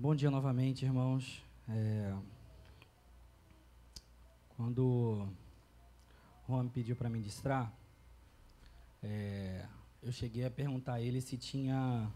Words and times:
Bom 0.00 0.14
dia 0.14 0.30
novamente, 0.30 0.82
irmãos. 0.82 1.44
É... 1.68 2.16
Quando 4.56 4.82
o 4.82 5.28
Juan 6.48 6.68
pediu 6.68 6.96
para 6.96 7.10
ministrar, 7.10 7.70
é... 9.02 9.66
eu 10.02 10.10
cheguei 10.10 10.46
a 10.46 10.50
perguntar 10.50 10.94
a 10.94 11.02
ele 11.02 11.20
se 11.20 11.36
tinha 11.36 12.10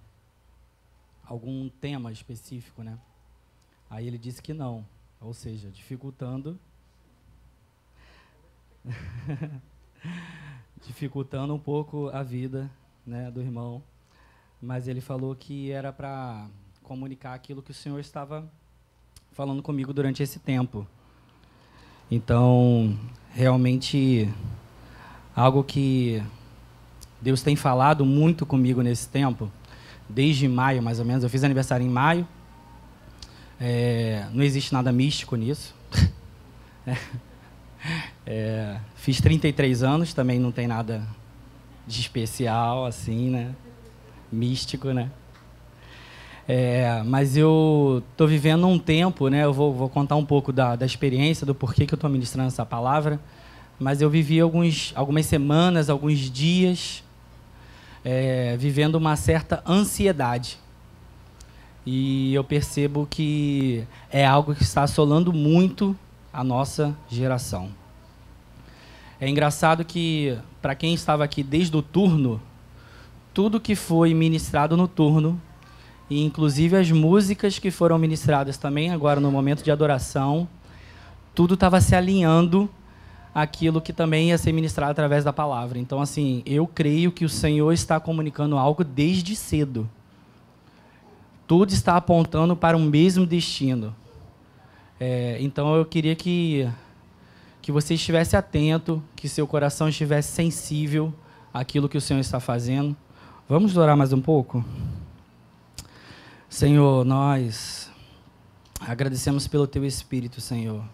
algum 1.26 1.68
tema 1.68 2.10
específico, 2.10 2.82
né? 2.82 2.98
Aí 3.91 4.07
ele 4.07 4.16
disse 4.16 4.41
que 4.41 4.55
não, 4.55 4.89
ou 5.21 5.35
seja, 5.35 5.71
dificultando 5.71 6.59
dificultando 10.80 11.55
um 11.55 11.61
pouco 11.61 12.09
a 12.09 12.23
vida, 12.23 12.71
né, 13.05 13.30
do 13.30 13.43
irmão. 13.43 13.85
Mas 14.59 14.89
ele 14.89 15.03
falou 15.03 15.37
que 15.37 15.71
era 15.71 15.93
para 15.93 16.48
comunicar 16.85 17.32
aquilo 17.35 17.62
que 17.62 17.71
o 17.71 17.75
Senhor 17.75 17.98
estava 17.98 18.48
falando 19.33 19.62
comigo 19.62 19.92
durante 19.92 20.23
esse 20.23 20.38
tempo. 20.38 20.87
Então, 22.11 22.97
realmente 23.33 24.29
algo 25.34 25.65
que 25.65 26.23
Deus 27.20 27.42
tem 27.42 27.56
falado 27.56 28.05
muito 28.05 28.45
comigo 28.45 28.83
nesse 28.83 29.09
tempo, 29.09 29.51
desde 30.09 30.47
maio 30.47 30.83
mais 30.83 31.01
ou 31.01 31.06
menos. 31.06 31.25
Eu 31.25 31.30
fiz 31.30 31.42
aniversário 31.42 31.84
em 31.84 31.89
maio. 31.89 32.28
É, 33.59 34.28
não 34.33 34.45
existe 34.45 34.73
nada 34.73 34.92
místico 34.92 35.37
nisso. 35.37 35.75
é, 38.27 38.78
fiz 38.95 39.20
33 39.23 39.83
anos, 39.83 40.12
também 40.12 40.39
não 40.39 40.53
tem 40.53 40.66
nada 40.66 41.03
de 41.87 41.98
especial, 41.98 42.84
assim, 42.84 43.30
né? 43.30 43.55
Místico, 44.30 44.92
né? 44.92 45.11
É, 46.47 47.03
mas 47.07 47.37
eu 47.37 48.03
estou 48.11 48.29
vivendo 48.29 48.66
um 48.66 48.79
tempo, 48.79 49.29
né? 49.29 49.45
Eu 49.45 49.53
vou, 49.53 49.73
vou 49.73 49.89
contar 49.89 50.16
um 50.16 50.25
pouco 50.25 50.53
da, 50.53 50.77
da 50.77 50.84
experiência, 50.84 51.47
do 51.47 51.55
porquê 51.55 51.86
que 51.86 51.95
eu 51.95 51.97
estou 51.97 52.11
ministrando 52.11 52.48
essa 52.48 52.67
palavra. 52.67 53.19
Mas 53.78 54.03
eu 54.03 54.11
vivi 54.11 54.39
alguns, 54.41 54.92
algumas 54.95 55.27
semanas, 55.27 55.89
alguns 55.89 56.31
dias, 56.31 57.03
é, 58.05 58.56
vivendo 58.59 58.97
uma 58.97 59.17
certa 59.17 59.62
ansiedade. 59.67 60.59
E 61.86 62.34
eu 62.34 62.45
percebo 62.45 63.06
que 63.08 63.84
é 64.11 64.25
algo 64.25 64.55
que 64.55 64.62
está 64.62 64.83
assolando 64.83 65.33
muito 65.33 65.97
a 66.33 66.45
nossa 66.45 66.95
geração. 67.08 67.70
É 69.20 69.29
engraçado 69.29 69.84
que, 69.84 70.36
para 70.61 70.75
quem 70.75 70.92
estava 70.92 71.25
aqui 71.25 71.42
desde 71.42 71.75
o 71.77 71.83
turno, 71.83 72.41
tudo 73.33 73.61
que 73.61 73.75
foi 73.75 74.12
ministrado 74.12 74.77
no 74.77 74.86
turno 74.86 75.41
e 76.08 76.22
inclusive 76.22 76.77
as 76.77 76.91
músicas 76.91 77.58
que 77.58 77.70
foram 77.70 77.98
ministradas 77.98 78.58
também 78.58 78.91
agora 78.91 79.20
no 79.20 79.30
momento 79.30 79.62
de 79.62 79.70
adoração, 79.70 80.48
tudo 81.34 81.55
estava 81.55 81.80
se 81.80 81.96
alinhando 81.96 82.69
aquilo 83.34 83.80
que 83.80 83.92
também 83.92 84.28
ia 84.28 84.38
ser 84.38 84.52
ministrado 84.52 84.92
através 84.92 85.24
da 85.24 85.33
palavra. 85.33 85.78
Então, 85.78 86.00
assim, 86.00 86.42
eu 86.46 86.66
creio 86.66 87.11
que 87.11 87.24
o 87.24 87.28
Senhor 87.28 87.72
está 87.72 87.98
comunicando 87.98 88.56
algo 88.56 88.84
desde 88.84 89.34
cedo. 89.34 89.91
Tudo 91.46 91.72
está 91.72 91.96
apontando 91.96 92.55
para 92.55 92.77
o 92.77 92.80
mesmo 92.80 93.27
destino. 93.27 93.94
É, 95.00 95.36
então, 95.41 95.74
eu 95.74 95.84
queria 95.84 96.14
que, 96.14 96.68
que 97.61 97.72
você 97.72 97.94
estivesse 97.94 98.36
atento, 98.36 99.02
que 99.16 99.28
seu 99.28 99.46
coração 99.46 99.89
estivesse 99.89 100.33
sensível 100.33 101.12
àquilo 101.52 101.89
que 101.89 101.98
o 101.98 102.00
Senhor 102.00 102.20
está 102.20 102.39
fazendo. 102.39 102.96
Vamos 103.48 103.77
orar 103.77 103.96
mais 103.96 104.12
um 104.12 104.20
pouco? 104.20 104.64
Senhor, 106.55 107.05
nós 107.05 107.91
agradecemos 108.78 109.48
pelo 109.48 109.66
Teu 109.66 109.84
Espírito, 109.84 110.41
Senhor. 110.41 110.84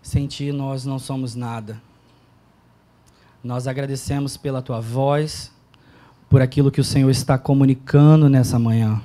Sem 0.00 0.28
Ti 0.28 0.52
nós 0.52 0.84
não 0.84 0.96
somos 0.96 1.34
nada. 1.34 1.82
Nós 3.42 3.66
agradecemos 3.66 4.36
pela 4.36 4.62
Tua 4.62 4.80
voz, 4.80 5.50
por 6.30 6.40
aquilo 6.40 6.70
que 6.70 6.80
o 6.80 6.84
Senhor 6.84 7.10
está 7.10 7.36
comunicando 7.36 8.28
nessa 8.28 8.60
manhã. 8.60 9.02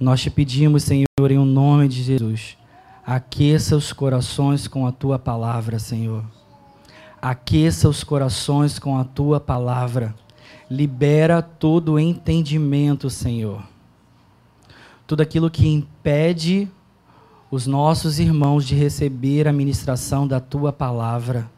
Nós 0.00 0.20
te 0.20 0.28
pedimos, 0.28 0.82
Senhor, 0.82 1.06
em 1.30 1.38
nome 1.38 1.86
de 1.86 2.02
Jesus, 2.02 2.58
aqueça 3.06 3.76
os 3.76 3.92
corações 3.92 4.66
com 4.66 4.84
a 4.84 4.90
Tua 4.90 5.16
palavra, 5.16 5.78
Senhor. 5.78 6.24
Aqueça 7.22 7.88
os 7.88 8.02
corações 8.02 8.80
com 8.80 8.98
a 8.98 9.04
Tua 9.04 9.38
palavra 9.38 10.12
libera 10.70 11.40
todo 11.40 11.94
o 11.94 11.98
entendimento, 11.98 13.08
Senhor. 13.08 13.62
Tudo 15.06 15.22
aquilo 15.22 15.50
que 15.50 15.66
impede 15.66 16.68
os 17.50 17.66
nossos 17.66 18.18
irmãos 18.18 18.66
de 18.66 18.74
receber 18.74 19.48
a 19.48 19.52
ministração 19.52 20.26
da 20.26 20.38
tua 20.38 20.72
palavra. 20.72 21.50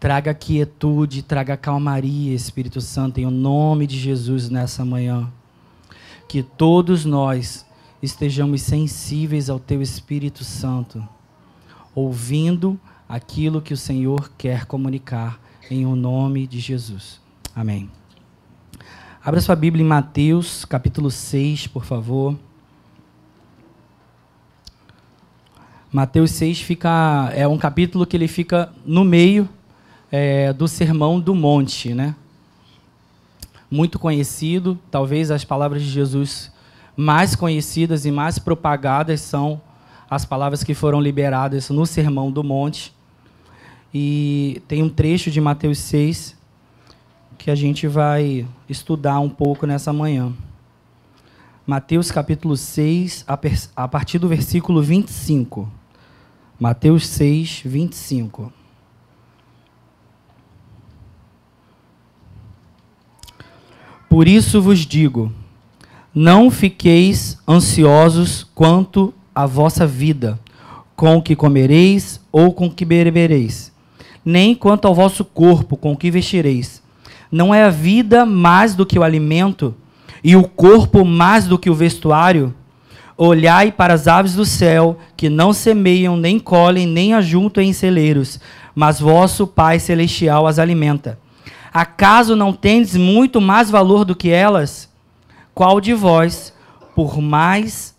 Traga 0.00 0.34
quietude, 0.34 1.22
traga 1.22 1.56
calmaria, 1.56 2.34
Espírito 2.34 2.80
Santo, 2.80 3.20
em 3.20 3.26
nome 3.26 3.86
de 3.86 3.98
Jesus 3.98 4.48
nessa 4.48 4.84
manhã. 4.84 5.30
Que 6.26 6.42
todos 6.42 7.04
nós 7.04 7.66
estejamos 8.02 8.62
sensíveis 8.62 9.50
ao 9.50 9.60
teu 9.60 9.82
Espírito 9.82 10.42
Santo, 10.42 11.06
ouvindo 11.94 12.80
aquilo 13.08 13.60
que 13.60 13.74
o 13.74 13.76
Senhor 13.76 14.32
quer 14.38 14.64
comunicar, 14.64 15.38
em 15.70 15.86
o 15.86 15.94
nome 15.94 16.46
de 16.46 16.58
Jesus. 16.58 17.20
Amém. 17.54 17.99
Abra 19.22 19.38
sua 19.42 19.54
Bíblia 19.54 19.84
em 19.84 19.86
Mateus, 19.86 20.64
capítulo 20.64 21.10
6, 21.10 21.66
por 21.66 21.84
favor. 21.84 22.34
Mateus 25.92 26.30
6 26.30 26.62
fica, 26.62 27.30
é 27.34 27.46
um 27.46 27.58
capítulo 27.58 28.06
que 28.06 28.16
ele 28.16 28.26
fica 28.26 28.72
no 28.82 29.04
meio 29.04 29.46
é, 30.10 30.54
do 30.54 30.66
Sermão 30.66 31.20
do 31.20 31.34
Monte, 31.34 31.92
né? 31.92 32.16
Muito 33.70 33.98
conhecido, 33.98 34.78
talvez 34.90 35.30
as 35.30 35.44
palavras 35.44 35.82
de 35.82 35.90
Jesus 35.90 36.50
mais 36.96 37.36
conhecidas 37.36 38.06
e 38.06 38.10
mais 38.10 38.38
propagadas 38.38 39.20
são 39.20 39.60
as 40.08 40.24
palavras 40.24 40.64
que 40.64 40.72
foram 40.72 40.98
liberadas 40.98 41.68
no 41.68 41.84
Sermão 41.84 42.32
do 42.32 42.42
Monte. 42.42 42.90
E 43.92 44.62
tem 44.66 44.82
um 44.82 44.88
trecho 44.88 45.30
de 45.30 45.42
Mateus 45.42 45.76
6 45.78 46.39
que 47.40 47.50
a 47.50 47.54
gente 47.54 47.88
vai 47.88 48.46
estudar 48.68 49.18
um 49.18 49.28
pouco 49.28 49.66
nessa 49.66 49.94
manhã. 49.94 50.30
Mateus 51.66 52.10
capítulo 52.10 52.54
6, 52.54 53.24
a 53.74 53.88
partir 53.88 54.18
do 54.18 54.28
versículo 54.28 54.82
25. 54.82 55.66
Mateus 56.58 57.06
6, 57.06 57.62
25. 57.64 58.52
Por 64.06 64.28
isso 64.28 64.60
vos 64.60 64.80
digo: 64.80 65.32
não 66.14 66.50
fiqueis 66.50 67.38
ansiosos 67.48 68.44
quanto 68.54 69.14
à 69.34 69.46
vossa 69.46 69.86
vida, 69.86 70.38
com 70.94 71.16
o 71.16 71.22
que 71.22 71.34
comereis 71.34 72.20
ou 72.30 72.52
com 72.52 72.66
o 72.66 72.70
que 72.70 72.84
bebereis, 72.84 73.72
nem 74.22 74.54
quanto 74.54 74.86
ao 74.86 74.94
vosso 74.94 75.24
corpo, 75.24 75.74
com 75.74 75.92
o 75.92 75.96
que 75.96 76.10
vestireis. 76.10 76.79
Não 77.30 77.54
é 77.54 77.64
a 77.64 77.70
vida 77.70 78.26
mais 78.26 78.74
do 78.74 78.84
que 78.84 78.98
o 78.98 79.04
alimento 79.04 79.74
e 80.22 80.34
o 80.34 80.42
corpo 80.48 81.04
mais 81.04 81.46
do 81.46 81.58
que 81.58 81.70
o 81.70 81.74
vestuário? 81.74 82.52
Olhai 83.16 83.70
para 83.70 83.94
as 83.94 84.08
aves 84.08 84.34
do 84.34 84.44
céu, 84.44 84.98
que 85.16 85.28
não 85.28 85.52
semeiam, 85.52 86.16
nem 86.16 86.38
colhem, 86.38 86.86
nem 86.86 87.14
ajuntam 87.14 87.62
em 87.62 87.72
celeiros, 87.72 88.40
mas 88.74 88.98
vosso 88.98 89.46
Pai 89.46 89.78
celestial 89.78 90.46
as 90.46 90.58
alimenta. 90.58 91.18
Acaso 91.72 92.34
não 92.34 92.52
tendes 92.52 92.96
muito 92.96 93.40
mais 93.40 93.70
valor 93.70 94.04
do 94.04 94.16
que 94.16 94.30
elas? 94.30 94.88
Qual 95.54 95.80
de 95.80 95.94
vós, 95.94 96.52
por 96.96 97.20
mais 97.20 97.94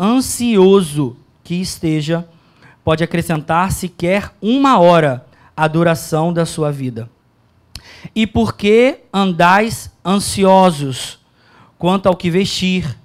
ansioso 0.00 1.16
que 1.44 1.54
esteja, 1.54 2.26
pode 2.82 3.04
acrescentar 3.04 3.70
sequer 3.70 4.32
uma 4.42 4.78
hora 4.80 5.24
à 5.56 5.68
duração 5.68 6.32
da 6.32 6.44
sua 6.44 6.72
vida? 6.72 7.08
E 8.14 8.26
por 8.26 8.56
que 8.56 9.00
andais 9.12 9.90
ansiosos 10.04 11.18
quanto 11.78 12.06
ao 12.06 12.16
que 12.16 12.30
vestir? 12.30 12.96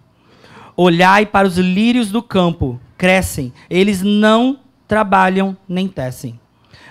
Olhai 0.76 1.26
para 1.26 1.48
os 1.48 1.58
lírios 1.58 2.12
do 2.12 2.22
campo, 2.22 2.80
crescem, 2.98 3.54
eles 3.70 4.02
não 4.02 4.60
trabalham 4.88 5.58
nem 5.68 5.88
tecem. 5.88 6.40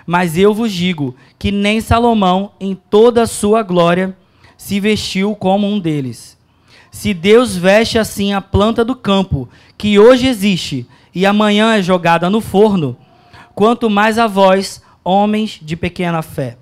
Mas 0.06 0.38
eu 0.38 0.54
vos 0.54 0.72
digo 0.72 1.16
que 1.38 1.50
nem 1.50 1.80
Salomão, 1.80 2.52
em 2.60 2.74
toda 2.74 3.22
a 3.22 3.26
sua 3.26 3.62
glória, 3.62 4.16
se 4.56 4.78
vestiu 4.78 5.34
como 5.34 5.66
um 5.66 5.78
deles. 5.78 6.36
Se 6.90 7.12
Deus 7.12 7.56
veste 7.56 7.98
assim 7.98 8.32
a 8.32 8.40
planta 8.40 8.84
do 8.84 8.94
campo, 8.94 9.48
que 9.76 9.98
hoje 9.98 10.26
existe 10.26 10.86
e 11.14 11.26
amanhã 11.26 11.74
é 11.74 11.82
jogada 11.82 12.30
no 12.30 12.40
forno, 12.40 12.96
quanto 13.54 13.90
mais 13.90 14.18
a 14.18 14.26
vós, 14.26 14.82
homens 15.04 15.58
de 15.60 15.76
pequena 15.76 16.22
fé. 16.22 16.56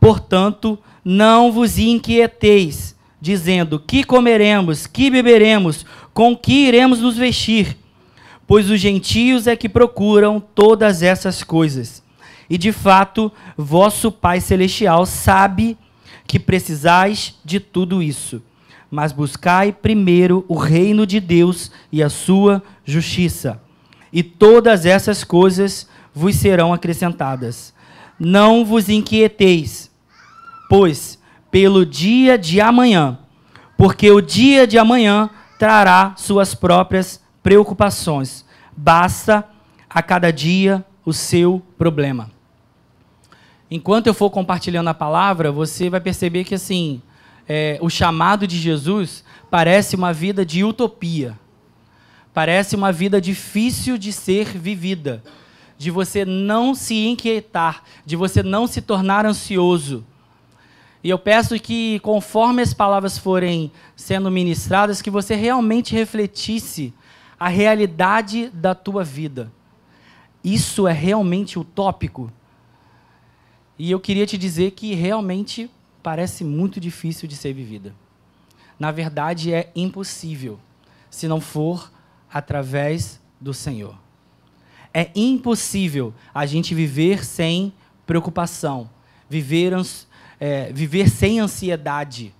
Portanto, 0.00 0.78
não 1.04 1.50
vos 1.50 1.78
inquieteis, 1.78 2.96
dizendo: 3.20 3.78
Que 3.78 4.04
comeremos, 4.04 4.86
que 4.86 5.10
beberemos, 5.10 5.84
com 6.12 6.36
que 6.36 6.66
iremos 6.66 7.00
nos 7.00 7.16
vestir? 7.16 7.76
Pois 8.46 8.70
os 8.70 8.80
gentios 8.80 9.46
é 9.46 9.54
que 9.54 9.68
procuram 9.68 10.40
todas 10.40 11.02
essas 11.02 11.42
coisas. 11.42 12.02
E 12.48 12.56
de 12.56 12.72
fato, 12.72 13.30
vosso 13.56 14.10
Pai 14.10 14.40
Celestial 14.40 15.04
sabe 15.04 15.76
que 16.26 16.38
precisais 16.38 17.34
de 17.44 17.60
tudo 17.60 18.02
isso. 18.02 18.42
Mas 18.90 19.12
buscai 19.12 19.70
primeiro 19.70 20.44
o 20.48 20.56
reino 20.56 21.06
de 21.06 21.20
Deus 21.20 21.70
e 21.92 22.02
a 22.02 22.08
sua 22.08 22.62
justiça, 22.84 23.60
e 24.10 24.22
todas 24.22 24.86
essas 24.86 25.22
coisas 25.22 25.86
vos 26.14 26.36
serão 26.36 26.72
acrescentadas. 26.72 27.74
Não 28.18 28.64
vos 28.64 28.88
inquieteis, 28.88 29.87
pois 30.68 31.18
pelo 31.50 31.86
dia 31.86 32.36
de 32.36 32.60
amanhã, 32.60 33.18
porque 33.76 34.10
o 34.10 34.20
dia 34.20 34.66
de 34.66 34.78
amanhã 34.78 35.30
trará 35.58 36.14
suas 36.16 36.54
próprias 36.54 37.22
preocupações. 37.42 38.44
Basta 38.76 39.44
a 39.88 40.02
cada 40.02 40.30
dia 40.30 40.84
o 41.04 41.12
seu 41.12 41.62
problema. 41.78 42.30
Enquanto 43.70 44.06
eu 44.06 44.14
for 44.14 44.30
compartilhando 44.30 44.88
a 44.88 44.94
palavra, 44.94 45.50
você 45.50 45.90
vai 45.90 46.00
perceber 46.00 46.44
que 46.44 46.54
assim 46.54 47.02
é, 47.48 47.78
o 47.80 47.88
chamado 47.88 48.46
de 48.46 48.58
Jesus 48.58 49.24
parece 49.50 49.96
uma 49.96 50.12
vida 50.12 50.44
de 50.44 50.62
utopia, 50.62 51.38
parece 52.34 52.76
uma 52.76 52.92
vida 52.92 53.20
difícil 53.20 53.96
de 53.96 54.12
ser 54.12 54.56
vivida, 54.56 55.22
de 55.78 55.90
você 55.90 56.24
não 56.24 56.74
se 56.74 57.06
inquietar, 57.06 57.82
de 58.04 58.16
você 58.16 58.42
não 58.42 58.66
se 58.66 58.82
tornar 58.82 59.24
ansioso. 59.24 60.04
E 61.02 61.10
eu 61.10 61.18
peço 61.18 61.58
que, 61.60 62.00
conforme 62.00 62.60
as 62.60 62.74
palavras 62.74 63.16
forem 63.16 63.70
sendo 63.94 64.30
ministradas, 64.30 65.00
que 65.00 65.10
você 65.10 65.34
realmente 65.34 65.94
refletisse 65.94 66.92
a 67.38 67.48
realidade 67.48 68.48
da 68.50 68.74
tua 68.74 69.04
vida. 69.04 69.52
Isso 70.42 70.88
é 70.88 70.92
realmente 70.92 71.58
utópico? 71.58 72.32
E 73.78 73.90
eu 73.90 74.00
queria 74.00 74.26
te 74.26 74.36
dizer 74.36 74.72
que 74.72 74.94
realmente 74.94 75.70
parece 76.02 76.42
muito 76.42 76.80
difícil 76.80 77.28
de 77.28 77.36
ser 77.36 77.52
vivida. 77.52 77.94
Na 78.78 78.90
verdade, 78.90 79.52
é 79.52 79.70
impossível, 79.74 80.58
se 81.10 81.28
não 81.28 81.40
for 81.40 81.92
através 82.32 83.20
do 83.40 83.54
Senhor. 83.54 83.96
É 84.92 85.10
impossível 85.14 86.12
a 86.34 86.44
gente 86.44 86.74
viver 86.74 87.24
sem 87.24 87.72
preocupação, 88.06 88.90
viver, 89.28 89.72
é, 90.40 90.72
viver 90.72 91.08
sem 91.08 91.40
ansiedade 91.40 92.34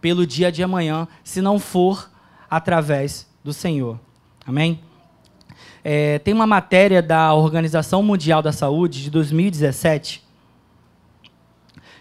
pelo 0.00 0.26
dia 0.26 0.52
de 0.52 0.62
amanhã, 0.62 1.08
se 1.24 1.40
não 1.40 1.58
for 1.58 2.10
através 2.48 3.26
do 3.42 3.52
Senhor. 3.52 3.98
Amém? 4.46 4.80
É, 5.82 6.18
tem 6.20 6.34
uma 6.34 6.46
matéria 6.46 7.02
da 7.02 7.32
Organização 7.34 8.02
Mundial 8.02 8.42
da 8.42 8.52
Saúde 8.52 9.02
de 9.02 9.10
2017 9.10 10.26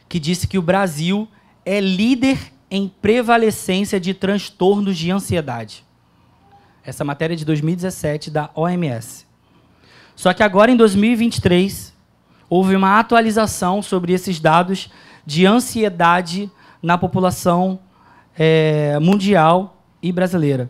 que 0.07 0.19
disse 0.19 0.47
que 0.47 0.57
o 0.57 0.61
Brasil 0.61 1.27
é 1.65 1.79
líder 1.79 2.37
em 2.69 2.87
prevalecência 2.87 3.99
de 3.99 4.13
transtornos 4.13 4.97
de 4.97 5.11
ansiedade. 5.11 5.83
Essa 6.83 7.03
matéria 7.03 7.33
é 7.33 7.37
de 7.37 7.45
2017 7.45 8.29
da 8.29 8.49
OMS. 8.53 9.25
Só 10.15 10.33
que 10.33 10.43
agora 10.43 10.71
em 10.71 10.77
2023 10.77 11.94
houve 12.49 12.75
uma 12.75 12.99
atualização 12.99 13.81
sobre 13.81 14.11
esses 14.13 14.39
dados 14.39 14.89
de 15.25 15.45
ansiedade 15.45 16.51
na 16.81 16.97
população 16.97 17.79
é, 18.37 18.99
mundial 18.99 19.81
e 20.01 20.11
brasileira. 20.11 20.69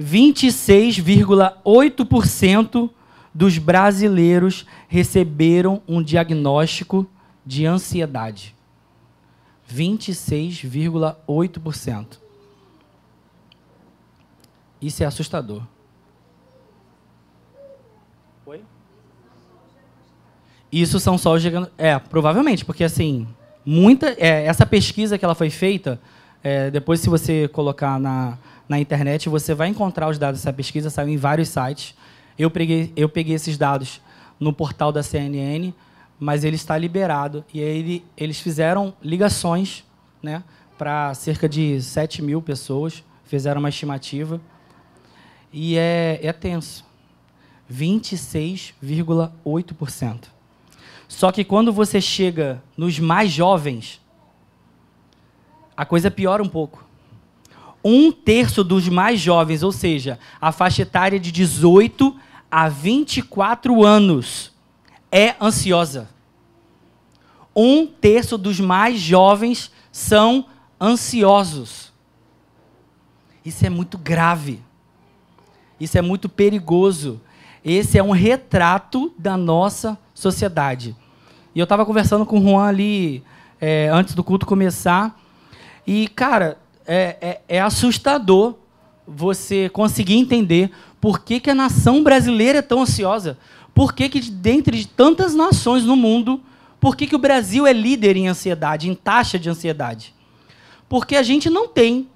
26,8% 0.00 2.88
dos 3.32 3.58
brasileiros 3.58 4.66
receberam 4.88 5.80
um 5.86 6.02
diagnóstico 6.02 7.06
de 7.44 7.66
ansiedade. 7.66 8.54
26,8%. 9.72 12.18
Isso 14.80 15.02
é 15.02 15.06
assustador. 15.06 15.62
Isso 20.80 20.98
são 20.98 21.16
só 21.16 21.34
os 21.34 21.42
É, 21.78 21.98
provavelmente, 21.98 22.64
porque 22.64 22.84
assim, 22.84 23.26
muita. 23.64 24.14
É, 24.18 24.46
essa 24.46 24.66
pesquisa 24.66 25.18
que 25.18 25.24
ela 25.24 25.34
foi 25.34 25.50
feita, 25.50 26.00
é, 26.42 26.70
depois 26.70 27.00
se 27.00 27.08
você 27.08 27.48
colocar 27.48 27.98
na, 28.00 28.38
na 28.68 28.78
internet, 28.78 29.28
você 29.28 29.54
vai 29.54 29.68
encontrar 29.68 30.08
os 30.08 30.18
dados 30.18 30.40
dessa 30.40 30.52
pesquisa, 30.52 30.90
saiu 30.90 31.08
em 31.08 31.16
vários 31.16 31.48
sites. 31.48 31.94
Eu 32.38 32.50
peguei, 32.50 32.92
eu 32.96 33.08
peguei 33.08 33.34
esses 33.34 33.56
dados 33.56 34.00
no 34.40 34.52
portal 34.52 34.90
da 34.90 35.02
CNN 35.02 35.72
mas 36.18 36.44
ele 36.44 36.56
está 36.56 36.76
liberado. 36.78 37.44
E 37.52 37.62
aí 37.62 38.02
eles 38.16 38.40
fizeram 38.40 38.94
ligações 39.02 39.84
né, 40.22 40.42
para 40.78 41.12
cerca 41.14 41.46
de 41.48 41.82
7 41.82 42.22
mil 42.22 42.40
pessoas, 42.40 43.02
fizeram 43.24 43.58
uma 43.60 43.68
estimativa. 43.68 44.40
E 45.52 45.76
é, 45.76 46.20
é 46.22 46.32
tenso. 46.32 46.84
26,8%. 47.72 50.33
Só 51.08 51.30
que 51.30 51.44
quando 51.44 51.72
você 51.72 52.00
chega 52.00 52.62
nos 52.76 52.98
mais 52.98 53.30
jovens, 53.30 54.00
a 55.76 55.84
coisa 55.84 56.10
piora 56.10 56.42
um 56.42 56.48
pouco. 56.48 56.84
Um 57.84 58.10
terço 58.10 58.64
dos 58.64 58.88
mais 58.88 59.20
jovens, 59.20 59.62
ou 59.62 59.70
seja, 59.70 60.18
a 60.40 60.50
faixa 60.50 60.82
etária 60.82 61.20
de 61.20 61.30
18 61.30 62.16
a 62.50 62.68
24 62.68 63.84
anos, 63.84 64.52
é 65.10 65.34
ansiosa. 65.40 66.08
Um 67.54 67.86
terço 67.86 68.38
dos 68.38 68.58
mais 68.58 68.98
jovens 68.98 69.70
são 69.92 70.46
ansiosos. 70.80 71.92
Isso 73.44 73.66
é 73.66 73.70
muito 73.70 73.98
grave. 73.98 74.60
Isso 75.78 75.98
é 75.98 76.02
muito 76.02 76.28
perigoso. 76.28 77.20
Esse 77.64 77.98
é 77.98 78.02
um 78.02 78.10
retrato 78.10 79.12
da 79.18 79.36
nossa 79.36 79.98
sociedade. 80.14 80.96
E 81.54 81.58
eu 81.58 81.64
estava 81.64 81.84
conversando 81.84 82.24
com 82.24 82.38
o 82.38 82.42
Juan 82.42 82.64
ali 82.64 83.22
é, 83.60 83.88
antes 83.92 84.14
do 84.14 84.24
culto 84.24 84.46
começar. 84.46 85.20
E, 85.86 86.08
cara, 86.08 86.58
é, 86.86 87.16
é, 87.20 87.40
é, 87.56 87.60
assustador 87.60 88.54
você 89.06 89.68
conseguir 89.68 90.14
entender 90.14 90.70
por 91.00 91.20
que, 91.20 91.40
que 91.40 91.50
a 91.50 91.54
nação 91.54 92.02
brasileira 92.02 92.60
é 92.60 92.62
tão 92.62 92.82
ansiosa. 92.82 93.36
Por 93.74 93.92
que, 93.92 94.08
que 94.08 94.20
dentre 94.20 94.78
de 94.78 94.86
tantas 94.86 95.34
nações 95.34 95.84
no 95.84 95.96
mundo, 95.96 96.40
por 96.80 96.96
que, 96.96 97.06
que 97.06 97.16
o 97.16 97.18
Brasil 97.18 97.66
é 97.66 97.72
líder 97.72 98.16
em 98.16 98.28
ansiedade, 98.28 98.88
em 98.88 98.94
taxa 98.94 99.38
de 99.38 99.50
ansiedade? 99.50 100.14
Porque 100.88 101.16
a 101.16 101.22
gente 101.22 101.50
não 101.50 101.66
tem 101.66 102.08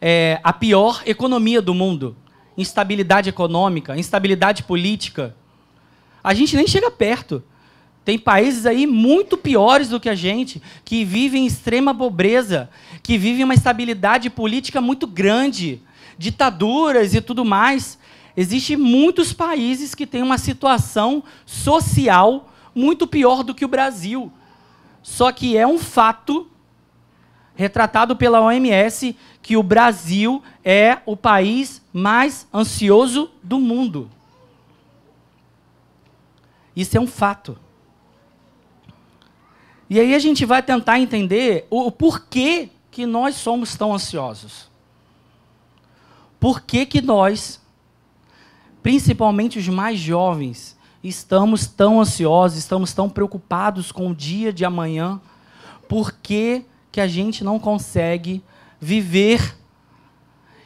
é, 0.00 0.40
a 0.42 0.52
pior 0.52 1.02
economia 1.04 1.60
do 1.60 1.74
mundo. 1.74 2.16
Instabilidade 2.56 3.28
econômica, 3.28 3.96
instabilidade 3.96 4.62
política. 4.62 5.34
A 6.22 6.34
gente 6.34 6.56
nem 6.56 6.66
chega 6.66 6.90
perto. 6.90 7.42
Tem 8.04 8.18
países 8.18 8.66
aí 8.66 8.86
muito 8.86 9.36
piores 9.36 9.88
do 9.88 10.00
que 10.00 10.08
a 10.08 10.14
gente, 10.14 10.60
que 10.84 11.04
vivem 11.04 11.44
em 11.44 11.46
extrema 11.46 11.94
pobreza, 11.94 12.70
que 13.02 13.18
vivem 13.18 13.44
uma 13.44 13.54
estabilidade 13.54 14.30
política 14.30 14.80
muito 14.80 15.06
grande, 15.06 15.80
ditaduras 16.16 17.14
e 17.14 17.20
tudo 17.20 17.44
mais. 17.44 17.98
Existem 18.36 18.76
muitos 18.76 19.32
países 19.32 19.94
que 19.94 20.06
têm 20.06 20.22
uma 20.22 20.38
situação 20.38 21.22
social 21.44 22.52
muito 22.74 23.06
pior 23.06 23.42
do 23.42 23.54
que 23.54 23.64
o 23.64 23.68
Brasil. 23.68 24.32
Só 25.02 25.30
que 25.30 25.56
é 25.56 25.66
um 25.66 25.78
fato 25.78 26.48
retratado 27.54 28.16
pela 28.16 28.40
OMS 28.40 29.14
que 29.42 29.56
o 29.56 29.62
Brasil 29.62 30.42
é 30.64 30.98
o 31.04 31.16
país 31.16 31.82
mais 31.92 32.46
ansioso 32.52 33.30
do 33.42 33.58
mundo. 33.58 34.10
Isso 36.74 36.96
é 36.96 37.00
um 37.00 37.06
fato. 37.06 37.58
E 39.88 39.98
aí 39.98 40.14
a 40.14 40.18
gente 40.18 40.44
vai 40.44 40.62
tentar 40.62 41.00
entender 41.00 41.66
o, 41.68 41.90
porquê 41.90 42.68
que 42.90 43.06
nós 43.06 43.34
somos 43.34 43.76
tão 43.76 43.92
ansiosos. 43.92 44.70
Por 46.38 46.60
que, 46.60 46.86
que 46.86 47.00
nós 47.00 47.60
principalmente 48.82 49.58
os 49.58 49.68
mais 49.68 49.98
jovens, 49.98 50.76
estamos 51.02 51.66
tão 51.66 52.00
ansiosos, 52.00 52.58
estamos 52.58 52.92
tão 52.92 53.08
preocupados 53.08 53.92
com 53.92 54.10
o 54.10 54.14
dia 54.14 54.52
de 54.52 54.64
amanhã, 54.64 55.20
por 55.88 56.12
que, 56.12 56.64
que 56.90 57.00
a 57.00 57.06
gente 57.06 57.42
não 57.44 57.58
consegue 57.58 58.42
viver 58.80 59.56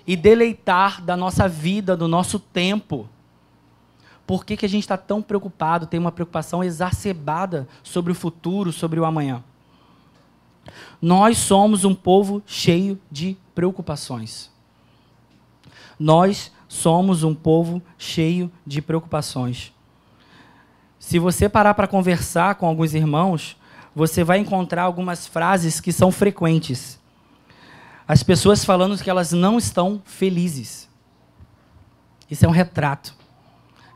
e 0.07 0.17
deleitar 0.17 1.03
da 1.03 1.17
nossa 1.17 1.49
vida, 1.49 1.97
do 1.97 2.07
nosso 2.07 2.39
tempo? 2.39 3.09
Por 4.27 4.45
que, 4.45 4.57
que 4.57 4.65
a 4.65 4.69
gente 4.69 4.83
está 4.83 4.97
tão 4.97 5.21
preocupado, 5.21 5.87
tem 5.87 6.01
uma 6.01 6.13
preocupação 6.13 6.65
exacerbada 6.65 7.69
sobre 7.83 8.11
o 8.11 8.15
futuro, 8.15 8.73
sobre 8.73 8.99
o 8.99 9.05
amanhã? 9.05 9.43
Nós 11.01 11.39
somos 11.39 11.85
um 11.85 11.95
povo 11.95 12.43
cheio 12.47 12.99
de 13.11 13.37
preocupações. 13.55 14.51
Nós 15.99 16.51
somos 16.67 17.23
um 17.23 17.35
povo 17.35 17.83
cheio 17.99 18.51
de 18.67 18.81
preocupações. 18.81 19.73
Se 20.99 21.19
você 21.19 21.49
parar 21.49 21.75
para 21.75 21.87
conversar 21.87 22.55
com 22.55 22.67
alguns 22.67 22.95
irmãos, 22.95 23.57
você 23.95 24.25
vai 24.25 24.39
encontrar 24.39 24.85
algumas 24.85 25.27
frases 25.27 25.79
que 25.79 25.93
são 25.93 26.11
frequentes. 26.11 26.99
As 28.09 28.23
pessoas 28.23 28.65
falando 28.65 28.99
que 28.99 29.11
elas 29.11 29.33
não 29.33 29.59
estão 29.59 30.03
felizes. 30.05 30.89
Isso 32.31 32.45
é 32.45 32.49
um 32.49 32.53
retrato. 32.53 33.15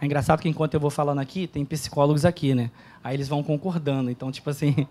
É 0.01 0.05
engraçado 0.05 0.41
que 0.41 0.49
enquanto 0.49 0.75
eu 0.75 0.81
vou 0.81 0.91
falando 0.91 1.19
aqui, 1.19 1.47
tem 1.47 1.65
psicólogos 1.65 2.25
aqui, 2.25 2.55
né? 2.55 2.71
Aí 3.03 3.15
eles 3.17 3.29
vão 3.29 3.43
concordando. 3.43 4.11
Então, 4.11 4.31
tipo 4.31 4.49
assim, 4.51 4.87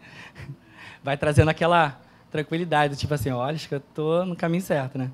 vai 1.03 1.15
trazendo 1.15 1.49
aquela 1.49 1.99
tranquilidade, 2.29 2.97
tipo 2.97 3.13
assim, 3.13 3.29
olha, 3.29 3.55
acho 3.55 3.67
que 3.67 3.75
eu 3.75 3.79
estou 3.79 4.25
no 4.25 4.35
caminho 4.35 4.61
certo, 4.61 4.97
né? 4.97 5.09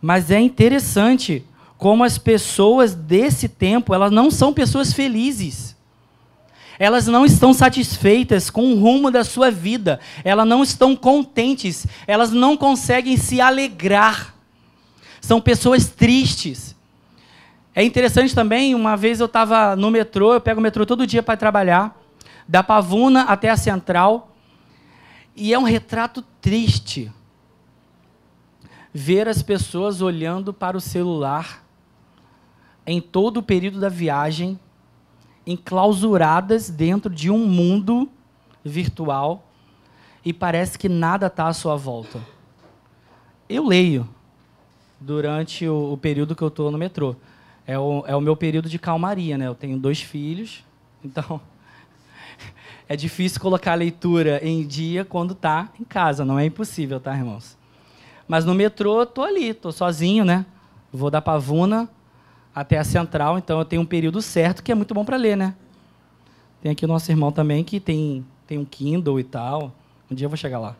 Mas 0.00 0.30
é 0.30 0.40
interessante 0.40 1.44
como 1.76 2.04
as 2.04 2.18
pessoas 2.18 2.94
desse 2.94 3.48
tempo, 3.48 3.92
elas 3.92 4.12
não 4.12 4.30
são 4.30 4.52
pessoas 4.52 4.92
felizes. 4.92 5.76
Elas 6.78 7.06
não 7.06 7.24
estão 7.24 7.52
satisfeitas 7.52 8.50
com 8.50 8.72
o 8.72 8.80
rumo 8.80 9.10
da 9.10 9.24
sua 9.24 9.50
vida. 9.50 10.00
Elas 10.24 10.46
não 10.46 10.62
estão 10.62 10.96
contentes. 10.96 11.86
Elas 12.06 12.30
não 12.32 12.56
conseguem 12.56 13.16
se 13.16 13.40
alegrar. 13.40 14.34
São 15.20 15.40
pessoas 15.40 15.86
tristes. 15.86 16.71
É 17.74 17.82
interessante 17.82 18.34
também, 18.34 18.74
uma 18.74 18.96
vez 18.96 19.20
eu 19.20 19.26
estava 19.26 19.74
no 19.74 19.90
metrô, 19.90 20.34
eu 20.34 20.40
pego 20.40 20.60
o 20.60 20.62
metrô 20.62 20.84
todo 20.84 21.06
dia 21.06 21.22
para 21.22 21.36
trabalhar, 21.36 21.98
da 22.46 22.62
Pavuna 22.62 23.22
até 23.22 23.48
a 23.48 23.56
Central, 23.56 24.34
e 25.34 25.54
é 25.54 25.58
um 25.58 25.62
retrato 25.62 26.22
triste 26.40 27.10
ver 28.92 29.26
as 29.26 29.42
pessoas 29.42 30.02
olhando 30.02 30.52
para 30.52 30.76
o 30.76 30.80
celular 30.80 31.64
em 32.86 33.00
todo 33.00 33.38
o 33.38 33.42
período 33.42 33.80
da 33.80 33.88
viagem, 33.88 34.58
enclausuradas 35.46 36.68
dentro 36.68 37.10
de 37.10 37.30
um 37.30 37.46
mundo 37.46 38.08
virtual 38.64 39.44
e 40.24 40.32
parece 40.32 40.78
que 40.78 40.88
nada 40.88 41.26
está 41.26 41.48
à 41.48 41.52
sua 41.52 41.76
volta. 41.76 42.20
Eu 43.48 43.66
leio 43.66 44.08
durante 45.00 45.66
o, 45.66 45.96
período 45.96 46.34
que 46.36 46.42
eu 46.42 46.48
estou 46.48 46.70
no 46.70 46.78
metrô. 46.78 47.16
É 47.66 47.78
o, 47.78 48.04
é 48.06 48.16
o 48.16 48.20
meu 48.20 48.36
período 48.36 48.68
de 48.68 48.78
calmaria, 48.78 49.38
né? 49.38 49.46
Eu 49.46 49.54
tenho 49.54 49.78
dois 49.78 50.00
filhos, 50.00 50.64
então 51.04 51.40
é 52.88 52.96
difícil 52.96 53.40
colocar 53.40 53.72
a 53.72 53.76
leitura 53.76 54.40
em 54.42 54.66
dia 54.66 55.04
quando 55.04 55.32
está 55.32 55.68
em 55.78 55.84
casa. 55.84 56.24
Não 56.24 56.38
é 56.38 56.44
impossível, 56.44 56.98
tá, 56.98 57.14
irmãos? 57.14 57.56
Mas 58.26 58.44
no 58.44 58.54
metrô, 58.54 59.02
estou 59.02 59.24
ali, 59.24 59.48
estou 59.48 59.72
sozinho, 59.72 60.24
né? 60.24 60.46
Vou 60.92 61.10
da 61.10 61.20
Pavuna 61.22 61.88
até 62.54 62.78
a 62.78 62.84
Central, 62.84 63.38
então 63.38 63.58
eu 63.58 63.64
tenho 63.64 63.82
um 63.82 63.86
período 63.86 64.20
certo 64.20 64.62
que 64.62 64.70
é 64.70 64.74
muito 64.74 64.92
bom 64.92 65.04
para 65.04 65.16
ler, 65.16 65.36
né? 65.36 65.54
Tem 66.60 66.70
aqui 66.70 66.84
o 66.84 66.88
nosso 66.88 67.10
irmão 67.10 67.32
também 67.32 67.64
que 67.64 67.80
tem, 67.80 68.24
tem 68.46 68.58
um 68.58 68.64
Kindle 68.64 69.18
e 69.18 69.24
tal. 69.24 69.72
Um 70.10 70.14
dia 70.14 70.26
eu 70.26 70.30
vou 70.30 70.36
chegar 70.36 70.58
lá. 70.58 70.76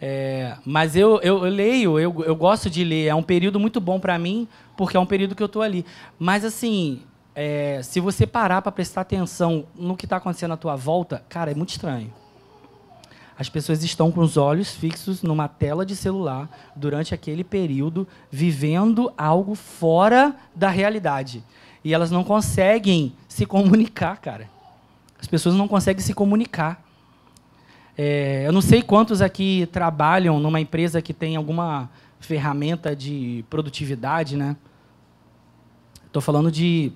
É, 0.00 0.56
mas 0.64 0.94
eu, 0.94 1.20
eu, 1.22 1.44
eu 1.44 1.50
leio, 1.50 1.98
eu, 1.98 2.24
eu 2.24 2.36
gosto 2.36 2.68
de 2.68 2.84
ler. 2.84 3.06
É 3.06 3.14
um 3.14 3.22
período 3.22 3.58
muito 3.58 3.80
bom 3.80 3.98
para 3.98 4.18
mim, 4.18 4.46
porque 4.78 4.96
é 4.96 5.00
um 5.00 5.04
período 5.04 5.34
que 5.34 5.42
eu 5.42 5.46
estou 5.46 5.60
ali. 5.60 5.84
Mas, 6.20 6.44
assim, 6.44 7.02
é, 7.34 7.80
se 7.82 7.98
você 7.98 8.24
parar 8.24 8.62
para 8.62 8.70
prestar 8.70 9.00
atenção 9.00 9.66
no 9.74 9.96
que 9.96 10.06
está 10.06 10.18
acontecendo 10.18 10.54
à 10.54 10.56
tua 10.56 10.76
volta, 10.76 11.24
cara, 11.28 11.50
é 11.50 11.54
muito 11.54 11.70
estranho. 11.70 12.12
As 13.36 13.48
pessoas 13.48 13.82
estão 13.82 14.12
com 14.12 14.20
os 14.20 14.36
olhos 14.36 14.76
fixos 14.76 15.20
numa 15.20 15.48
tela 15.48 15.84
de 15.84 15.96
celular 15.96 16.48
durante 16.76 17.12
aquele 17.12 17.42
período, 17.42 18.06
vivendo 18.30 19.12
algo 19.18 19.56
fora 19.56 20.36
da 20.54 20.70
realidade. 20.70 21.42
E 21.84 21.92
elas 21.92 22.12
não 22.12 22.22
conseguem 22.22 23.12
se 23.26 23.44
comunicar, 23.46 24.18
cara. 24.18 24.48
As 25.20 25.26
pessoas 25.26 25.56
não 25.56 25.66
conseguem 25.66 26.04
se 26.04 26.14
comunicar. 26.14 26.84
É, 27.96 28.44
eu 28.46 28.52
não 28.52 28.60
sei 28.60 28.80
quantos 28.80 29.20
aqui 29.20 29.68
trabalham 29.72 30.38
numa 30.38 30.60
empresa 30.60 31.02
que 31.02 31.12
tem 31.12 31.34
alguma 31.34 31.90
ferramenta 32.20 32.94
de 32.94 33.44
produtividade, 33.48 34.36
né? 34.36 34.56
Estou 36.18 36.34
falando 36.34 36.50
de 36.50 36.90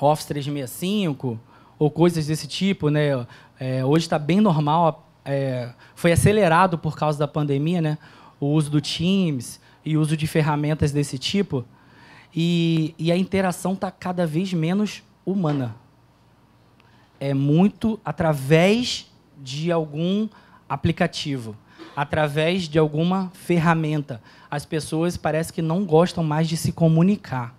Office 0.00 0.24
365 0.24 1.38
ou 1.78 1.90
coisas 1.90 2.28
desse 2.28 2.46
tipo, 2.46 2.88
né? 2.88 3.26
É, 3.60 3.84
hoje 3.84 4.06
está 4.06 4.18
bem 4.18 4.40
normal 4.40 5.06
é, 5.22 5.68
foi 5.94 6.12
acelerado 6.12 6.78
por 6.78 6.96
causa 6.96 7.18
da 7.18 7.28
pandemia, 7.28 7.82
né? 7.82 7.98
O 8.40 8.46
uso 8.46 8.70
do 8.70 8.80
Teams 8.80 9.60
e 9.84 9.98
o 9.98 10.00
uso 10.00 10.16
de 10.16 10.26
ferramentas 10.26 10.92
desse 10.92 11.18
tipo. 11.18 11.62
E, 12.34 12.94
e 12.98 13.12
a 13.12 13.16
interação 13.18 13.74
está 13.74 13.90
cada 13.90 14.26
vez 14.26 14.54
menos 14.54 15.02
humana. 15.26 15.76
É 17.20 17.34
muito 17.34 18.00
através 18.02 19.12
de 19.36 19.70
algum 19.70 20.26
aplicativo, 20.66 21.54
através 21.94 22.62
de 22.62 22.78
alguma 22.78 23.30
ferramenta. 23.34 24.22
As 24.50 24.64
pessoas 24.64 25.18
parece 25.18 25.52
que 25.52 25.60
não 25.60 25.84
gostam 25.84 26.24
mais 26.24 26.48
de 26.48 26.56
se 26.56 26.72
comunicar. 26.72 27.57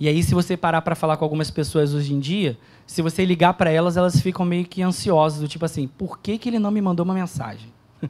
E 0.00 0.08
aí, 0.08 0.22
se 0.22 0.34
você 0.34 0.56
parar 0.56 0.82
para 0.82 0.94
falar 0.94 1.16
com 1.16 1.24
algumas 1.24 1.50
pessoas 1.50 1.92
hoje 1.92 2.14
em 2.14 2.20
dia, 2.20 2.56
se 2.86 3.02
você 3.02 3.24
ligar 3.24 3.54
para 3.54 3.70
elas, 3.70 3.96
elas 3.96 4.20
ficam 4.20 4.46
meio 4.46 4.64
que 4.64 4.80
ansiosas, 4.80 5.40
do 5.40 5.48
tipo 5.48 5.64
assim, 5.64 5.88
por 5.88 6.20
que, 6.20 6.38
que 6.38 6.48
ele 6.48 6.58
não 6.58 6.70
me 6.70 6.80
mandou 6.80 7.04
uma 7.04 7.14
mensagem? 7.14 7.72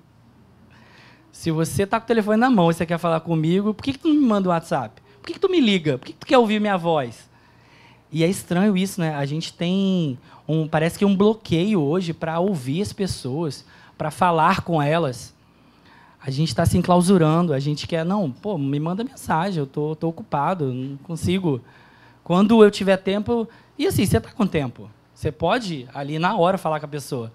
se 1.33 1.51
você 1.51 1.85
está 1.85 1.99
com 1.99 2.05
o 2.05 2.07
telefone 2.09 2.37
na 2.37 2.51
mão 2.51 2.71
e 2.71 2.75
você 2.75 2.85
quer 2.85 2.99
falar 2.99 3.21
comigo, 3.21 3.73
por 3.73 3.83
que, 3.83 3.93
que 3.93 3.99
tu 3.99 4.09
não 4.09 4.15
me 4.15 4.27
manda 4.27 4.49
um 4.49 4.53
WhatsApp? 4.53 5.01
Por 5.21 5.27
que, 5.27 5.33
que 5.35 5.41
tu 5.41 5.49
me 5.49 5.61
liga? 5.61 5.97
Por 5.97 6.07
que, 6.07 6.13
que 6.13 6.19
tu 6.19 6.27
quer 6.27 6.37
ouvir 6.37 6.61
minha 6.61 6.77
voz? 6.77 7.29
E 8.13 8.23
é 8.23 8.29
estranho 8.29 8.77
isso, 8.77 9.01
né? 9.01 9.15
A 9.15 9.25
gente 9.25 9.53
tem 9.53 10.19
um, 10.47 10.69
parece 10.69 10.99
que 10.99 11.05
um 11.05 11.17
bloqueio 11.17 11.81
hoje 11.81 12.13
para 12.13 12.39
ouvir 12.39 12.83
as 12.83 12.93
pessoas, 12.93 13.65
para 13.97 14.11
falar 14.11 14.61
com 14.63 14.81
elas. 14.81 15.35
A 16.21 16.31
gente 16.31 16.49
está 16.49 16.67
se 16.67 16.77
enclausurando, 16.77 17.53
a 17.53 17.59
gente 17.59 17.87
quer, 17.87 18.05
não, 18.05 18.31
pô, 18.31 18.59
me 18.59 18.79
manda 18.81 19.05
mensagem, 19.05 19.61
eu 19.61 19.67
tô, 19.67 19.95
tô 19.95 20.09
ocupado, 20.09 20.73
não 20.73 20.97
consigo 20.99 21.61
quando 22.25 22.63
eu 22.63 22.71
tiver 22.71 22.97
tempo. 22.97 23.49
E 23.79 23.87
assim, 23.87 24.05
você 24.05 24.19
está 24.19 24.31
com 24.31 24.47
tempo. 24.47 24.91
Você 25.15 25.33
pode 25.33 25.89
ali 25.95 26.19
na 26.19 26.37
hora 26.37 26.59
falar 26.59 26.81
com 26.81 26.87
a 26.87 26.89
pessoa. 26.89 27.33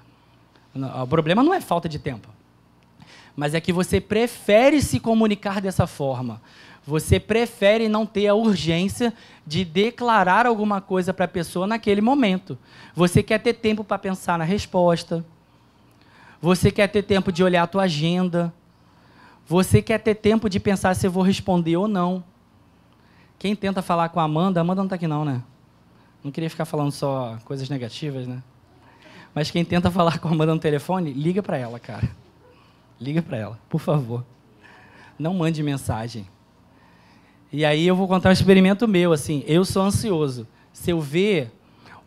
O 1.01 1.07
problema 1.07 1.41
não 1.41 1.53
é 1.53 1.61
falta 1.61 1.87
de 1.87 1.97
tempo. 1.97 2.27
Mas 3.35 3.53
é 3.53 3.61
que 3.61 3.73
você 3.73 3.99
prefere 3.99 4.81
se 4.81 4.99
comunicar 4.99 5.59
dessa 5.59 5.87
forma. 5.87 6.41
Você 6.85 7.19
prefere 7.19 7.87
não 7.87 8.05
ter 8.05 8.27
a 8.27 8.35
urgência 8.35 9.13
de 9.47 9.63
declarar 9.63 10.45
alguma 10.45 10.81
coisa 10.81 11.13
para 11.13 11.25
a 11.25 11.29
pessoa 11.29 11.65
naquele 11.65 12.01
momento. 12.01 12.57
Você 12.93 13.23
quer 13.23 13.39
ter 13.39 13.53
tempo 13.53 13.83
para 13.83 13.97
pensar 13.97 14.37
na 14.37 14.43
resposta. 14.43 15.25
Você 16.41 16.69
quer 16.69 16.87
ter 16.87 17.03
tempo 17.03 17.31
de 17.31 17.43
olhar 17.43 17.63
a 17.63 17.67
tua 17.67 17.83
agenda. 17.83 18.53
Você 19.45 19.81
quer 19.81 19.99
ter 19.99 20.15
tempo 20.15 20.49
de 20.49 20.59
pensar 20.59 20.95
se 20.95 21.05
eu 21.05 21.11
vou 21.11 21.23
responder 21.23 21.75
ou 21.77 21.87
não. 21.87 22.23
Quem 23.37 23.55
tenta 23.55 23.81
falar 23.81 24.09
com 24.09 24.19
a 24.19 24.23
Amanda, 24.23 24.61
Amanda 24.61 24.79
não 24.79 24.85
está 24.85 24.95
aqui 24.95 25.07
não, 25.07 25.25
né? 25.25 25.41
Não 26.23 26.31
queria 26.31 26.49
ficar 26.49 26.65
falando 26.65 26.91
só 26.91 27.37
coisas 27.43 27.67
negativas, 27.69 28.25
né? 28.25 28.41
Mas 29.35 29.51
quem 29.51 29.65
tenta 29.65 29.91
falar 29.91 30.19
com 30.19 30.29
a 30.29 30.31
Amanda 30.31 30.53
no 30.53 30.59
telefone, 30.59 31.11
liga 31.11 31.43
para 31.43 31.57
ela, 31.57 31.79
cara. 31.79 32.09
Liga 33.01 33.21
para 33.21 33.37
ela, 33.37 33.59
por 33.69 33.81
favor. 33.81 34.23
Não 35.19 35.33
mande 35.33 35.61
mensagem. 35.61 36.25
E 37.51 37.65
aí 37.65 37.85
eu 37.85 37.95
vou 37.95 38.07
contar 38.07 38.29
um 38.29 38.31
experimento 38.31 38.87
meu, 38.87 39.11
assim, 39.11 39.43
eu 39.45 39.65
sou 39.65 39.83
ansioso. 39.83 40.47
Se 40.71 40.91
eu 40.91 41.01
ver 41.01 41.51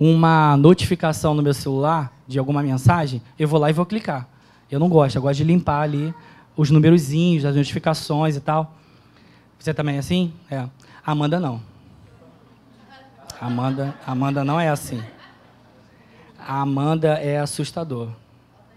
uma 0.00 0.57
notificação 0.57 1.35
no 1.35 1.43
meu 1.43 1.55
celular 1.55 2.12
de 2.26 2.38
alguma 2.38 2.62
mensagem, 2.62 3.21
eu 3.38 3.47
vou 3.47 3.61
lá 3.61 3.69
e 3.69 3.73
vou 3.73 3.85
clicar. 3.85 4.28
Eu 4.71 4.81
não 4.81 4.88
gosto, 4.88 5.16
eu 5.16 5.23
gosto 5.23 5.37
de 5.37 5.45
limpar 5.45 5.83
ali 5.83 6.14
os 6.56 6.70
numerozinhos, 6.70 7.44
as 7.44 7.54
notificações 7.54 8.36
e 8.36 8.40
tal. 8.40 8.75
Você 9.58 9.75
também 9.75 9.96
é 9.96 9.98
assim? 9.98 10.32
É. 10.50 10.66
Amanda 11.04 11.38
não. 11.38 11.60
Amanda, 13.40 13.94
Amanda 14.06 14.44
não 14.44 14.58
é 14.58 14.68
assim. 14.68 15.02
A 16.38 16.60
Amanda 16.60 17.14
é 17.14 17.38
assustador. 17.38 18.08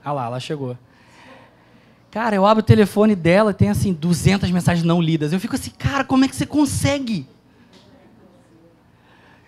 Ah 0.04 0.12
lá, 0.12 0.26
ela 0.26 0.40
chegou. 0.40 0.78
Cara, 2.12 2.36
eu 2.36 2.46
abro 2.46 2.62
o 2.62 2.66
telefone 2.66 3.16
dela 3.16 3.54
tem 3.54 3.70
assim 3.70 3.94
200 3.94 4.50
mensagens 4.52 4.84
não 4.84 5.02
lidas. 5.02 5.32
Eu 5.32 5.40
fico 5.40 5.56
assim, 5.56 5.72
cara, 5.72 6.04
como 6.04 6.26
é 6.26 6.28
que 6.28 6.36
você 6.36 6.46
consegue? 6.46 7.28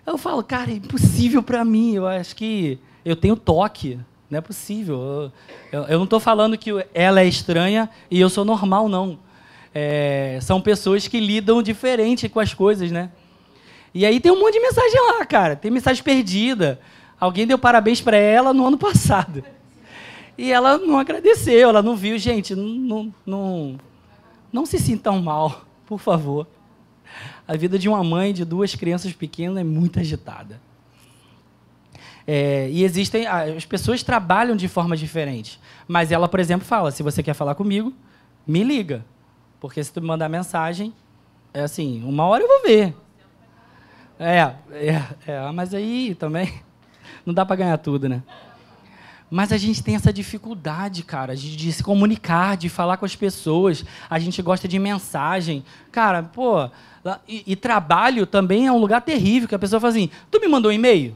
Eu 0.05 0.17
falo, 0.17 0.43
cara, 0.43 0.69
é 0.71 0.75
impossível 0.75 1.41
para 1.41 1.65
mim. 1.65 1.95
Eu 1.95 2.07
acho 2.07 2.35
que 2.35 2.79
eu 3.03 3.15
tenho 3.15 3.35
toque. 3.35 3.99
Não 4.31 4.39
é 4.39 4.41
possível. 4.41 5.31
Eu, 5.71 5.83
eu 5.83 5.97
não 5.97 6.05
estou 6.05 6.19
falando 6.19 6.57
que 6.57 6.71
ela 6.93 7.21
é 7.21 7.25
estranha 7.25 7.87
e 8.09 8.19
eu 8.19 8.29
sou 8.29 8.43
normal, 8.43 8.89
não 8.89 9.19
é, 9.73 10.37
são 10.41 10.61
pessoas 10.61 11.07
que 11.07 11.19
lidam 11.19 11.61
diferente 11.63 12.27
com 12.27 12.39
as 12.39 12.53
coisas, 12.53 12.91
né? 12.91 13.09
E 13.93 14.05
aí 14.05 14.19
tem 14.19 14.31
um 14.31 14.39
monte 14.39 14.53
de 14.53 14.59
mensagem 14.59 14.99
lá, 15.07 15.25
cara. 15.25 15.55
Tem 15.55 15.71
mensagem 15.71 16.03
perdida. 16.03 16.79
Alguém 17.19 17.47
deu 17.47 17.57
parabéns 17.57 18.01
para 18.01 18.17
ela 18.17 18.53
no 18.53 18.65
ano 18.65 18.77
passado. 18.77 19.43
E 20.37 20.51
ela 20.51 20.77
não 20.77 20.97
agradeceu, 20.97 21.69
ela 21.69 21.81
não 21.81 21.95
viu. 21.95 22.17
Gente, 22.17 22.55
não, 22.55 23.13
não, 23.25 23.77
não, 24.51 24.65
se 24.65 24.79
sintam 24.79 25.21
mal, 25.21 25.65
por 25.85 25.99
favor. 25.99 26.47
A 27.47 27.55
vida 27.55 27.77
de 27.77 27.89
uma 27.89 28.03
mãe 28.03 28.33
de 28.33 28.45
duas 28.45 28.73
crianças 28.75 29.11
pequenas 29.11 29.57
é 29.57 29.63
muito 29.63 29.99
agitada. 29.99 30.59
É, 32.27 32.69
e 32.69 32.83
existem. 32.83 33.25
As 33.25 33.65
pessoas 33.65 34.03
trabalham 34.03 34.55
de 34.55 34.67
forma 34.67 34.95
diferente. 34.95 35.59
Mas 35.87 36.11
ela, 36.11 36.27
por 36.27 36.39
exemplo, 36.39 36.65
fala: 36.65 36.91
se 36.91 37.03
você 37.03 37.23
quer 37.23 37.33
falar 37.33 37.55
comigo, 37.55 37.93
me 38.45 38.63
liga. 38.63 39.03
Porque 39.59 39.83
se 39.83 39.91
tu 39.93 40.01
me 40.01 40.07
mandar 40.07 40.29
mensagem, 40.29 40.93
é 41.53 41.61
assim, 41.61 42.03
uma 42.03 42.25
hora 42.25 42.43
eu 42.43 42.47
vou 42.47 42.63
ver. 42.63 42.95
É, 44.19 44.53
é, 44.71 45.03
é 45.27 45.51
mas 45.51 45.73
aí 45.73 46.15
também 46.15 46.61
não 47.25 47.33
dá 47.33 47.45
para 47.45 47.55
ganhar 47.55 47.77
tudo, 47.77 48.07
né? 48.07 48.23
Mas 49.29 49.53
a 49.53 49.57
gente 49.57 49.81
tem 49.81 49.95
essa 49.95 50.11
dificuldade, 50.11 51.03
cara, 51.03 51.35
de, 51.37 51.55
de, 51.55 51.71
se 51.71 51.81
comunicar, 51.81 52.57
de 52.57 52.67
falar 52.67 52.97
com 52.97 53.05
as 53.05 53.15
pessoas. 53.15 53.85
A 54.09 54.19
gente 54.19 54.41
gosta 54.41 54.67
de 54.67 54.77
mensagem. 54.77 55.63
Cara, 55.89 56.21
pô, 56.21 56.69
e, 57.25 57.43
e 57.47 57.55
trabalho 57.55 58.25
também 58.25 58.67
é 58.67 58.71
um 58.71 58.77
lugar 58.77 59.01
terrível, 59.01 59.47
que 59.47 59.55
a 59.55 59.59
pessoa 59.59 59.79
fala 59.79 59.91
assim, 59.91 60.09
tu 60.29 60.39
me 60.41 60.49
mandou 60.49 60.69
um 60.69 60.73
e-mail? 60.73 61.15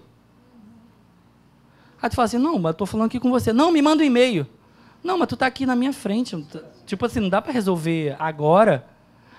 Aí 2.06 2.10
tu 2.10 2.16
fala 2.16 2.28
assim, 2.28 2.38
não, 2.38 2.60
mas 2.60 2.76
tô 2.76 2.86
falando 2.86 3.08
aqui 3.08 3.20
com 3.20 3.32
você. 3.32 3.52
Não, 3.52 3.72
me 3.72 3.82
manda 3.82 4.04
um 4.04 4.06
e-mail. 4.06 4.46
Não, 5.04 5.18
mas 5.18 5.28
tu 5.28 5.36
tá 5.36 5.48
aqui 5.48 5.66
na 5.66 5.76
minha 5.76 5.92
frente. 5.92 6.38
Tipo 6.86 7.04
assim, 7.08 7.20
não 7.20 7.30
dá 7.30 7.42
para 7.42 7.52
resolver 7.52 8.16
agora. 8.20 8.86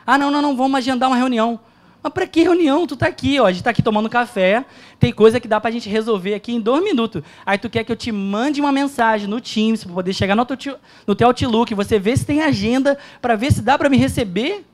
Ah, 0.04 0.18
não, 0.18 0.32
não, 0.32 0.42
não, 0.42 0.56
vamos 0.56 0.76
agendar 0.76 1.08
uma 1.08 1.16
reunião. 1.16 1.60
Mas 2.02 2.12
para 2.12 2.26
que 2.26 2.42
reunião? 2.42 2.84
Tu 2.84 2.96
tá 2.96 3.06
aqui, 3.06 3.38
ó. 3.38 3.46
A 3.46 3.52
gente 3.52 3.62
tá 3.62 3.70
aqui 3.70 3.84
tomando 3.84 4.10
café. 4.10 4.64
Tem 4.98 5.12
coisa 5.12 5.38
que 5.38 5.46
dá 5.46 5.60
pra 5.60 5.70
gente 5.70 5.88
resolver 5.88 6.34
aqui 6.34 6.54
em 6.54 6.60
dois 6.60 6.82
minutos. 6.82 7.22
Aí 7.46 7.56
tu 7.56 7.70
quer 7.70 7.84
que 7.84 7.92
eu 7.92 7.94
te 7.94 8.10
mande 8.10 8.60
uma 8.60 8.72
mensagem 8.72 9.28
no 9.28 9.40
Teams 9.40 9.84
para 9.84 9.94
poder 9.94 10.12
chegar 10.12 10.34
no 10.34 10.44
teu, 10.44 10.76
no 11.06 11.14
teu 11.14 11.28
Outlook, 11.28 11.72
você 11.72 12.00
vê 12.00 12.16
se 12.16 12.26
tem 12.26 12.42
agenda 12.42 12.98
para 13.22 13.36
ver 13.36 13.52
se 13.52 13.62
dá 13.62 13.78
para 13.78 13.88
me 13.88 13.96
receber. 13.96 14.66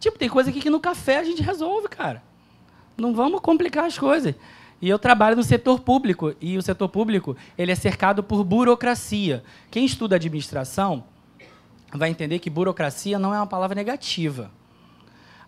Tipo, 0.00 0.18
tem 0.18 0.30
coisa 0.30 0.48
aqui 0.48 0.62
que 0.62 0.70
no 0.70 0.80
café 0.80 1.18
a 1.18 1.24
gente 1.24 1.42
resolve, 1.42 1.88
cara. 1.88 2.22
Não 2.96 3.12
vamos 3.12 3.38
complicar 3.42 3.84
as 3.84 3.98
coisas. 3.98 4.34
E 4.82 4.88
eu 4.88 4.98
trabalho 4.98 5.36
no 5.36 5.44
setor 5.44 5.78
público, 5.78 6.34
e 6.40 6.58
o 6.58 6.62
setor 6.62 6.88
público 6.88 7.36
ele 7.56 7.70
é 7.70 7.74
cercado 7.76 8.20
por 8.20 8.42
burocracia. 8.42 9.44
Quem 9.70 9.84
estuda 9.84 10.16
administração 10.16 11.04
vai 11.94 12.10
entender 12.10 12.40
que 12.40 12.50
burocracia 12.50 13.16
não 13.16 13.32
é 13.32 13.38
uma 13.38 13.46
palavra 13.46 13.76
negativa. 13.76 14.50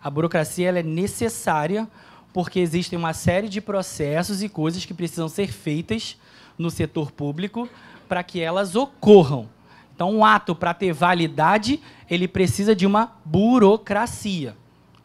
A 0.01 0.09
burocracia 0.09 0.69
ela 0.69 0.79
é 0.79 0.83
necessária 0.83 1.85
porque 2.31 2.61
existem 2.61 2.97
uma 2.97 3.13
série 3.13 3.49
de 3.49 3.59
processos 3.59 4.41
e 4.41 4.47
coisas 4.47 4.85
que 4.85 4.93
precisam 4.93 5.27
ser 5.27 5.51
feitas 5.51 6.17
no 6.57 6.69
setor 6.69 7.11
público 7.11 7.67
para 8.07 8.23
que 8.23 8.39
elas 8.39 8.73
ocorram. 8.73 9.49
Então, 9.93 10.13
um 10.13 10.23
ato 10.23 10.55
para 10.55 10.73
ter 10.73 10.93
validade, 10.93 11.81
ele 12.09 12.27
precisa 12.27 12.73
de 12.73 12.85
uma 12.85 13.11
burocracia. 13.25 14.55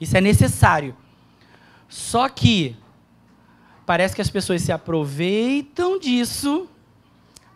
Isso 0.00 0.16
é 0.16 0.20
necessário. 0.20 0.94
Só 1.88 2.28
que 2.28 2.76
parece 3.90 4.14
que 4.14 4.22
as 4.22 4.30
pessoas 4.30 4.62
se 4.62 4.70
aproveitam 4.70 5.98
disso 5.98 6.68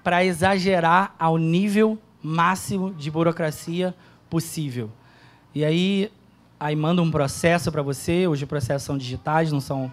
para 0.02 0.24
exagerar 0.24 1.14
ao 1.16 1.38
nível 1.38 1.96
máximo 2.20 2.92
de 2.92 3.08
burocracia 3.08 3.94
possível. 4.28 4.90
E 5.54 5.64
aí, 5.64 6.10
aí 6.58 6.74
manda 6.74 7.00
um 7.00 7.08
processo 7.08 7.70
para 7.70 7.82
você, 7.82 8.26
hoje 8.26 8.42
os 8.42 8.48
processos 8.48 8.82
são 8.82 8.98
digitais, 8.98 9.52
não 9.52 9.60
são 9.60 9.88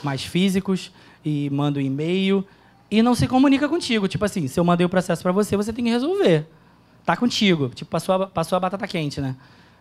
mais 0.00 0.22
físicos, 0.22 0.92
e 1.24 1.50
manda 1.50 1.80
um 1.80 1.82
e-mail 1.82 2.46
e 2.88 3.02
não 3.02 3.16
se 3.16 3.26
comunica 3.26 3.68
contigo. 3.68 4.06
Tipo 4.06 4.24
assim, 4.24 4.46
se 4.46 4.60
eu 4.60 4.64
mandei 4.64 4.86
o 4.86 4.88
processo 4.88 5.24
para 5.24 5.32
você, 5.32 5.56
você 5.56 5.72
tem 5.72 5.84
que 5.84 5.90
resolver. 5.90 6.46
Tá 7.04 7.16
contigo. 7.16 7.68
Tipo, 7.70 7.90
passou 7.90 8.14
a, 8.14 8.26
passou 8.28 8.54
a 8.54 8.60
batata 8.60 8.86
quente, 8.86 9.20
né? 9.20 9.34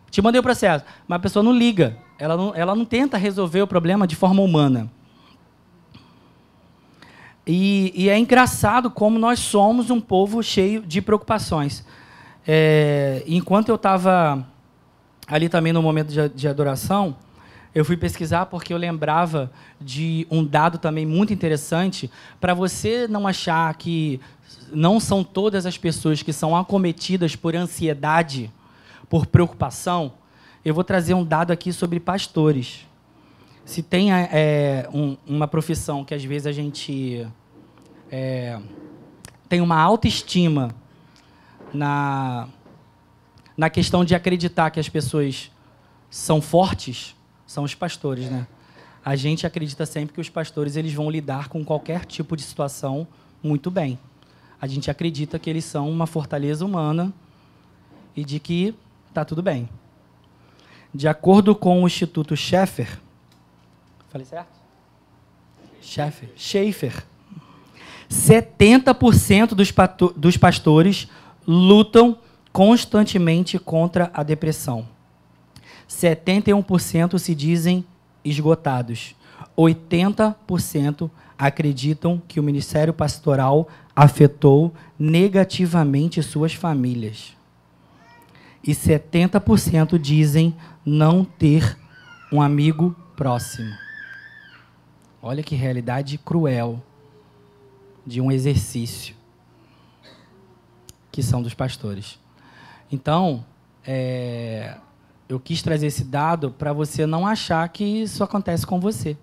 Te 0.09 0.23
mandei 0.23 0.39
o 0.39 0.43
processo, 0.43 0.83
mas 1.07 1.17
a 1.17 1.19
pessoa 1.19 1.43
não 1.43 1.55
liga. 1.55 1.95
Ela 2.17 2.35
não, 2.35 2.55
ela 2.55 2.73
não 2.73 2.83
tenta 2.83 3.15
resolver 3.15 3.61
o 3.61 3.67
problema 3.67 4.07
de 4.07 4.15
forma 4.15 4.41
humana. 4.41 4.89
E, 7.45 7.91
e, 7.95 8.09
é 8.09 8.17
engraçado 8.17 8.91
como 8.91 9.17
nós 9.17 9.39
somos 9.39 9.89
um 9.89 9.99
povo 9.99 10.43
cheio 10.43 10.81
de 10.81 11.01
preocupações. 11.01 11.83
É, 12.47 13.23
enquanto 13.27 13.69
eu 13.69 13.75
estava 13.75 14.45
ali 15.27 15.49
também 15.49 15.73
no 15.73 15.81
momento 15.81 16.09
de, 16.09 16.29
de, 16.29 16.47
adoração, 16.47 17.15
eu 17.73 17.85
fui 17.85 17.95
pesquisar 17.95 18.47
porque 18.47 18.73
eu 18.73 18.77
lembrava 18.77 19.51
de 19.79 20.27
um 20.29 20.43
dado 20.43 20.77
também 20.77 21.05
muito 21.05 21.31
interessante 21.33 22.09
para 22.39 22.53
você 22.53 23.07
não 23.07 23.27
achar 23.27 23.73
que 23.75 24.19
não 24.71 24.99
são 24.99 25.23
todas 25.23 25.65
as 25.65 25.77
pessoas 25.77 26.21
que 26.21 26.33
são 26.33 26.55
acometidas 26.55 27.35
por 27.35 27.55
ansiedade, 27.55 28.51
por 29.09 29.25
preocupação. 29.25 30.13
Eu 30.63 30.73
vou 30.73 30.83
trazer 30.83 31.13
um 31.13 31.23
dado 31.23 31.51
aqui 31.51 31.71
sobre 31.71 31.99
pastores. 31.99 32.88
Se 33.69 33.83
tem 33.83 34.11
é, 34.11 34.89
um, 34.91 35.15
uma 35.27 35.47
profissão 35.47 36.03
que 36.03 36.15
às 36.15 36.23
vezes 36.23 36.47
a 36.47 36.51
gente 36.51 37.27
é, 38.11 38.59
tem 39.47 39.61
uma 39.61 39.79
autoestima 39.79 40.73
na, 41.71 42.49
na 43.55 43.69
questão 43.69 44.03
de 44.03 44.15
acreditar 44.15 44.71
que 44.71 44.79
as 44.79 44.89
pessoas 44.89 45.51
são 46.09 46.41
fortes, 46.41 47.15
são 47.45 47.63
os 47.63 47.75
pastores, 47.75 48.27
né? 48.31 48.47
A 49.05 49.15
gente 49.15 49.45
acredita 49.45 49.85
sempre 49.85 50.15
que 50.15 50.21
os 50.21 50.29
pastores 50.29 50.75
eles 50.75 50.91
vão 50.91 51.07
lidar 51.07 51.47
com 51.47 51.63
qualquer 51.63 52.05
tipo 52.05 52.35
de 52.35 52.41
situação 52.41 53.07
muito 53.43 53.69
bem. 53.69 53.99
A 54.59 54.65
gente 54.65 54.89
acredita 54.89 55.37
que 55.37 55.47
eles 55.47 55.63
são 55.63 55.87
uma 55.91 56.07
fortaleza 56.07 56.65
humana 56.65 57.13
e 58.15 58.25
de 58.25 58.39
que 58.39 58.73
está 59.09 59.23
tudo 59.23 59.43
bem. 59.43 59.69
De 60.91 61.07
acordo 61.07 61.53
com 61.53 61.83
o 61.83 61.85
Instituto 61.85 62.35
Schaeffer, 62.35 62.99
falei 64.09 64.25
certo? 64.25 64.59
Schaeffer, 65.81 66.29
Schaeffer 66.35 67.05
70% 68.09 69.49
dos, 69.53 69.73
dos 70.15 70.35
pastores 70.35 71.07
lutam 71.47 72.17
constantemente 72.51 73.59
contra 73.59 74.09
a 74.13 74.23
depressão. 74.23 74.87
71% 75.87 77.17
se 77.19 77.35
dizem 77.35 77.85
esgotados. 78.25 79.15
80% 79.57 81.09
acreditam 81.37 82.21
que 82.27 82.39
o 82.39 82.43
ministério 82.43 82.93
pastoral 82.93 83.67
afetou 83.95 84.73
negativamente 84.97 86.21
suas 86.21 86.53
famílias. 86.53 87.35
E 88.63 88.71
70% 88.71 89.97
dizem 89.97 90.55
não 90.85 91.23
ter 91.23 91.77
um 92.31 92.41
amigo 92.41 92.95
próximo. 93.15 93.88
Olha 95.21 95.43
que 95.43 95.55
realidade 95.55 96.17
cruel 96.17 96.81
de 98.05 98.21
um 98.21 98.31
exercício 98.31 99.15
que 101.11 101.21
são 101.21 101.41
dos 101.41 101.53
pastores. 101.53 102.17
Então, 102.91 103.45
é, 103.85 104.77
eu 105.27 105.39
quis 105.39 105.61
trazer 105.61 105.87
esse 105.87 106.03
dado 106.03 106.51
para 106.51 106.71
você 106.71 107.05
não 107.05 107.27
achar 107.27 107.67
que 107.69 107.83
isso 107.83 108.23
acontece 108.23 108.65
com 108.65 108.79
você. 108.79 109.17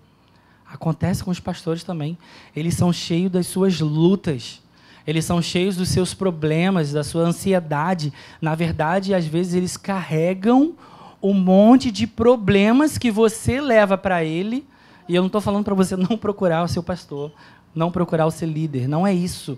Acontece 0.65 1.23
com 1.23 1.31
os 1.31 1.39
pastores 1.39 1.83
também. 1.83 2.17
Eles 2.55 2.75
são 2.75 2.93
cheios 2.93 3.31
das 3.31 3.47
suas 3.47 3.79
lutas. 3.79 4.61
Eles 5.05 5.25
são 5.25 5.41
cheios 5.41 5.75
dos 5.75 5.89
seus 5.89 6.13
problemas, 6.13 6.91
da 6.91 7.03
sua 7.03 7.23
ansiedade. 7.23 8.13
Na 8.41 8.53
verdade, 8.53 9.13
às 9.13 9.25
vezes 9.25 9.53
eles 9.53 9.77
carregam 9.77 10.75
um 11.23 11.33
monte 11.33 11.89
de 11.91 12.05
problemas 12.05 12.97
que 12.97 13.09
você 13.09 13.59
leva 13.59 13.97
para 13.97 14.23
ele. 14.23 14.67
E 15.07 15.15
eu 15.15 15.21
não 15.21 15.27
estou 15.27 15.41
falando 15.41 15.63
para 15.63 15.73
você 15.73 15.95
não 15.97 16.17
procurar 16.17 16.63
o 16.63 16.67
seu 16.67 16.83
pastor, 16.83 17.31
não 17.73 17.91
procurar 17.91 18.25
o 18.25 18.31
seu 18.31 18.47
líder. 18.47 18.87
Não 18.87 19.05
é 19.05 19.13
isso. 19.13 19.57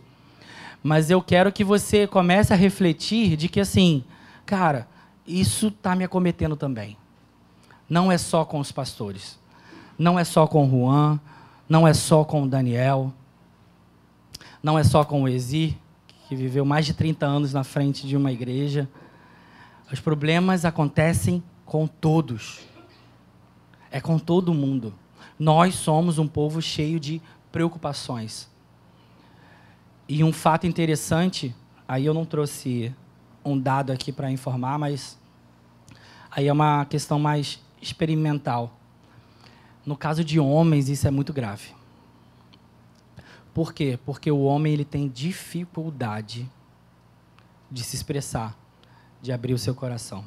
Mas 0.82 1.10
eu 1.10 1.22
quero 1.22 1.52
que 1.52 1.64
você 1.64 2.08
comece 2.08 2.54
a 2.54 2.56
refletir 2.56 3.36
de 3.36 3.50
que, 3.50 3.60
assim, 3.60 4.04
cara, 4.46 4.88
isso 5.28 5.68
está 5.68 5.96
me 5.96 6.04
acometendo 6.04 6.56
também. 6.56 6.98
Não 7.90 8.12
é 8.12 8.18
só 8.18 8.46
com 8.46 8.60
os 8.60 8.72
pastores. 8.72 9.38
Não 9.98 10.18
é 10.18 10.24
só 10.24 10.48
com 10.48 10.66
o 10.66 10.70
Juan. 10.70 11.20
Não 11.68 11.88
é 11.88 11.94
só 11.94 12.24
com 12.24 12.44
o 12.44 12.48
Daniel. 12.48 13.14
Não 14.62 14.78
é 14.78 14.84
só 14.84 15.04
com 15.04 15.24
o 15.24 15.28
Ezi, 15.28 15.78
que 16.28 16.36
viveu 16.36 16.66
mais 16.66 16.86
de 16.86 16.94
30 16.94 17.26
anos 17.26 17.54
na 17.54 17.64
frente 17.64 18.08
de 18.08 18.16
uma 18.16 18.32
igreja. 18.32 18.90
Os 19.92 20.00
problemas 20.00 20.66
acontecem 20.66 21.44
com 21.66 21.88
todos. 21.88 22.60
É 23.92 24.00
com 24.00 24.20
todo 24.20 24.54
mundo. 24.54 24.94
Nós 25.40 25.76
somos 25.76 26.20
um 26.20 26.28
povo 26.28 26.62
cheio 26.62 27.00
de 27.00 27.22
preocupações. 27.50 28.50
E 30.08 30.24
um 30.24 30.34
fato 30.34 30.68
interessante, 30.68 31.56
aí 31.88 32.06
eu 32.06 32.14
não 32.14 32.26
trouxe 32.26 32.94
um 33.46 33.58
dado 33.58 33.92
aqui 33.92 34.12
para 34.12 34.30
informar, 34.30 34.78
mas 34.78 35.18
aí 36.30 36.48
é 36.48 36.52
uma 36.52 36.84
questão 36.86 37.18
mais 37.18 37.60
experimental. 37.82 38.78
No 39.86 39.96
caso 39.96 40.24
de 40.24 40.40
homens, 40.40 40.90
isso 40.90 41.08
é 41.08 41.12
muito 41.12 41.32
grave. 41.32 41.74
Por 43.54 43.74
quê? 43.74 43.98
Porque 44.06 44.30
o 44.30 44.42
homem 44.42 44.74
ele 44.74 44.86
tem 44.86 45.08
dificuldade 45.08 46.50
de 47.72 47.84
se 47.84 47.96
expressar, 47.96 48.58
de 49.22 49.32
abrir 49.32 49.54
o 49.54 49.58
seu 49.58 49.74
coração. 49.74 50.26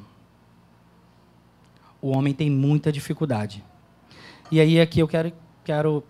O 2.01 2.09
homem 2.09 2.33
tem 2.33 2.49
muita 2.49 2.91
dificuldade. 2.91 3.63
E 4.51 4.59
aí 4.59 4.79
aqui 4.79 4.99
eu 4.99 5.07
quero, 5.07 5.31
quero 5.63 6.03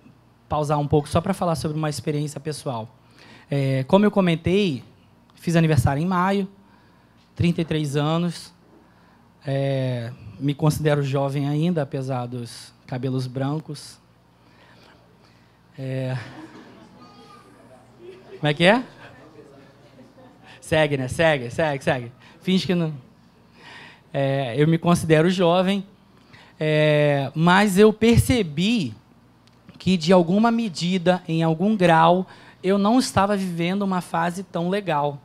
pausar 0.50 0.80
um 0.80 0.88
pouco 0.88 1.08
só 1.08 1.22
para 1.22 1.34
falar 1.34 1.56
sobre 1.56 1.78
uma 1.78 1.90
experiência 1.90 2.40
pessoal. 2.40 2.90
É, 3.50 3.84
como 3.84 4.06
eu 4.06 4.12
comentei, 4.12 4.84
fiz 5.36 5.56
aniversário 5.56 6.02
em 6.02 6.06
maio, 6.06 6.48
33 7.36 7.96
anos. 7.96 8.54
É, 9.46 10.12
me 10.40 10.54
considero 10.54 11.04
jovem 11.04 11.48
ainda, 11.48 11.82
apesar 11.82 12.26
dos 12.26 12.74
cabelos 12.88 13.28
brancos. 13.28 14.00
É... 15.78 16.18
Como 18.40 18.48
é 18.48 18.54
que 18.54 18.64
é? 18.64 18.84
Segue, 20.62 20.98
né? 20.98 21.08
Segue, 21.08 21.50
segue, 21.50 21.84
segue. 21.84 22.12
Finge 22.42 22.68
que 22.68 22.76
não. 22.76 22.94
É, 24.14 24.54
eu 24.58 24.68
me 24.68 24.78
considero 24.78 25.30
jovem, 25.30 25.86
é, 26.60 27.32
mas 27.36 27.78
eu 27.78 27.92
percebi 27.92 28.94
que, 29.78 29.98
de 29.98 30.14
alguma 30.14 30.52
medida, 30.52 31.22
em 31.28 31.44
algum 31.44 31.76
grau, 31.76 32.26
eu 32.64 32.78
não 32.78 33.00
estava 33.00 33.36
vivendo 33.36 33.82
uma 33.82 34.00
fase 34.02 34.44
tão 34.44 34.70
legal. 34.70 35.20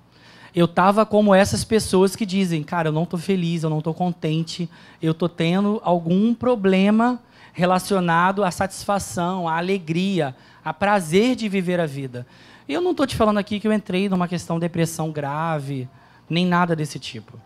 Eu 0.55 0.65
estava 0.65 1.07
como 1.07 1.35
essas 1.35 1.63
pessoas 1.65 2.17
que 2.17 2.27
dizem, 2.27 2.65
cara, 2.65 2.89
eu 2.89 2.93
não 2.93 3.05
estou 3.05 3.19
feliz, 3.19 3.63
eu 3.63 3.71
não 3.71 3.79
estou 3.79 3.95
contente, 3.95 4.69
eu 5.01 5.13
estou 5.13 5.29
tendo 5.29 5.81
algum 5.85 6.35
problema 6.35 7.21
relacionado 7.53 8.43
à 8.43 8.51
satisfação, 8.51 9.49
à 9.49 9.59
alegria, 9.59 10.35
a 10.65 10.75
prazer 10.75 11.37
de 11.37 11.49
viver 11.49 11.79
a 11.79 11.87
vida. 11.87 12.27
Eu 12.69 12.81
não 12.81 12.91
estou 12.91 13.07
te 13.07 13.17
falando 13.17 13.39
aqui 13.39 13.61
que 13.61 13.69
eu 13.69 13.73
entrei 13.73 14.09
numa 14.09 14.29
questão 14.29 14.57
de 14.57 14.63
depressão 14.63 15.11
grave, 15.11 15.89
nem 16.29 16.45
nada 16.45 16.75
desse 16.75 16.99
tipo. 16.99 17.41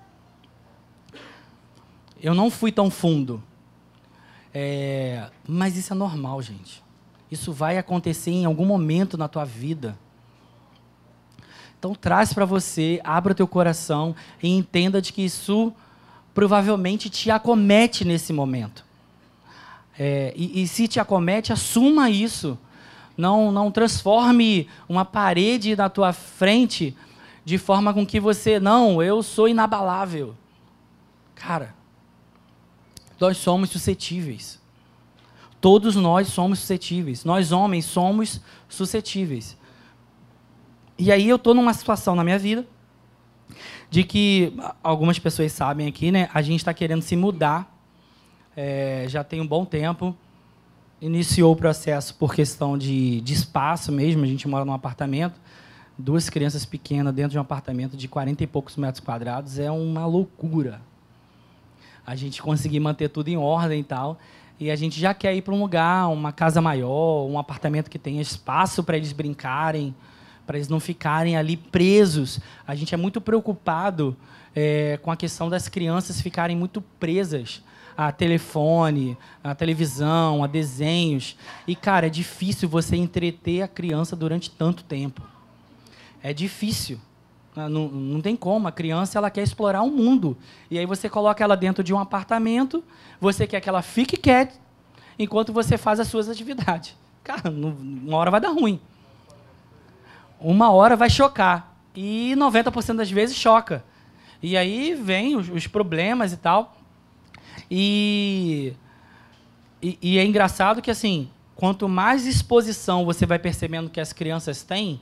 Eu 2.20 2.34
não 2.34 2.50
fui 2.50 2.72
tão 2.72 2.90
fundo. 2.90 3.42
É, 4.54 5.28
mas 5.46 5.76
isso 5.76 5.92
é 5.92 5.96
normal, 5.96 6.42
gente. 6.42 6.82
Isso 7.30 7.52
vai 7.52 7.78
acontecer 7.78 8.30
em 8.30 8.44
algum 8.44 8.66
momento 8.66 9.16
na 9.16 9.28
tua 9.28 9.44
vida. 9.44 9.98
Então 11.78 11.94
traz 11.94 12.32
para 12.32 12.44
você, 12.44 13.00
abra 13.02 13.32
o 13.32 13.34
teu 13.34 13.48
coração 13.48 14.14
e 14.42 14.48
entenda 14.48 15.00
de 15.00 15.12
que 15.12 15.22
isso 15.22 15.72
provavelmente 16.34 17.10
te 17.10 17.30
acomete 17.30 18.04
nesse 18.04 18.32
momento. 18.32 18.84
É, 19.98 20.32
e, 20.36 20.62
e, 20.62 20.68
se 20.68 20.88
te 20.88 21.00
acomete, 21.00 21.52
assuma 21.52 22.08
isso. 22.08 22.58
Não, 23.16 23.52
não 23.52 23.70
transforme 23.70 24.68
uma 24.88 25.04
parede 25.04 25.76
na 25.76 25.88
tua 25.88 26.12
frente 26.12 26.96
de 27.44 27.58
forma 27.58 27.92
com 27.92 28.06
que 28.06 28.20
você, 28.20 28.60
não, 28.60 29.02
eu 29.02 29.22
sou 29.22 29.48
inabalável. 29.48 30.34
Cara, 31.34 31.74
nós 33.22 33.38
somos 33.38 33.70
suscetíveis. 33.70 34.60
Todos 35.60 35.94
nós 35.94 36.26
somos 36.26 36.58
suscetíveis. 36.58 37.24
Nós, 37.24 37.52
homens, 37.52 37.84
somos 37.84 38.40
suscetíveis. 38.68 39.56
E 40.98 41.12
aí 41.12 41.28
eu 41.28 41.36
estou 41.36 41.54
numa 41.54 41.72
situação 41.72 42.16
na 42.16 42.24
minha 42.24 42.38
vida 42.38 42.66
de 43.88 44.02
que 44.02 44.52
algumas 44.82 45.20
pessoas 45.20 45.52
sabem 45.52 45.86
aqui, 45.86 46.10
né? 46.10 46.28
A 46.34 46.42
gente 46.42 46.58
está 46.58 46.74
querendo 46.74 47.02
se 47.02 47.14
mudar. 47.14 47.72
É, 48.56 49.04
já 49.08 49.22
tem 49.22 49.40
um 49.40 49.46
bom 49.46 49.64
tempo. 49.64 50.16
Iniciou 51.00 51.52
o 51.52 51.56
processo 51.56 52.16
por 52.16 52.34
questão 52.34 52.76
de, 52.76 53.20
de 53.20 53.32
espaço 53.32 53.92
mesmo. 53.92 54.24
A 54.24 54.26
gente 54.26 54.48
mora 54.48 54.64
num 54.64 54.72
apartamento. 54.72 55.40
Duas 55.96 56.28
crianças 56.28 56.64
pequenas 56.64 57.14
dentro 57.14 57.30
de 57.30 57.38
um 57.38 57.42
apartamento 57.42 57.96
de 57.96 58.08
40 58.08 58.42
e 58.42 58.46
poucos 58.48 58.76
metros 58.76 59.04
quadrados 59.04 59.60
é 59.60 59.70
uma 59.70 60.06
loucura. 60.06 60.80
A 62.06 62.14
gente 62.14 62.42
conseguir 62.42 62.80
manter 62.80 63.08
tudo 63.08 63.28
em 63.28 63.36
ordem 63.36 63.80
e 63.80 63.84
tal 63.84 64.18
e 64.62 64.70
a 64.70 64.76
gente 64.76 65.00
já 65.00 65.12
quer 65.12 65.34
ir 65.34 65.42
para 65.42 65.52
um 65.52 65.60
lugar, 65.60 66.08
uma 66.08 66.30
casa 66.30 66.60
maior, 66.60 67.26
um 67.26 67.36
apartamento 67.36 67.90
que 67.90 67.98
tenha 67.98 68.22
espaço 68.22 68.84
para 68.84 68.96
eles 68.96 69.12
brincarem, 69.12 69.92
para 70.46 70.56
eles 70.56 70.68
não 70.68 70.78
ficarem 70.78 71.36
ali 71.36 71.56
presos. 71.56 72.38
A 72.64 72.76
gente 72.76 72.94
é 72.94 72.96
muito 72.96 73.20
preocupado 73.20 74.16
é, 74.54 75.00
com 75.02 75.10
a 75.10 75.16
questão 75.16 75.50
das 75.50 75.68
crianças 75.68 76.20
ficarem 76.20 76.56
muito 76.56 76.80
presas 76.80 77.60
a 77.96 78.12
telefone, 78.12 79.18
a 79.42 79.52
televisão, 79.52 80.44
a 80.44 80.46
desenhos. 80.46 81.36
E, 81.66 81.74
cara, 81.74 82.06
é 82.06 82.10
difícil 82.10 82.68
você 82.68 82.94
entreter 82.94 83.62
a 83.62 83.68
criança 83.68 84.14
durante 84.14 84.48
tanto 84.48 84.84
tempo. 84.84 85.22
É 86.22 86.32
difícil. 86.32 87.00
Não, 87.54 87.88
não 87.88 88.20
tem 88.20 88.34
como. 88.34 88.66
A 88.66 88.72
criança 88.72 89.18
ela 89.18 89.30
quer 89.30 89.42
explorar 89.42 89.82
o 89.82 89.90
mundo. 89.90 90.36
E 90.70 90.78
aí 90.78 90.86
você 90.86 91.08
coloca 91.08 91.44
ela 91.44 91.56
dentro 91.56 91.84
de 91.84 91.92
um 91.92 91.98
apartamento, 91.98 92.82
você 93.20 93.46
quer 93.46 93.60
que 93.60 93.68
ela 93.68 93.82
fique 93.82 94.16
quieta 94.16 94.54
enquanto 95.18 95.52
você 95.52 95.76
faz 95.76 96.00
as 96.00 96.08
suas 96.08 96.28
atividades. 96.28 96.96
Cara, 97.22 97.50
uma 97.50 98.16
hora 98.16 98.30
vai 98.30 98.40
dar 98.40 98.50
ruim. 98.50 98.80
Uma 100.40 100.70
hora 100.72 100.96
vai 100.96 101.10
chocar. 101.10 101.76
E 101.94 102.34
90% 102.36 102.96
das 102.96 103.10
vezes 103.10 103.36
choca. 103.36 103.84
E 104.42 104.56
aí 104.56 104.94
vem 104.94 105.36
os, 105.36 105.48
os 105.48 105.66
problemas 105.66 106.32
e 106.32 106.36
tal. 106.36 106.76
E, 107.70 108.72
e, 109.80 109.98
e 110.02 110.18
é 110.18 110.24
engraçado 110.24 110.82
que, 110.82 110.90
assim, 110.90 111.28
quanto 111.54 111.88
mais 111.88 112.26
exposição 112.26 113.04
você 113.04 113.24
vai 113.24 113.38
percebendo 113.38 113.88
que 113.88 114.00
as 114.00 114.12
crianças 114.12 114.62
têm, 114.62 115.00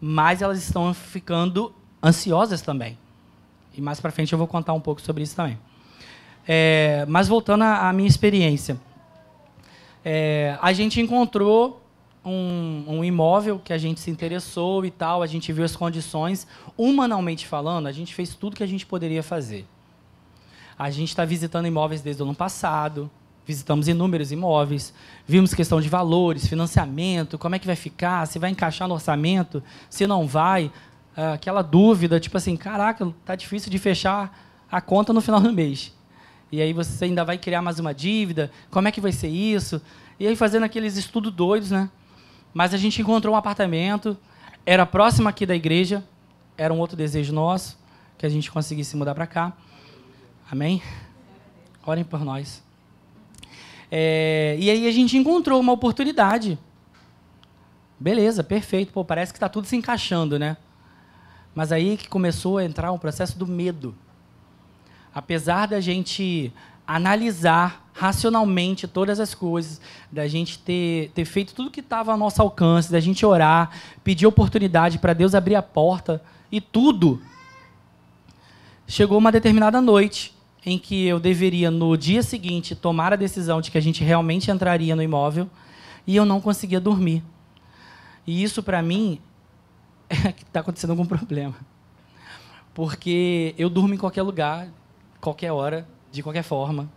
mais 0.00 0.42
elas 0.42 0.58
estão 0.58 0.92
ficando 0.92 1.74
ansiosas 2.02 2.62
também. 2.62 2.98
E 3.76 3.80
mais 3.80 4.00
para 4.00 4.10
frente 4.10 4.32
eu 4.32 4.38
vou 4.38 4.46
contar 4.46 4.72
um 4.72 4.80
pouco 4.80 5.00
sobre 5.00 5.22
isso 5.22 5.36
também. 5.36 5.58
É, 6.46 7.04
mas 7.08 7.28
voltando 7.28 7.62
à, 7.62 7.88
à 7.88 7.92
minha 7.92 8.08
experiência, 8.08 8.80
é, 10.04 10.56
a 10.62 10.72
gente 10.72 11.00
encontrou 11.00 11.82
um, 12.24 12.84
um, 12.88 13.04
imóvel 13.04 13.60
que 13.62 13.72
a 13.72 13.78
gente 13.78 14.00
se 14.00 14.10
interessou 14.10 14.84
e 14.84 14.90
tal, 14.90 15.22
a 15.22 15.26
gente 15.26 15.52
viu 15.52 15.64
as 15.64 15.74
condições. 15.76 16.46
Humanamente 16.76 17.46
falando, 17.46 17.86
a 17.86 17.92
gente 17.92 18.14
fez 18.14 18.34
tudo 18.34 18.56
que 18.56 18.62
a 18.62 18.66
gente 18.66 18.86
poderia 18.86 19.22
fazer. 19.22 19.66
A 20.78 20.90
gente 20.90 21.08
está 21.08 21.24
visitando 21.24 21.66
imóveis 21.66 22.02
desde 22.02 22.22
o 22.22 22.26
ano 22.26 22.34
passado, 22.34 23.10
visitamos 23.46 23.86
inúmeros 23.86 24.32
imóveis, 24.32 24.92
vimos 25.26 25.54
questão 25.54 25.80
de 25.80 25.88
valores, 25.88 26.48
financiamento, 26.48 27.38
como 27.38 27.54
é 27.54 27.58
que 27.58 27.66
vai 27.66 27.76
ficar, 27.76 28.26
se 28.26 28.40
vai 28.40 28.50
encaixar 28.50 28.88
no 28.88 28.94
orçamento, 28.94 29.62
se 29.88 30.04
não 30.06 30.26
vai, 30.26 30.72
é, 31.16 31.32
aquela 31.32 31.62
dúvida, 31.62 32.18
tipo 32.18 32.36
assim, 32.36 32.56
caraca, 32.56 33.08
tá 33.24 33.36
difícil 33.36 33.70
de 33.70 33.78
fechar 33.78 34.36
a 34.70 34.80
conta 34.80 35.12
no 35.12 35.20
final 35.20 35.40
do 35.40 35.52
mês. 35.52 35.94
E 36.50 36.60
aí 36.60 36.72
você 36.72 37.04
ainda 37.04 37.24
vai 37.24 37.38
criar 37.38 37.62
mais 37.62 37.78
uma 37.78 37.94
dívida, 37.94 38.50
como 38.68 38.88
é 38.88 38.90
que 38.92 39.00
vai 39.00 39.12
ser 39.12 39.28
isso? 39.28 39.80
E 40.18 40.26
aí 40.26 40.34
fazendo 40.34 40.64
aqueles 40.64 40.96
estudos 40.96 41.32
doidos, 41.32 41.70
né? 41.70 41.88
Mas 42.52 42.74
a 42.74 42.76
gente 42.76 43.00
encontrou 43.00 43.34
um 43.34 43.36
apartamento, 43.36 44.16
era 44.64 44.84
próximo 44.84 45.28
aqui 45.28 45.46
da 45.46 45.54
igreja, 45.54 46.02
era 46.58 46.74
um 46.74 46.78
outro 46.78 46.96
desejo 46.96 47.32
nosso, 47.32 47.78
que 48.18 48.26
a 48.26 48.28
gente 48.28 48.50
conseguisse 48.50 48.96
mudar 48.96 49.14
para 49.14 49.26
cá. 49.26 49.52
Amém? 50.50 50.82
Orem 51.84 52.02
por 52.02 52.24
nós. 52.24 52.65
É, 53.90 54.56
e 54.58 54.70
aí 54.70 54.86
a 54.86 54.90
gente 54.90 55.16
encontrou 55.16 55.60
uma 55.60 55.72
oportunidade. 55.72 56.58
Beleza, 57.98 58.44
perfeito. 58.44 58.92
Pô, 58.92 59.04
parece 59.04 59.32
que 59.32 59.36
está 59.36 59.48
tudo 59.48 59.66
se 59.66 59.76
encaixando, 59.76 60.38
né? 60.38 60.56
Mas 61.54 61.72
aí 61.72 61.96
que 61.96 62.08
começou 62.08 62.58
a 62.58 62.64
entrar 62.64 62.92
um 62.92 62.98
processo 62.98 63.38
do 63.38 63.46
medo. 63.46 63.94
Apesar 65.14 65.66
da 65.66 65.80
gente 65.80 66.52
analisar 66.86 67.88
racionalmente 67.94 68.86
todas 68.86 69.18
as 69.18 69.34
coisas, 69.34 69.80
da 70.12 70.28
gente 70.28 70.58
ter, 70.58 71.10
ter 71.14 71.24
feito 71.24 71.54
tudo 71.54 71.70
que 71.70 71.80
estava 71.80 72.12
ao 72.12 72.18
nosso 72.18 72.42
alcance, 72.42 72.92
da 72.92 73.00
gente 73.00 73.24
orar, 73.24 73.70
pedir 74.04 74.26
oportunidade 74.26 74.98
para 74.98 75.14
Deus 75.14 75.34
abrir 75.34 75.54
a 75.54 75.62
porta 75.62 76.22
e 76.52 76.60
tudo, 76.60 77.20
chegou 78.86 79.16
uma 79.16 79.32
determinada 79.32 79.80
noite 79.80 80.35
em 80.66 80.76
que 80.80 81.06
eu 81.06 81.20
deveria, 81.20 81.70
no 81.70 81.96
dia 81.96 82.24
seguinte, 82.24 82.74
tomar 82.74 83.12
a 83.12 83.16
decisão 83.16 83.60
de 83.60 83.70
que 83.70 83.78
a 83.78 83.80
gente 83.80 84.02
realmente 84.02 84.50
entraria 84.50 84.96
no 84.96 85.02
imóvel 85.02 85.48
e 86.04 86.16
eu 86.16 86.24
não 86.24 86.40
conseguia 86.40 86.80
dormir. 86.80 87.22
E 88.26 88.42
isso, 88.42 88.64
para 88.64 88.82
mim, 88.82 89.20
está 90.10 90.58
acontecendo 90.60 90.90
algum 90.90 91.06
problema. 91.06 91.54
Porque 92.74 93.54
eu 93.56 93.70
durmo 93.70 93.94
em 93.94 93.96
qualquer 93.96 94.22
lugar, 94.22 94.68
qualquer 95.20 95.52
hora, 95.52 95.86
de 96.10 96.20
qualquer 96.20 96.42
forma, 96.42 96.90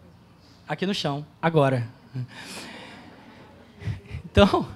aqui 0.67 0.88
no 0.88 0.93
chão, 0.93 1.23
agora. 1.39 1.88
Então, 4.32 4.67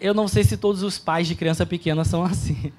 eu 0.00 0.14
não 0.14 0.26
sei 0.26 0.42
se 0.42 0.56
todos 0.56 0.82
os 0.82 0.98
pais 0.98 1.28
de 1.28 1.34
criança 1.34 1.66
pequena 1.66 2.02
são 2.02 2.24
assim. 2.24 2.72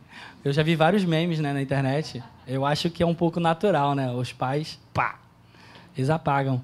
Eu 0.45 0.53
já 0.53 0.61
vi 0.61 0.75
vários 0.75 1.03
memes 1.03 1.39
né, 1.39 1.51
na 1.51 1.59
internet. 1.59 2.23
Eu 2.47 2.67
acho 2.67 2.91
que 2.91 3.01
é 3.01 3.05
um 3.05 3.15
pouco 3.15 3.39
natural, 3.39 3.95
né? 3.95 4.11
Os 4.11 4.31
pais, 4.31 4.79
pá, 4.93 5.17
eles 5.97 6.07
apagam. 6.07 6.63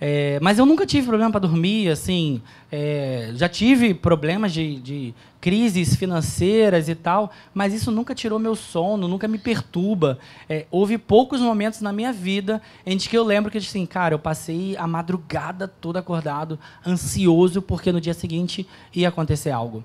É, 0.00 0.38
mas 0.40 0.58
eu 0.58 0.64
nunca 0.64 0.86
tive 0.86 1.06
problema 1.08 1.30
para 1.30 1.40
dormir, 1.40 1.90
assim. 1.90 2.40
É, 2.72 3.30
já 3.34 3.46
tive 3.46 3.92
problemas 3.92 4.54
de, 4.54 4.80
de, 4.80 5.14
crises 5.38 5.94
financeiras 5.96 6.88
e 6.88 6.94
tal, 6.94 7.30
mas 7.52 7.74
isso 7.74 7.90
nunca 7.90 8.14
tirou 8.14 8.38
meu 8.38 8.56
sono, 8.56 9.06
nunca 9.06 9.28
me 9.28 9.36
perturba. 9.36 10.18
É, 10.48 10.64
houve 10.70 10.96
poucos 10.96 11.42
momentos 11.42 11.82
na 11.82 11.92
minha 11.92 12.10
vida 12.10 12.62
em 12.86 12.96
que 12.96 13.14
eu 13.14 13.22
lembro 13.22 13.50
que, 13.50 13.58
assim, 13.58 13.84
cara, 13.84 14.14
eu 14.14 14.18
passei 14.18 14.78
a 14.78 14.86
madrugada 14.86 15.68
toda 15.68 15.98
acordado, 15.98 16.58
ansioso, 16.86 17.60
porque 17.60 17.92
no 17.92 18.00
dia 18.00 18.14
seguinte 18.14 18.66
ia 18.94 19.10
acontecer 19.10 19.50
algo. 19.50 19.84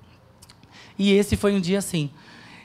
E 0.98 1.12
esse 1.12 1.36
foi 1.36 1.54
um 1.54 1.60
dia 1.60 1.80
assim. 1.80 2.08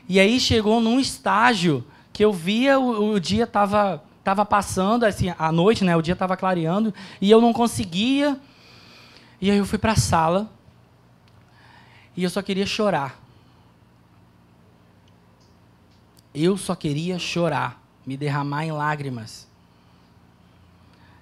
E 0.07 0.19
aí 0.19 0.39
chegou 0.39 0.79
num 0.79 0.99
estágio 0.99 1.85
que 2.13 2.23
eu 2.23 2.31
via 2.31 2.79
o, 2.79 3.13
o 3.13 3.19
dia 3.19 3.43
estava 3.43 4.03
estava 4.25 4.43
passando, 4.43 5.03
assim, 5.03 5.31
a 5.37 5.51
noite, 5.51 5.83
né? 5.83 5.95
O 5.95 6.01
dia 6.01 6.13
estava 6.13 6.35
clareando 6.35 6.91
e 7.21 7.29
eu 7.29 7.39
não 7.39 7.53
conseguia. 7.53 8.39
E 9.39 9.51
aí 9.51 9.57
eu 9.57 9.65
fui 9.65 9.77
para 9.77 9.91
a 9.91 9.95
sala 9.95 10.49
e 12.17 12.23
eu 12.23 12.29
só 12.29 12.41
queria 12.41 12.65
chorar. 12.65 13.21
Eu 16.33 16.57
só 16.57 16.73
queria 16.73 17.19
chorar, 17.19 17.79
me 18.03 18.17
derramar 18.17 18.65
em 18.65 18.71
lágrimas. 18.71 19.47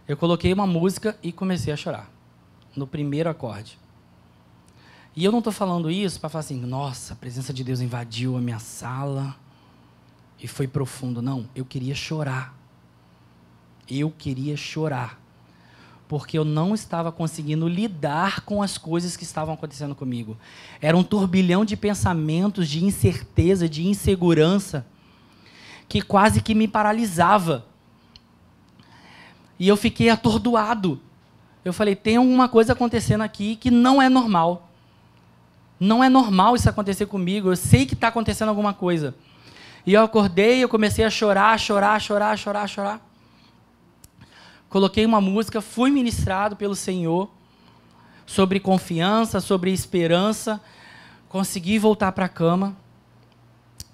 Eu 0.07 0.15
coloquei 0.15 0.53
uma 0.53 0.65
música 0.65 1.17
e 1.21 1.31
comecei 1.31 1.73
a 1.73 1.77
chorar 1.77 2.09
no 2.73 2.87
primeiro 2.87 3.29
acorde. 3.29 3.77
E 5.15 5.23
eu 5.23 5.31
não 5.31 5.39
estou 5.39 5.53
falando 5.53 5.91
isso 5.91 6.19
para 6.19 6.29
falar 6.29 6.39
assim, 6.39 6.59
nossa, 6.59 7.13
a 7.13 7.15
presença 7.15 7.53
de 7.53 7.63
Deus 7.63 7.81
invadiu 7.81 8.35
a 8.35 8.41
minha 8.41 8.57
sala 8.57 9.35
e 10.41 10.47
foi 10.47 10.67
profundo. 10.67 11.21
Não, 11.21 11.47
eu 11.55 11.63
queria 11.63 11.93
chorar. 11.93 12.57
Eu 13.87 14.09
queria 14.09 14.57
chorar. 14.57 15.19
Porque 16.07 16.37
eu 16.37 16.43
não 16.43 16.73
estava 16.73 17.11
conseguindo 17.11 17.67
lidar 17.67 18.41
com 18.41 18.61
as 18.61 18.77
coisas 18.77 19.15
que 19.15 19.23
estavam 19.23 19.53
acontecendo 19.53 19.93
comigo. 19.93 20.35
Era 20.81 20.97
um 20.97 21.03
turbilhão 21.03 21.63
de 21.63 21.77
pensamentos, 21.77 22.67
de 22.67 22.83
incerteza, 22.83 23.69
de 23.69 23.87
insegurança, 23.87 24.85
que 25.87 26.01
quase 26.01 26.41
que 26.41 26.55
me 26.55 26.67
paralisava. 26.67 27.65
E 29.59 29.67
eu 29.67 29.77
fiquei 29.77 30.09
atordoado. 30.09 30.99
Eu 31.63 31.71
falei: 31.71 31.95
tem 31.95 32.17
alguma 32.17 32.49
coisa 32.49 32.73
acontecendo 32.73 33.21
aqui 33.21 33.55
que 33.55 33.71
não 33.71 34.01
é 34.01 34.09
normal. 34.09 34.72
Não 35.79 36.03
é 36.03 36.09
normal 36.09 36.55
isso 36.55 36.69
acontecer 36.69 37.05
comigo. 37.05 37.51
Eu 37.51 37.55
sei 37.55 37.85
que 37.85 37.93
está 37.93 38.07
acontecendo 38.07 38.49
alguma 38.49 38.73
coisa. 38.73 39.15
E 39.85 39.93
eu 39.93 40.01
acordei, 40.01 40.63
eu 40.63 40.69
comecei 40.69 41.03
a 41.03 41.09
chorar, 41.09 41.59
chorar, 41.59 41.99
chorar, 41.99 42.37
chorar, 42.37 42.67
chorar 42.67 43.13
coloquei 44.73 45.05
uma 45.05 45.21
música, 45.21 45.61
fui 45.61 45.91
ministrado 45.91 46.55
pelo 46.55 46.73
Senhor 46.73 47.29
sobre 48.25 48.59
confiança, 48.59 49.39
sobre 49.39 49.71
esperança, 49.71 50.59
consegui 51.29 51.77
voltar 51.77 52.11
para 52.11 52.25
a 52.25 52.29
cama, 52.29 52.75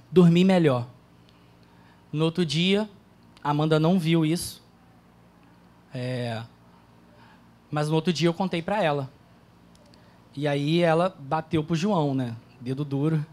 dormi 0.09 0.45
melhor. 0.45 0.87
No 2.13 2.23
outro 2.23 2.45
dia, 2.45 2.89
Amanda 3.43 3.77
não 3.77 3.99
viu 3.99 4.25
isso, 4.25 4.63
é, 5.93 6.41
mas 7.69 7.89
no 7.89 7.95
outro 7.95 8.13
dia 8.13 8.29
eu 8.29 8.33
contei 8.33 8.61
para 8.61 8.81
ela. 8.81 9.11
E 10.39 10.47
aí 10.47 10.79
ela 10.81 11.13
bateu 11.19 11.61
pro 11.61 11.75
João, 11.75 12.13
né? 12.13 12.33
Dedo 12.61 12.85
duro. 12.85 13.25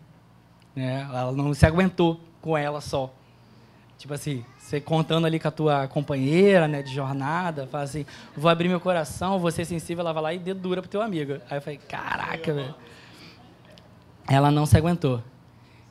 Né? 0.74 1.02
Ela 1.08 1.30
não 1.30 1.54
se 1.54 1.64
aguentou 1.64 2.20
com 2.42 2.58
ela 2.58 2.80
só. 2.80 3.14
Tipo 3.96 4.12
assim, 4.12 4.44
você 4.58 4.80
contando 4.80 5.24
ali 5.24 5.38
com 5.38 5.46
a 5.46 5.52
tua 5.52 5.86
companheira, 5.86 6.66
né, 6.66 6.82
de 6.82 6.92
jornada, 6.92 7.68
fala 7.68 7.84
assim, 7.84 8.04
vou 8.36 8.50
abrir 8.50 8.68
meu 8.68 8.80
coração, 8.80 9.38
ser 9.52 9.64
sensível, 9.64 10.02
ela 10.02 10.12
vai 10.12 10.22
lá 10.24 10.34
e 10.34 10.38
dedo 10.40 10.58
dura 10.58 10.82
pro 10.82 10.90
teu 10.90 11.00
amigo. 11.00 11.34
Aí 11.48 11.58
eu 11.58 11.62
falei, 11.62 11.78
caraca, 11.78 12.52
velho. 12.52 12.74
Ela 14.26 14.50
não 14.50 14.66
se 14.66 14.76
aguentou. 14.76 15.22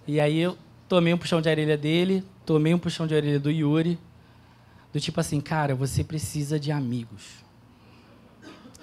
E 0.06 0.20
aí 0.20 0.38
eu 0.38 0.58
tomei 0.86 1.14
um 1.14 1.18
puxão 1.18 1.40
de 1.40 1.48
orelha 1.48 1.78
dele, 1.78 2.26
tomei 2.46 2.74
um 2.74 2.78
puxão 2.78 3.08
de 3.08 3.16
orelha 3.16 3.40
do 3.40 3.50
Yuri, 3.50 3.98
do 4.92 5.00
tipo 5.00 5.18
assim, 5.22 5.40
cara, 5.40 5.74
você 5.76 6.04
precisa 6.04 6.60
de 6.60 6.74
amigos. 6.74 7.45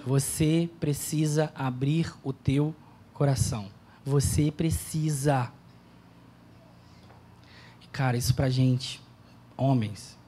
Você 0.07 0.69
precisa 0.81 1.53
abrir 1.55 2.13
o 2.25 2.33
teu 2.33 2.75
coração. 3.15 3.69
Você 4.05 4.51
precisa. 4.51 5.53
Cara, 7.93 8.17
isso 8.17 8.35
pra 8.35 8.49
gente 8.49 9.01
homens, 9.57 10.19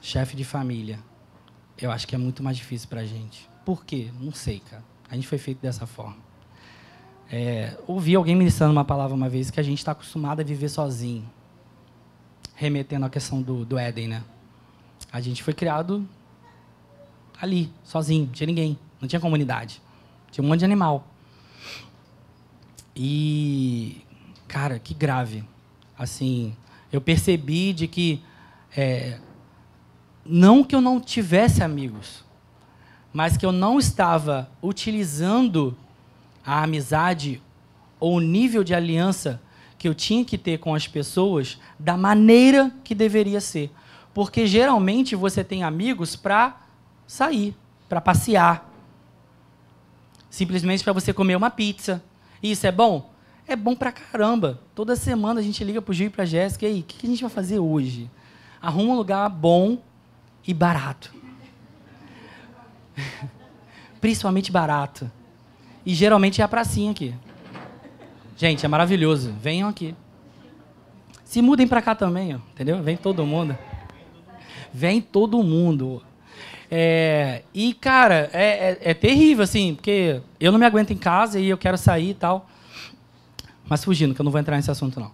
chefe 0.00 0.36
de 0.36 0.44
família, 0.44 0.98
eu 1.78 1.90
acho 1.92 2.08
que 2.08 2.14
é 2.14 2.18
muito 2.18 2.42
mais 2.42 2.56
difícil 2.56 2.88
para 2.88 3.02
a 3.02 3.06
gente. 3.06 3.48
Por 3.64 3.84
quê? 3.84 4.10
Não 4.18 4.32
sei, 4.32 4.60
cara. 4.60 4.82
A 5.08 5.14
gente 5.14 5.28
foi 5.28 5.38
feito 5.38 5.60
dessa 5.60 5.86
forma. 5.86 6.16
É, 7.30 7.76
ouvi 7.86 8.14
alguém 8.14 8.34
ministrando 8.34 8.72
uma 8.72 8.84
palavra 8.84 9.14
uma 9.14 9.28
vez 9.28 9.50
que 9.50 9.60
a 9.60 9.62
gente 9.62 9.78
está 9.78 9.92
acostumado 9.92 10.40
a 10.40 10.44
viver 10.44 10.68
sozinho, 10.68 11.28
remetendo 12.54 13.04
à 13.04 13.10
questão 13.10 13.42
do, 13.42 13.64
do 13.64 13.78
Éden, 13.78 14.08
né? 14.08 14.24
A 15.12 15.20
gente 15.20 15.42
foi 15.42 15.52
criado 15.52 16.08
ali, 17.40 17.72
sozinho, 17.84 18.26
não 18.26 18.32
tinha 18.32 18.46
ninguém, 18.46 18.78
não 19.00 19.08
tinha 19.08 19.20
comunidade, 19.20 19.82
tinha 20.30 20.44
um 20.44 20.48
monte 20.48 20.60
de 20.60 20.64
animal. 20.64 21.06
E, 22.94 24.02
cara, 24.48 24.78
que 24.78 24.94
grave. 24.94 25.44
Assim, 25.98 26.56
eu 26.90 27.00
percebi 27.00 27.72
de 27.72 27.86
que 27.86 28.22
é, 28.76 29.18
não 30.24 30.64
que 30.64 30.74
eu 30.74 30.80
não 30.80 31.00
tivesse 31.00 31.62
amigos, 31.62 32.24
mas 33.12 33.36
que 33.36 33.46
eu 33.46 33.52
não 33.52 33.78
estava 33.78 34.50
utilizando 34.62 35.76
a 36.44 36.62
amizade 36.62 37.42
ou 37.98 38.16
o 38.16 38.20
nível 38.20 38.62
de 38.62 38.74
aliança 38.74 39.40
que 39.78 39.88
eu 39.88 39.94
tinha 39.94 40.24
que 40.24 40.38
ter 40.38 40.58
com 40.58 40.74
as 40.74 40.86
pessoas 40.86 41.58
da 41.78 41.96
maneira 41.96 42.72
que 42.84 42.94
deveria 42.94 43.40
ser. 43.40 43.70
Porque 44.12 44.46
geralmente 44.46 45.14
você 45.14 45.44
tem 45.44 45.62
amigos 45.62 46.16
para 46.16 46.65
sair, 47.06 47.56
para 47.88 48.00
passear. 48.00 48.68
Simplesmente 50.28 50.82
para 50.84 50.92
você 50.92 51.12
comer 51.12 51.36
uma 51.36 51.50
pizza. 51.50 52.02
Isso 52.42 52.66
é 52.66 52.72
bom? 52.72 53.10
É 53.46 53.54
bom 53.54 53.74
pra 53.74 53.92
caramba. 53.92 54.60
Toda 54.74 54.96
semana 54.96 55.40
a 55.40 55.42
gente 55.42 55.62
liga 55.62 55.80
pro 55.80 55.94
Gil 55.94 56.08
e 56.08 56.10
pra 56.10 56.24
Jéssica, 56.24 56.66
e 56.66 56.68
aí, 56.68 56.80
o 56.80 56.82
que 56.82 57.06
a 57.06 57.10
gente 57.10 57.20
vai 57.20 57.30
fazer 57.30 57.58
hoje? 57.58 58.10
Arruma 58.60 58.92
um 58.92 58.96
lugar 58.96 59.28
bom 59.28 59.78
e 60.46 60.52
barato. 60.52 61.14
Principalmente 64.00 64.50
barato. 64.50 65.10
E 65.84 65.94
geralmente 65.94 66.40
é 66.40 66.44
a 66.44 66.48
pracinha 66.48 66.90
aqui. 66.90 67.14
Gente, 68.36 68.66
é 68.66 68.68
maravilhoso. 68.68 69.32
Venham 69.40 69.68
aqui. 69.68 69.94
Se 71.24 71.40
mudem 71.40 71.66
para 71.66 71.82
cá 71.82 71.94
também, 71.94 72.34
ó, 72.34 72.38
entendeu? 72.52 72.82
Vem 72.82 72.96
todo 72.96 73.24
mundo. 73.24 73.56
Vem 74.72 75.00
todo 75.00 75.42
mundo. 75.42 76.02
É, 76.70 77.42
e, 77.54 77.72
cara, 77.74 78.30
é, 78.32 78.70
é, 78.70 78.78
é 78.90 78.94
terrível, 78.94 79.44
assim, 79.44 79.74
porque 79.74 80.20
eu 80.40 80.50
não 80.50 80.58
me 80.58 80.66
aguento 80.66 80.92
em 80.92 80.96
casa 80.96 81.38
e 81.38 81.48
eu 81.48 81.58
quero 81.58 81.78
sair 81.78 82.10
e 82.10 82.14
tal. 82.14 82.48
Mas 83.68 83.84
fugindo, 83.84 84.14
que 84.14 84.20
eu 84.20 84.24
não 84.24 84.32
vou 84.32 84.40
entrar 84.40 84.56
nesse 84.56 84.70
assunto, 84.70 85.00
não. 85.00 85.10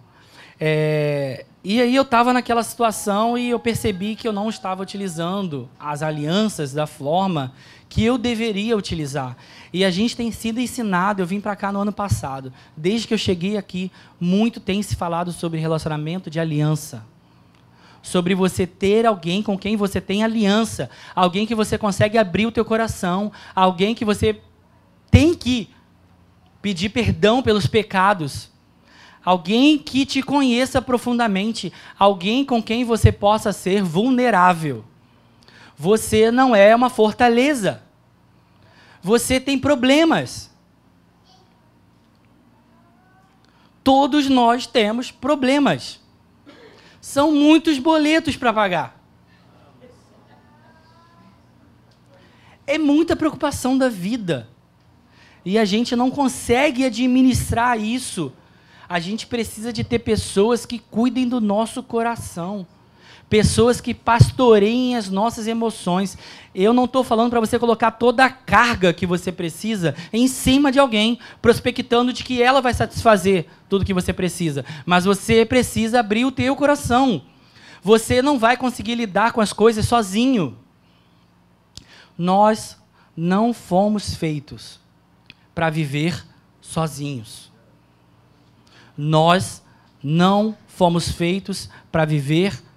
É, 0.59 1.45
e 1.63 1.81
aí 1.81 1.95
eu 1.95 2.03
estava 2.03 2.33
naquela 2.33 2.63
situação 2.63 3.37
e 3.37 3.49
eu 3.49 3.59
percebi 3.59 4.15
que 4.15 4.27
eu 4.27 4.33
não 4.33 4.49
estava 4.49 4.81
utilizando 4.81 5.69
as 5.79 6.01
alianças 6.01 6.73
da 6.73 6.85
forma 6.85 7.53
que 7.89 8.03
eu 8.03 8.17
deveria 8.17 8.75
utilizar. 8.75 9.37
E 9.71 9.85
a 9.85 9.91
gente 9.91 10.15
tem 10.15 10.31
sido 10.31 10.59
ensinado, 10.59 11.21
eu 11.21 11.25
vim 11.25 11.39
para 11.39 11.55
cá 11.55 11.71
no 11.71 11.79
ano 11.79 11.91
passado, 11.91 12.51
desde 12.75 13.07
que 13.07 13.13
eu 13.13 13.17
cheguei 13.17 13.57
aqui, 13.57 13.91
muito 14.19 14.59
tem 14.59 14.81
se 14.81 14.95
falado 14.95 15.31
sobre 15.31 15.59
relacionamento 15.59 16.29
de 16.29 16.39
aliança. 16.39 17.05
Sobre 18.03 18.35
você 18.35 18.67
ter 18.67 19.07
alguém 19.07 19.41
com 19.41 19.57
quem 19.57 19.75
você 19.75 19.99
tem 19.99 20.23
aliança, 20.23 20.89
alguém 21.15 21.47
que 21.47 21.55
você 21.55 21.77
consegue 21.77 22.19
abrir 22.19 22.45
o 22.45 22.51
teu 22.51 22.63
coração, 22.63 23.31
alguém 23.55 23.95
que 23.95 24.05
você 24.05 24.39
tem 25.09 25.33
que 25.33 25.69
pedir 26.61 26.89
perdão 26.89 27.41
pelos 27.41 27.65
pecados. 27.65 28.51
Alguém 29.25 29.77
que 29.77 30.05
te 30.05 30.21
conheça 30.21 30.81
profundamente, 30.81 31.71
alguém 31.97 32.43
com 32.43 32.61
quem 32.61 32.83
você 32.83 33.09
possa 33.09 33.53
ser 33.53 33.81
vulnerável. 33.81 34.83
Você 35.77 36.29
não 36.29 36.53
é 36.53 36.75
uma 36.75 36.89
fortaleza. 36.89 37.81
Você 39.01 39.39
tem 39.39 39.57
problemas. 39.57 40.51
Todos 43.81 44.29
nós 44.29 44.67
temos 44.67 45.09
problemas. 45.09 46.02
São 47.03 47.33
muitos 47.33 47.79
boletos 47.79 48.37
para 48.37 48.53
pagar. 48.53 48.97
É 52.65 52.77
muita 52.77 53.13
preocupação 53.13 53.77
da 53.77 53.89
vida 53.89 54.47
e 55.43 55.57
a 55.57 55.65
gente 55.65 55.97
não 55.97 56.09
consegue 56.09 56.85
administrar 56.85 57.77
isso. 57.77 58.31
A 58.87 59.01
gente 59.01 59.27
precisa 59.27 59.73
de 59.73 59.83
ter 59.83 59.99
pessoas 59.99 60.65
que 60.65 60.79
cuidem 60.79 61.27
do 61.27 61.41
nosso 61.41 61.83
coração, 61.83 62.65
pessoas 63.29 63.81
que 63.81 63.93
pastoreiem 63.93 64.95
as 64.95 65.09
nossas 65.09 65.47
emoções. 65.47 66.17
Eu 66.53 66.73
não 66.73 66.85
estou 66.85 67.03
falando 67.03 67.31
para 67.31 67.39
você 67.39 67.57
colocar 67.57 67.91
toda 67.91 68.25
a 68.25 68.29
carga 68.29 68.93
que 68.93 69.05
você 69.05 69.31
precisa 69.31 69.95
em 70.11 70.27
cima 70.27 70.71
de 70.71 70.79
alguém, 70.79 71.17
prospectando 71.41 72.13
de 72.13 72.23
que 72.23 72.41
ela 72.41 72.61
vai 72.61 72.73
satisfazer 72.73 73.47
tudo 73.67 73.85
que 73.85 73.93
você 73.93 74.13
precisa. 74.13 74.63
Mas 74.85 75.05
você 75.05 75.45
precisa 75.45 75.99
abrir 75.99 76.25
o 76.25 76.31
teu 76.31 76.55
coração. 76.55 77.23
Você 77.81 78.21
não 78.21 78.37
vai 78.37 78.55
conseguir 78.55 78.95
lidar 78.95 79.31
com 79.31 79.41
as 79.41 79.51
coisas 79.51 79.85
sozinho. 79.87 80.57
Nós 82.17 82.77
não 83.17 83.53
fomos 83.53 84.13
feitos 84.13 84.79
para 85.55 85.69
viver 85.69 86.23
sozinhos. 86.61 87.51
Nós 88.95 89.63
não 90.03 90.55
fomos 90.67 91.09
feitos 91.09 91.69
para 91.91 92.05
viver 92.05 92.51
sozinhos. 92.51 92.72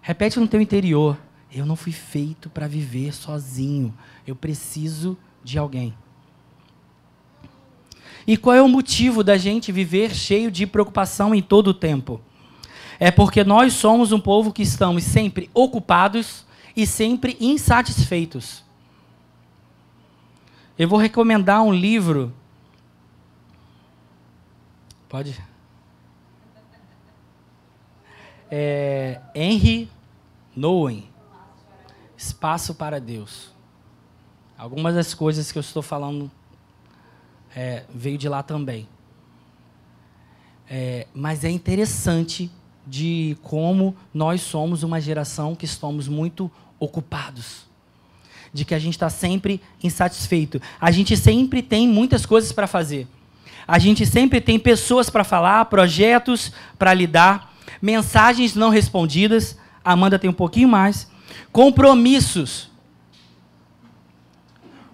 Repete 0.00 0.38
no 0.38 0.48
teu 0.48 0.60
interior: 0.60 1.18
eu 1.52 1.66
não 1.66 1.76
fui 1.76 1.92
feito 1.92 2.48
para 2.48 2.66
viver 2.66 3.12
sozinho. 3.12 3.94
Eu 4.26 4.34
preciso 4.34 5.18
de 5.44 5.58
alguém. 5.58 5.94
E 8.26 8.36
qual 8.36 8.54
é 8.54 8.62
o 8.62 8.68
motivo 8.68 9.22
da 9.22 9.36
gente 9.36 9.72
viver 9.72 10.14
cheio 10.14 10.50
de 10.50 10.66
preocupação 10.66 11.34
em 11.34 11.42
todo 11.42 11.68
o 11.68 11.74
tempo? 11.74 12.20
É 12.98 13.10
porque 13.10 13.42
nós 13.42 13.72
somos 13.72 14.12
um 14.12 14.20
povo 14.20 14.52
que 14.52 14.62
estamos 14.62 15.02
sempre 15.02 15.50
ocupados 15.52 16.46
e 16.76 16.86
sempre 16.86 17.36
insatisfeitos. 17.40 18.62
Eu 20.78 20.88
vou 20.88 20.98
recomendar 20.98 21.62
um 21.62 21.72
livro. 21.72 22.32
Pode? 25.08 25.51
É, 28.54 29.18
Henry 29.34 29.88
Nouwen, 30.54 31.08
Espaço 32.14 32.74
para 32.74 33.00
Deus. 33.00 33.50
Algumas 34.58 34.94
das 34.94 35.14
coisas 35.14 35.50
que 35.50 35.56
eu 35.56 35.62
estou 35.62 35.82
falando 35.82 36.30
é, 37.56 37.84
veio 37.88 38.18
de 38.18 38.28
lá 38.28 38.42
também. 38.42 38.86
É, 40.68 41.06
mas 41.14 41.44
é 41.44 41.50
interessante 41.50 42.50
de 42.86 43.38
como 43.42 43.96
nós 44.12 44.42
somos 44.42 44.82
uma 44.82 45.00
geração 45.00 45.56
que 45.56 45.64
estamos 45.64 46.06
muito 46.06 46.50
ocupados. 46.78 47.64
De 48.52 48.66
que 48.66 48.74
a 48.74 48.78
gente 48.78 48.96
está 48.96 49.08
sempre 49.08 49.62
insatisfeito. 49.82 50.60
A 50.78 50.90
gente 50.90 51.16
sempre 51.16 51.62
tem 51.62 51.88
muitas 51.88 52.26
coisas 52.26 52.52
para 52.52 52.66
fazer. 52.66 53.08
A 53.66 53.78
gente 53.78 54.04
sempre 54.04 54.42
tem 54.42 54.58
pessoas 54.58 55.08
para 55.08 55.24
falar, 55.24 55.64
projetos 55.64 56.52
para 56.78 56.92
lidar, 56.92 57.51
mensagens 57.82 58.54
não 58.54 58.70
respondidas. 58.70 59.58
Amanda 59.84 60.18
tem 60.18 60.30
um 60.30 60.34
pouquinho 60.34 60.68
mais. 60.68 61.10
Compromissos. 61.50 62.70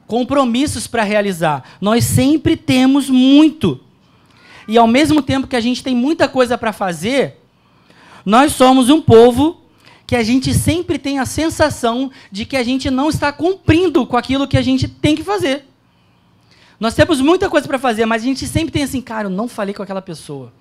Compromissos 0.07 0.87
para 0.87 1.03
realizar. 1.03 1.63
Nós 1.79 2.05
sempre 2.05 2.57
temos 2.57 3.11
muito. 3.11 3.79
E 4.67 4.79
ao 4.79 4.87
mesmo 4.87 5.21
tempo 5.21 5.47
que 5.47 5.57
a 5.57 5.61
gente 5.61 5.85
tem 5.85 5.95
muita 5.95 6.27
coisa 6.27 6.57
para 6.57 6.73
fazer, 6.73 7.41
nós 8.25 8.53
somos 8.53 8.89
um 8.89 9.01
povo 9.01 9.61
que 10.07 10.17
a 10.17 10.23
gente 10.23 10.55
sempre 10.55 10.99
tem 10.99 11.19
a 11.19 11.27
sensação 11.27 12.11
de 12.33 12.47
que 12.47 12.57
a 12.57 12.63
gente 12.63 12.91
não 12.91 13.11
está 13.11 13.31
cumprindo 13.31 14.07
com 14.07 14.17
aquilo 14.17 14.49
que 14.49 14.57
a 14.57 14.63
gente 14.63 14.89
tem 14.89 15.15
que 15.15 15.23
fazer. 15.23 15.67
Nós 16.81 16.95
temos 16.95 17.21
muita 17.21 17.51
coisa 17.51 17.67
para 17.67 17.79
fazer, 17.79 18.07
mas 18.07 18.23
a 18.23 18.25
gente 18.25 18.47
sempre 18.47 18.73
tem 18.73 18.83
assim, 18.83 19.03
cara, 19.03 19.27
eu 19.27 19.31
não 19.31 19.49
falei 19.49 19.75
com 19.75 19.83
aquela 19.83 20.01
pessoa. 20.01 20.53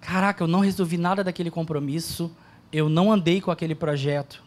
Caraca, 0.00 0.42
eu 0.42 0.48
não 0.48 0.60
resolvi 0.60 0.96
nada 0.96 1.22
daquele 1.22 1.50
compromisso, 1.50 2.30
eu 2.72 2.88
não 2.88 3.12
andei 3.12 3.40
com 3.40 3.50
aquele 3.50 3.74
projeto, 3.74 4.42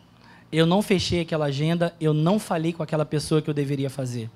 eu 0.52 0.66
não 0.66 0.82
fechei 0.82 1.22
aquela 1.22 1.46
agenda, 1.46 1.96
eu 2.02 2.14
não 2.14 2.40
falei 2.40 2.74
com 2.74 2.82
aquela 2.82 3.06
pessoa 3.06 3.42
que 3.42 3.50
eu 3.50 3.54
deveria 3.54 3.90
fazer 3.90 4.30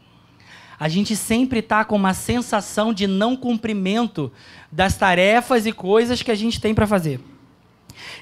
a 0.79 0.87
gente 0.87 1.15
sempre 1.15 1.59
está 1.59 1.83
com 1.83 1.95
uma 1.95 2.13
sensação 2.13 2.93
de 2.93 3.07
não 3.07 3.35
cumprimento 3.35 4.31
das 4.71 4.95
tarefas 4.95 5.65
e 5.65 5.71
coisas 5.71 6.21
que 6.21 6.29
a 6.29 6.35
gente 6.35 6.61
tem 6.61 6.73
para 6.73 6.85
fazer. 6.85 7.19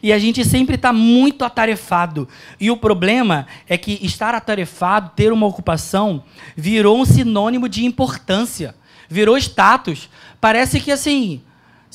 E 0.02 0.14
a 0.14 0.18
gente 0.18 0.46
sempre 0.46 0.76
está 0.76 0.94
muito 0.94 1.44
atarefado. 1.44 2.28
E 2.60 2.72
o 2.72 2.78
problema 2.78 3.46
é 3.68 3.78
que 3.78 4.00
estar 4.02 4.34
atarefado, 4.34 5.12
ter 5.16 5.34
uma 5.34 5.46
ocupação, 5.46 6.24
virou 6.56 6.98
um 6.98 7.06
sinônimo 7.06 7.68
de 7.68 7.84
importância, 7.84 8.74
virou 9.10 9.38
status. 9.38 10.10
Parece 10.40 10.80
que 10.80 10.92
assim, 10.94 11.42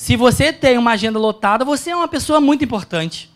se 0.01 0.15
você 0.15 0.51
tem 0.51 0.79
uma 0.79 0.93
agenda 0.93 1.19
lotada, 1.19 1.63
você 1.63 1.91
é 1.91 1.95
uma 1.95 2.07
pessoa 2.07 2.41
muito 2.41 2.63
importante. 2.63 3.31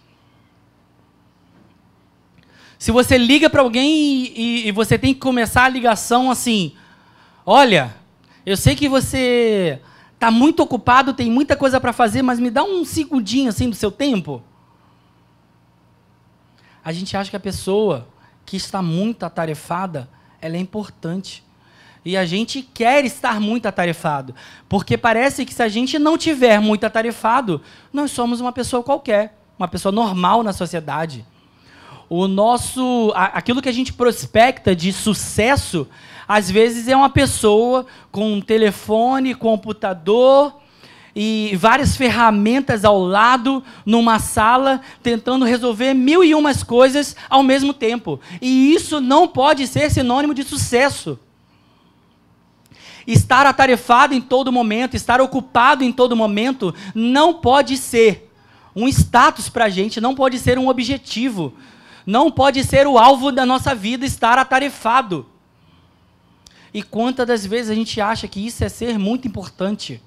Se 2.79 2.91
você 2.91 3.19
liga 3.19 3.51
para 3.51 3.61
alguém 3.61 3.87
e, 3.93 4.33
e, 4.35 4.67
e, 4.67 4.71
você 4.71 4.97
tem 4.97 5.13
que 5.13 5.19
começar 5.19 5.65
a 5.65 5.69
ligação 5.69 6.31
assim, 6.31 6.75
Olha, 7.45 7.95
eu 8.43 8.57
sei 8.57 8.75
que 8.75 8.89
você 8.89 9.79
está 10.15 10.31
muito 10.31 10.63
ocupado, 10.63 11.13
tem 11.13 11.29
muita 11.29 11.55
coisa 11.55 11.79
para 11.79 11.93
fazer, 11.93 12.23
mas 12.23 12.39
me 12.39 12.49
dá 12.49 12.63
um 12.63 12.83
segundinho 12.83 13.49
assim 13.49 13.69
do 13.69 13.75
seu 13.75 13.91
tempo. 13.91 14.41
A 16.83 16.91
gente 16.91 17.15
acha 17.15 17.29
que 17.29 17.37
a 17.37 17.39
pessoa 17.39 18.07
que 18.43 18.57
está 18.57 18.81
muito 18.81 19.23
atarefada, 19.23 20.09
ela 20.41 20.57
é 20.57 20.59
importante. 20.59 21.44
E 22.05 22.15
a 22.15 22.23
gente 22.23 22.61
quer 22.61 23.03
estar 23.03 23.41
muito 23.41 23.65
atarefado. 23.65 24.35
Porque 24.69 24.95
parece 24.95 25.43
que 25.43 25.53
se 25.53 25.63
a 25.63 25.67
gente 25.67 25.97
não 25.97 26.19
tiver 26.19 26.61
muito 26.61 26.85
atarefado, 26.85 27.59
nós 27.91 28.11
somos 28.11 28.39
uma 28.39 28.51
pessoa 28.51 28.83
qualquer, 28.83 29.35
uma 29.57 29.67
pessoa 29.67 29.91
normal 29.91 30.43
na 30.43 30.53
sociedade. 30.53 31.25
O 32.07 32.27
nosso, 32.27 33.11
aquilo 33.15 33.59
que 33.59 33.69
a 33.69 33.73
gente 33.73 33.91
prospecta 33.91 34.75
de 34.75 34.93
sucesso, 34.93 35.87
às 36.27 36.51
vezes 36.51 36.87
é 36.87 36.95
uma 36.95 37.09
pessoa 37.09 37.87
com 38.11 38.33
um 38.33 38.41
telefone, 38.41 39.33
computador 39.33 40.55
e 41.15 41.55
várias 41.55 41.97
ferramentas 41.97 42.85
ao 42.85 42.99
lado, 42.99 43.63
numa 43.83 44.19
sala, 44.19 44.81
tentando 45.01 45.43
resolver 45.45 45.95
mil 45.95 46.23
e 46.23 46.35
umas 46.35 46.61
coisas 46.61 47.15
ao 47.27 47.41
mesmo 47.41 47.73
tempo. 47.73 48.19
E 48.39 48.75
isso 48.75 49.01
não 49.01 49.27
pode 49.27 49.65
ser 49.65 49.89
sinônimo 49.89 50.35
de 50.35 50.43
sucesso. 50.43 51.17
Estar 53.07 53.45
atarefado 53.45 54.13
em 54.13 54.21
todo 54.21 54.51
momento, 54.51 54.95
estar 54.95 55.21
ocupado 55.21 55.83
em 55.83 55.91
todo 55.91 56.15
momento, 56.15 56.73
não 56.93 57.35
pode 57.35 57.77
ser 57.77 58.31
um 58.75 58.87
status 58.87 59.47
para 59.47 59.65
a 59.65 59.69
gente, 59.69 60.01
não 60.01 60.15
pode 60.15 60.39
ser 60.39 60.57
um 60.57 60.67
objetivo, 60.67 61.53
não 62.05 62.31
pode 62.31 62.63
ser 62.63 62.87
o 62.87 62.97
alvo 62.97 63.31
da 63.31 63.45
nossa 63.45 63.73
vida 63.73 64.05
estar 64.05 64.37
atarefado. 64.37 65.25
E 66.73 66.83
quantas 66.83 67.25
das 67.25 67.45
vezes 67.45 67.71
a 67.71 67.75
gente 67.75 68.01
acha 68.01 68.27
que 68.27 68.45
isso 68.45 68.63
é 68.63 68.69
ser 68.69 68.99
muito 68.99 69.27
importante? 69.27 70.01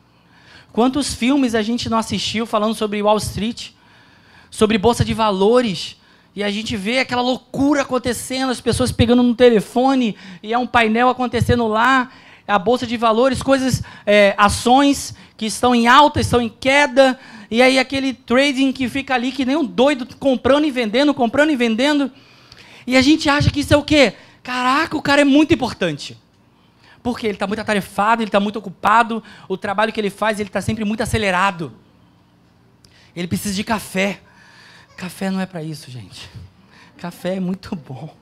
Quantos 0.71 1.15
filmes 1.15 1.55
a 1.55 1.63
gente 1.63 1.89
não 1.89 1.99
assistiu 1.99 2.45
falando 2.45 2.75
sobre 2.75 3.03
Wall 3.03 3.17
Street, 3.17 3.71
sobre 4.51 4.77
bolsa 4.77 5.05
de 5.05 5.15
valores, 5.15 5.97
e 6.37 6.45
a 6.45 6.51
gente 6.51 6.77
vê 6.77 7.01
aquela 7.01 7.23
loucura 7.23 7.83
acontecendo, 7.83 8.51
as 8.51 8.61
pessoas 8.61 8.93
pegando 8.93 9.23
no 9.23 9.35
telefone, 9.35 10.15
e 10.43 10.53
é 10.53 10.59
um 10.59 10.67
painel 10.67 11.09
acontecendo 11.09 11.67
lá, 11.67 12.11
a 12.49 12.59
bolsa 12.59 12.87
de 12.87 12.97
valores, 12.97 13.43
coisas, 13.43 13.83
é, 14.07 14.35
ações 14.39 15.15
que 15.37 15.45
estão 15.45 15.75
em 15.75 15.87
alta, 15.87 16.21
estão 16.21 16.41
em 16.41 16.49
queda, 16.49 17.19
e 17.51 17.61
aí 17.61 17.79
aquele 17.79 18.15
trading 18.15 18.73
que 18.73 18.89
fica 18.89 19.15
ali 19.15 19.31
que 19.31 19.45
nem 19.45 19.55
um 19.55 19.65
doido 19.65 20.07
comprando 20.17 20.65
e 20.65 20.71
vendendo, 20.71 21.13
comprando 21.13 21.51
e 21.51 21.57
vendendo. 21.57 22.11
E 22.87 22.97
a 22.97 23.03
gente 23.03 23.29
acha 23.29 23.51
que 23.51 23.61
isso 23.61 23.75
é 23.75 23.77
o 23.77 23.83
quê? 23.83 24.15
Caraca, 24.43 24.97
o 24.97 25.03
cara 25.03 25.21
é 25.21 25.25
muito 25.25 25.53
importante. 25.53 26.17
Porque 27.03 27.27
ele 27.27 27.35
está 27.35 27.47
muito 27.47 27.61
atarefado, 27.61 28.23
ele 28.23 28.29
está 28.29 28.41
muito 28.41 28.59
ocupado, 28.59 29.23
o 29.47 29.57
trabalho 29.57 29.93
que 29.93 30.01
ele 30.01 30.11
faz, 30.11 30.41
ele 30.41 30.49
está 30.49 30.61
sempre 30.61 30.85
muito 30.85 31.03
acelerado. 31.03 31.73
Ele 33.15 33.29
precisa 33.29 33.55
de 33.55 33.63
café. 33.63 34.21
Café 34.97 35.31
não 35.31 35.41
é 35.41 35.47
para 35.47 35.63
isso, 35.63 35.91
gente. 35.91 36.29
Café 36.97 37.37
é 37.37 37.41
muito 37.41 37.77
bom. 37.77 38.15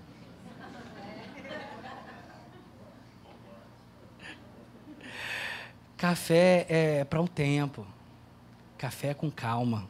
Café 5.96 6.66
é 6.68 7.04
para 7.04 7.20
um 7.20 7.26
tempo. 7.26 7.86
Café 8.76 9.08
é 9.08 9.14
com 9.14 9.30
calma. 9.30 9.88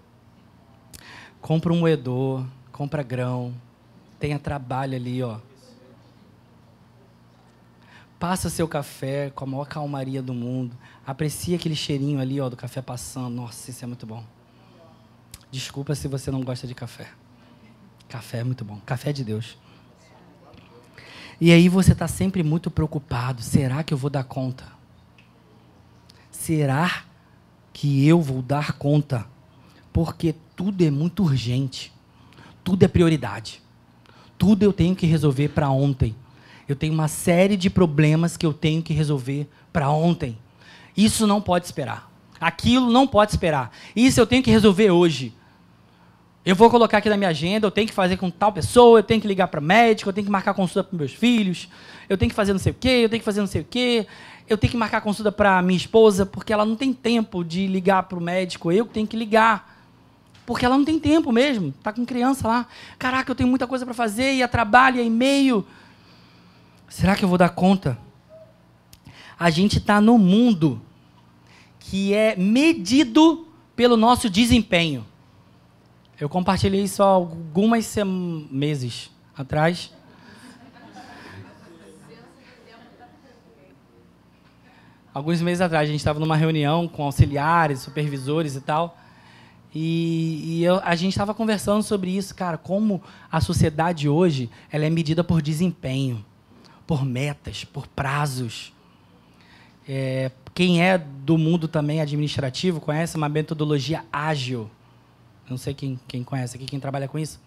Compra 1.40 1.72
um 1.72 1.78
moedor, 1.78 2.46
compra 2.70 3.02
grão, 3.02 3.54
tenha 4.18 4.38
trabalho 4.38 4.94
ali, 4.94 5.22
ó. 5.22 5.38
Passa 8.18 8.48
seu 8.48 8.66
café 8.66 9.30
com 9.30 9.44
a 9.44 9.46
maior 9.46 9.66
calmaria 9.66 10.22
do 10.22 10.32
mundo. 10.32 10.76
Aprecia 11.06 11.56
aquele 11.56 11.76
cheirinho 11.76 12.20
ali, 12.20 12.40
ó, 12.40 12.48
do 12.48 12.56
café 12.56 12.80
passando. 12.80 13.34
Nossa, 13.34 13.70
isso 13.70 13.84
é 13.84 13.86
muito 13.86 14.06
bom. 14.06 14.24
Desculpa 15.50 15.94
se 15.94 16.08
você 16.08 16.30
não 16.30 16.42
gosta 16.42 16.66
de 16.66 16.74
café. 16.74 17.08
Café 18.08 18.38
é 18.38 18.44
muito 18.44 18.64
bom. 18.64 18.80
Café 18.86 19.10
é 19.10 19.12
de 19.12 19.24
Deus. 19.24 19.58
E 21.40 21.52
aí 21.52 21.68
você 21.68 21.92
está 21.92 22.08
sempre 22.08 22.42
muito 22.42 22.70
preocupado. 22.70 23.42
Será 23.42 23.82
que 23.82 23.92
eu 23.92 23.98
vou 23.98 24.08
dar 24.08 24.24
conta? 24.24 24.75
Será 26.46 27.02
que 27.72 28.06
eu 28.06 28.22
vou 28.22 28.40
dar 28.40 28.74
conta 28.74 29.26
Porque 29.92 30.32
tudo 30.54 30.84
é 30.84 30.92
muito 30.92 31.24
urgente. 31.24 31.92
Tudo 32.62 32.84
é 32.84 32.88
prioridade. 32.88 33.60
Tudo 34.38 34.62
eu 34.62 34.72
tenho 34.72 34.94
que 34.94 35.06
resolver 35.06 35.48
para 35.48 35.68
ontem. 35.70 36.14
Eu 36.68 36.76
tenho 36.76 36.94
uma 36.94 37.08
série 37.08 37.56
de 37.56 37.68
problemas 37.68 38.36
que 38.36 38.46
eu 38.46 38.52
tenho 38.52 38.80
que 38.80 38.94
resolver 38.94 39.48
para 39.72 39.90
ontem. 39.90 40.38
Isso 40.96 41.26
não 41.26 41.40
pode 41.40 41.64
esperar. 41.64 42.08
Aquilo 42.40 42.92
não 42.92 43.08
pode 43.08 43.32
esperar. 43.32 43.72
Isso 43.96 44.20
eu 44.20 44.26
tenho 44.26 44.42
que 44.42 44.50
resolver 44.50 44.92
hoje. 44.92 45.34
Eu 46.44 46.54
vou 46.54 46.70
colocar 46.70 46.98
aqui 46.98 47.08
na 47.08 47.16
minha 47.16 47.30
agenda, 47.30 47.66
eu 47.66 47.72
tenho 47.72 47.88
que 47.88 47.92
fazer 47.92 48.18
com 48.18 48.30
tal 48.30 48.52
pessoa, 48.52 49.00
eu 49.00 49.02
tenho 49.02 49.20
que 49.20 49.26
ligar 49.26 49.48
para 49.48 49.60
médico, 49.60 50.08
eu 50.08 50.12
tenho 50.12 50.26
que 50.26 50.30
marcar 50.30 50.54
consulta 50.54 50.84
para 50.84 50.96
meus 50.96 51.12
filhos, 51.12 51.68
eu 52.08 52.16
tenho 52.16 52.28
que 52.30 52.36
fazer 52.36 52.52
não 52.52 52.60
sei 52.60 52.70
o 52.70 52.76
quê, 52.78 53.00
eu 53.02 53.08
tenho 53.08 53.18
que 53.18 53.24
fazer 53.24 53.40
não 53.40 53.48
sei 53.48 53.62
o 53.62 53.66
quê, 53.68 54.06
eu 54.48 54.56
tenho 54.56 54.70
que 54.70 54.76
marcar 54.76 55.00
consulta 55.00 55.32
para 55.32 55.60
minha 55.62 55.76
esposa, 55.76 56.24
porque 56.24 56.52
ela 56.52 56.64
não 56.64 56.76
tem 56.76 56.92
tempo 56.92 57.44
de 57.44 57.66
ligar 57.66 58.04
para 58.04 58.18
o 58.18 58.20
médico, 58.20 58.70
eu 58.70 58.86
tenho 58.86 59.06
que 59.06 59.16
ligar. 59.16 59.74
Porque 60.44 60.64
ela 60.64 60.76
não 60.76 60.84
tem 60.84 60.98
tempo 60.98 61.32
mesmo, 61.32 61.72
tá 61.82 61.92
com 61.92 62.06
criança 62.06 62.46
lá. 62.46 62.66
Caraca, 62.98 63.30
eu 63.30 63.34
tenho 63.34 63.48
muita 63.48 63.66
coisa 63.66 63.84
para 63.84 63.94
fazer, 63.94 64.34
e 64.34 64.42
a 64.42 64.48
trabalho, 64.48 65.00
e 65.00 65.06
e-mail. 65.06 65.66
Será 66.88 67.16
que 67.16 67.24
eu 67.24 67.28
vou 67.28 67.36
dar 67.36 67.48
conta? 67.48 67.98
A 69.38 69.50
gente 69.50 69.78
está 69.78 70.00
no 70.00 70.16
mundo 70.16 70.80
que 71.80 72.14
é 72.14 72.36
medido 72.36 73.46
pelo 73.74 73.96
nosso 73.96 74.30
desempenho. 74.30 75.04
Eu 76.18 76.28
compartilhei 76.28 76.82
isso 76.82 77.02
há 77.02 77.06
algumas 77.06 77.94
meses 78.50 79.10
atrás. 79.36 79.92
Alguns 85.16 85.40
meses 85.40 85.62
atrás, 85.62 85.88
a 85.88 85.90
gente 85.90 86.00
estava 86.00 86.20
numa 86.20 86.36
reunião 86.36 86.86
com 86.86 87.02
auxiliares, 87.02 87.80
supervisores 87.80 88.54
e 88.54 88.60
tal. 88.60 88.98
E, 89.74 90.42
e 90.44 90.62
eu, 90.62 90.78
a 90.84 90.94
gente 90.94 91.12
estava 91.12 91.32
conversando 91.32 91.82
sobre 91.82 92.14
isso, 92.14 92.34
cara, 92.34 92.58
como 92.58 93.02
a 93.32 93.40
sociedade 93.40 94.10
hoje 94.10 94.50
ela 94.70 94.84
é 94.84 94.90
medida 94.90 95.24
por 95.24 95.40
desempenho, 95.40 96.22
por 96.86 97.02
metas, 97.02 97.64
por 97.64 97.86
prazos. 97.86 98.74
É, 99.88 100.30
quem 100.52 100.82
é 100.82 100.98
do 100.98 101.38
mundo 101.38 101.66
também 101.66 102.02
administrativo 102.02 102.78
conhece 102.78 103.16
uma 103.16 103.30
metodologia 103.30 104.04
ágil. 104.12 104.68
Não 105.48 105.56
sei 105.56 105.72
quem, 105.72 105.98
quem 106.06 106.22
conhece 106.22 106.58
aqui, 106.58 106.66
quem 106.66 106.78
trabalha 106.78 107.08
com 107.08 107.18
isso. 107.18 107.40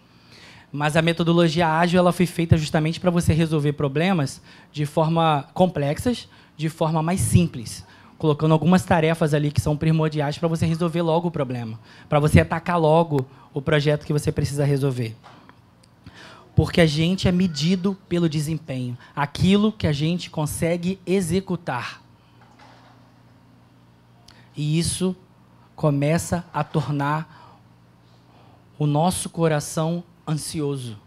Mas 0.72 0.98
a 0.98 1.04
metodologia 1.04 1.68
ágil 1.68 2.00
ela 2.00 2.12
foi 2.12 2.26
feita 2.26 2.58
justamente 2.58 3.00
para 3.00 3.12
você 3.12 3.32
resolver 3.32 3.74
problemas 3.74 4.42
de 4.72 4.88
forma 4.88 5.48
complexas, 5.54 6.28
de 6.60 6.68
forma 6.68 7.02
mais 7.02 7.22
simples, 7.22 7.86
colocando 8.18 8.52
algumas 8.52 8.84
tarefas 8.84 9.34
ali 9.34 9.50
que 9.50 9.62
são 9.62 9.78
primordiais 9.78 10.38
para 10.38 10.50
você 10.50 10.66
resolver 10.66 11.02
logo 11.02 11.30
o 11.30 11.32
problema, 11.32 11.80
para 12.10 12.20
você 12.20 12.42
atacar 12.42 12.78
logo 12.78 13.26
o 13.54 13.62
projeto 13.62 14.06
que 14.06 14.12
você 14.12 14.30
precisa 14.30 14.66
resolver. 14.66 15.16
Porque 16.54 16.82
a 16.82 16.86
gente 16.86 17.30
é 17.30 17.32
medido 17.32 17.98
pelo 18.10 18.28
desempenho, 18.28 18.98
aquilo 19.16 19.72
que 19.72 19.88
a 19.88 19.94
gente 19.94 20.30
consegue 20.30 21.00
executar. 21.06 22.02
E 24.58 24.78
isso 24.78 25.16
começa 25.78 26.44
a 26.54 26.62
tornar 26.62 27.58
o 28.78 28.86
nosso 28.86 29.30
coração 29.30 30.04
ansioso. 30.28 30.98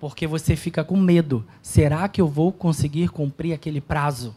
Porque 0.00 0.26
você 0.26 0.56
fica 0.56 0.82
com 0.82 0.96
medo. 0.96 1.44
Será 1.60 2.08
que 2.08 2.22
eu 2.22 2.26
vou 2.26 2.50
conseguir 2.50 3.10
cumprir 3.10 3.52
aquele 3.52 3.82
prazo? 3.82 4.34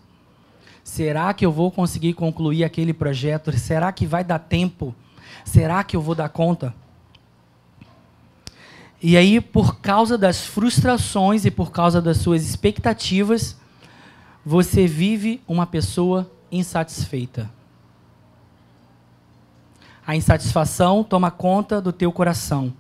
Será 0.92 1.34
que 1.34 1.46
eu 1.46 1.54
vou 1.54 1.72
conseguir 1.72 2.12
concluir 2.12 2.66
aquele 2.66 2.94
projeto? 2.94 3.58
Será 3.58 3.94
que 3.94 4.06
vai 4.06 4.26
dar 4.26 4.40
tempo? 4.40 4.94
Será 5.46 5.86
que 5.86 5.96
eu 5.96 6.02
vou 6.02 6.14
dar 6.14 6.28
conta? 6.28 6.76
E 9.02 9.16
aí, 9.16 9.40
por 9.40 9.80
causa 9.80 10.18
das 10.18 10.46
frustrações 10.46 11.46
e 11.46 11.50
por 11.50 11.72
causa 11.72 12.02
das 12.02 12.18
suas 12.18 12.44
expectativas, 12.44 13.56
você 14.46 14.86
vive 14.86 15.42
uma 15.48 15.66
pessoa 15.66 16.30
insatisfeita. 16.52 17.50
A 20.06 20.14
insatisfação 20.14 21.06
toma 21.06 21.32
conta 21.32 21.80
do 21.80 21.94
teu 21.94 22.12
coração. 22.12 22.74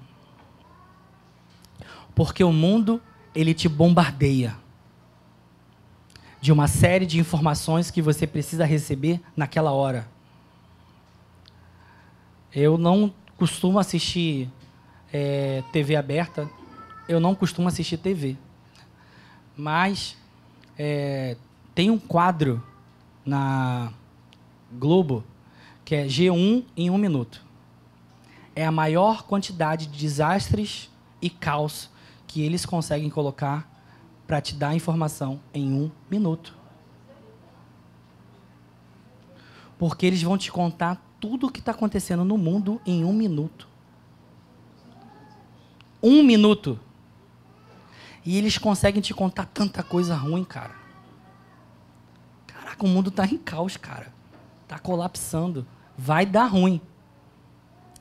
Porque 2.14 2.43
o 2.43 2.51
mundo, 2.51 3.01
ele 3.34 3.53
te 3.53 3.70
bombardeia 3.70 4.61
de 6.41 6.51
uma 6.51 6.67
série 6.67 7.05
de 7.05 7.19
informações 7.19 7.91
que 7.91 8.01
você 8.01 8.25
precisa 8.25 8.65
receber 8.65 9.21
naquela 9.37 9.71
hora. 9.71 10.07
Eu 12.53 12.79
não 12.79 13.13
costumo 13.37 13.77
assistir 13.77 14.49
é, 15.13 15.63
TV 15.71 15.95
aberta, 15.95 16.49
eu 17.07 17.19
não 17.19 17.35
costumo 17.35 17.67
assistir 17.67 17.97
TV. 17.97 18.35
Mas 19.55 20.17
é, 20.77 21.37
tem 21.75 21.91
um 21.91 21.99
quadro 21.99 22.61
na 23.23 23.93
Globo 24.73 25.23
que 25.85 25.93
é 25.93 26.05
G1 26.05 26.65
em 26.75 26.89
um 26.89 26.97
minuto. 26.97 27.45
É 28.55 28.65
a 28.65 28.71
maior 28.71 29.23
quantidade 29.23 29.85
de 29.87 29.99
desastres 29.99 30.89
e 31.21 31.29
caos 31.29 31.89
que 32.25 32.41
eles 32.41 32.65
conseguem 32.65 33.09
colocar 33.09 33.70
para 34.32 34.39
te 34.39 34.55
dar 34.55 34.73
informação 34.73 35.41
em 35.53 35.73
um 35.73 35.91
minuto. 36.09 36.57
Porque 39.77 40.05
eles 40.05 40.23
vão 40.23 40.38
te 40.38 40.49
contar 40.49 41.05
tudo 41.19 41.47
o 41.47 41.51
que 41.51 41.59
está 41.59 41.73
acontecendo 41.73 42.23
no 42.23 42.38
mundo 42.38 42.79
em 42.86 43.03
um 43.03 43.11
minuto. 43.11 43.67
Um 46.01 46.23
minuto. 46.23 46.79
E 48.25 48.38
eles 48.38 48.57
conseguem 48.57 49.01
te 49.01 49.13
contar 49.13 49.47
tanta 49.47 49.84
coisa 49.84 50.15
ruim, 50.15 50.45
cara. 50.45 50.75
Caraca, 52.47 52.86
o 52.86 52.88
mundo 52.88 53.09
está 53.09 53.25
em 53.25 53.38
caos, 53.38 53.75
cara. 53.75 54.13
Está 54.61 54.79
colapsando 54.79 55.67
vai 55.97 56.25
dar 56.25 56.45
ruim. 56.45 56.79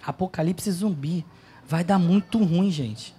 Apocalipse 0.00 0.70
zumbi. 0.70 1.26
Vai 1.66 1.82
dar 1.82 1.98
muito 1.98 2.38
ruim, 2.38 2.70
gente. 2.70 3.16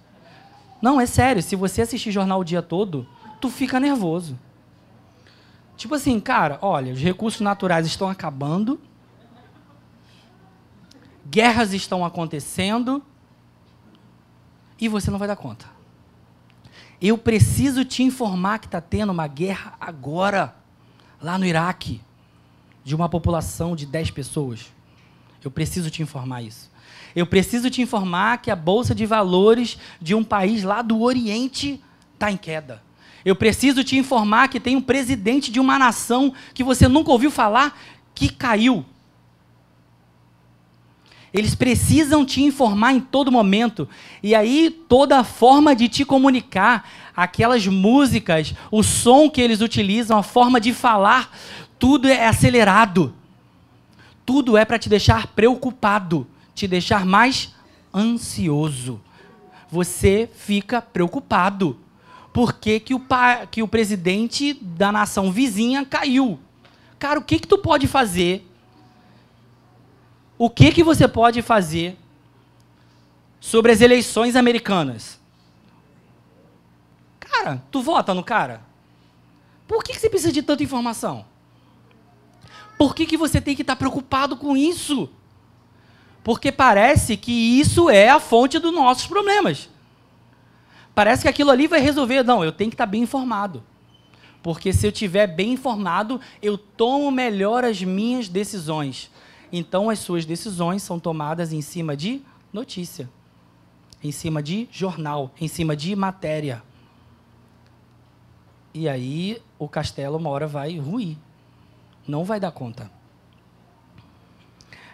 Não, 0.82 1.00
é 1.00 1.06
sério. 1.06 1.40
Se 1.40 1.54
você 1.54 1.82
assistir 1.82 2.10
jornal 2.10 2.40
o 2.40 2.44
dia 2.44 2.60
todo, 2.60 3.06
tu 3.40 3.48
fica 3.48 3.78
nervoso. 3.78 4.36
Tipo 5.76 5.94
assim, 5.94 6.18
cara, 6.18 6.58
olha, 6.60 6.92
os 6.92 7.00
recursos 7.00 7.40
naturais 7.40 7.86
estão 7.86 8.08
acabando. 8.08 8.80
Guerras 11.24 11.72
estão 11.72 12.04
acontecendo. 12.04 13.00
E 14.80 14.88
você 14.88 15.08
não 15.08 15.18
vai 15.20 15.28
dar 15.28 15.36
conta. 15.36 15.66
Eu 17.00 17.16
preciso 17.16 17.84
te 17.84 18.02
informar 18.02 18.58
que 18.58 18.66
está 18.66 18.80
tendo 18.80 19.10
uma 19.10 19.28
guerra 19.28 19.74
agora, 19.80 20.54
lá 21.20 21.38
no 21.38 21.46
Iraque 21.46 22.00
de 22.84 22.94
uma 22.94 23.08
população 23.08 23.76
de 23.76 23.86
10 23.86 24.10
pessoas. 24.10 24.72
Eu 25.42 25.50
preciso 25.50 25.90
te 25.90 26.02
informar 26.02 26.42
isso. 26.42 26.71
Eu 27.14 27.26
preciso 27.26 27.68
te 27.70 27.82
informar 27.82 28.38
que 28.38 28.50
a 28.50 28.56
bolsa 28.56 28.94
de 28.94 29.04
valores 29.06 29.78
de 30.00 30.14
um 30.14 30.24
país 30.24 30.62
lá 30.62 30.82
do 30.82 31.02
Oriente 31.02 31.80
está 32.14 32.30
em 32.30 32.36
queda. 32.36 32.82
Eu 33.24 33.36
preciso 33.36 33.84
te 33.84 33.96
informar 33.96 34.48
que 34.48 34.58
tem 34.58 34.76
um 34.76 34.80
presidente 34.80 35.50
de 35.50 35.60
uma 35.60 35.78
nação 35.78 36.32
que 36.52 36.64
você 36.64 36.88
nunca 36.88 37.10
ouviu 37.10 37.30
falar 37.30 37.78
que 38.14 38.28
caiu. 38.28 38.84
Eles 41.32 41.54
precisam 41.54 42.26
te 42.26 42.42
informar 42.42 42.92
em 42.92 43.00
todo 43.00 43.32
momento. 43.32 43.88
E 44.22 44.34
aí, 44.34 44.70
toda 44.88 45.18
a 45.18 45.24
forma 45.24 45.74
de 45.74 45.88
te 45.88 46.04
comunicar, 46.04 46.88
aquelas 47.16 47.66
músicas, 47.66 48.54
o 48.70 48.82
som 48.82 49.30
que 49.30 49.40
eles 49.40 49.62
utilizam, 49.62 50.18
a 50.18 50.22
forma 50.22 50.60
de 50.60 50.74
falar, 50.74 51.34
tudo 51.78 52.06
é 52.06 52.26
acelerado. 52.26 53.14
Tudo 54.26 54.58
é 54.58 54.64
para 54.64 54.78
te 54.78 54.90
deixar 54.90 55.28
preocupado, 55.28 56.26
te 56.54 56.66
deixar 56.66 57.04
mais 57.04 57.54
ansioso. 57.94 59.00
Você 59.70 60.28
fica 60.34 60.82
preocupado. 60.82 61.78
Por 62.32 62.54
que, 62.54 62.80
que, 62.80 62.94
o, 62.94 63.02
que 63.50 63.62
o 63.62 63.68
presidente 63.68 64.54
da 64.54 64.90
nação 64.90 65.30
vizinha 65.30 65.84
caiu? 65.84 66.38
Cara, 66.98 67.18
o 67.18 67.22
que, 67.22 67.38
que 67.38 67.46
tu 67.46 67.58
pode 67.58 67.86
fazer? 67.86 68.48
O 70.38 70.48
que, 70.48 70.72
que 70.72 70.82
você 70.82 71.06
pode 71.06 71.42
fazer 71.42 71.96
sobre 73.38 73.72
as 73.72 73.80
eleições 73.80 74.34
americanas? 74.34 75.20
Cara, 77.20 77.62
tu 77.70 77.82
vota 77.82 78.14
no 78.14 78.22
cara? 78.22 78.62
Por 79.66 79.82
que, 79.82 79.92
que 79.92 80.00
você 80.00 80.08
precisa 80.08 80.32
de 80.32 80.42
tanta 80.42 80.62
informação? 80.62 81.24
Por 82.78 82.94
que, 82.94 83.06
que 83.06 83.16
você 83.16 83.40
tem 83.40 83.54
que 83.54 83.62
estar 83.62 83.76
preocupado 83.76 84.36
com 84.36 84.56
isso? 84.56 85.08
Porque 86.22 86.52
parece 86.52 87.16
que 87.16 87.32
isso 87.32 87.90
é 87.90 88.08
a 88.08 88.20
fonte 88.20 88.58
dos 88.58 88.72
nossos 88.72 89.06
problemas. 89.06 89.68
Parece 90.94 91.22
que 91.22 91.28
aquilo 91.28 91.50
ali 91.50 91.66
vai 91.66 91.80
resolver. 91.80 92.22
Não, 92.22 92.44
eu 92.44 92.52
tenho 92.52 92.70
que 92.70 92.74
estar 92.74 92.86
bem 92.86 93.02
informado. 93.02 93.62
Porque 94.42 94.72
se 94.72 94.86
eu 94.86 94.90
estiver 94.90 95.26
bem 95.26 95.52
informado, 95.52 96.20
eu 96.42 96.58
tomo 96.58 97.10
melhor 97.10 97.64
as 97.64 97.82
minhas 97.82 98.28
decisões. 98.28 99.10
Então 99.52 99.88
as 99.88 100.00
suas 100.00 100.24
decisões 100.24 100.82
são 100.82 100.98
tomadas 100.98 101.52
em 101.52 101.60
cima 101.60 101.96
de 101.96 102.22
notícia, 102.52 103.08
em 104.02 104.10
cima 104.10 104.42
de 104.42 104.68
jornal, 104.70 105.30
em 105.40 105.46
cima 105.46 105.76
de 105.76 105.94
matéria. 105.94 106.62
E 108.74 108.88
aí 108.88 109.40
o 109.58 109.68
castelo 109.68 110.16
uma 110.16 110.30
hora 110.30 110.46
vai 110.46 110.78
ruir. 110.78 111.16
Não 112.06 112.24
vai 112.24 112.40
dar 112.40 112.50
conta. 112.50 112.90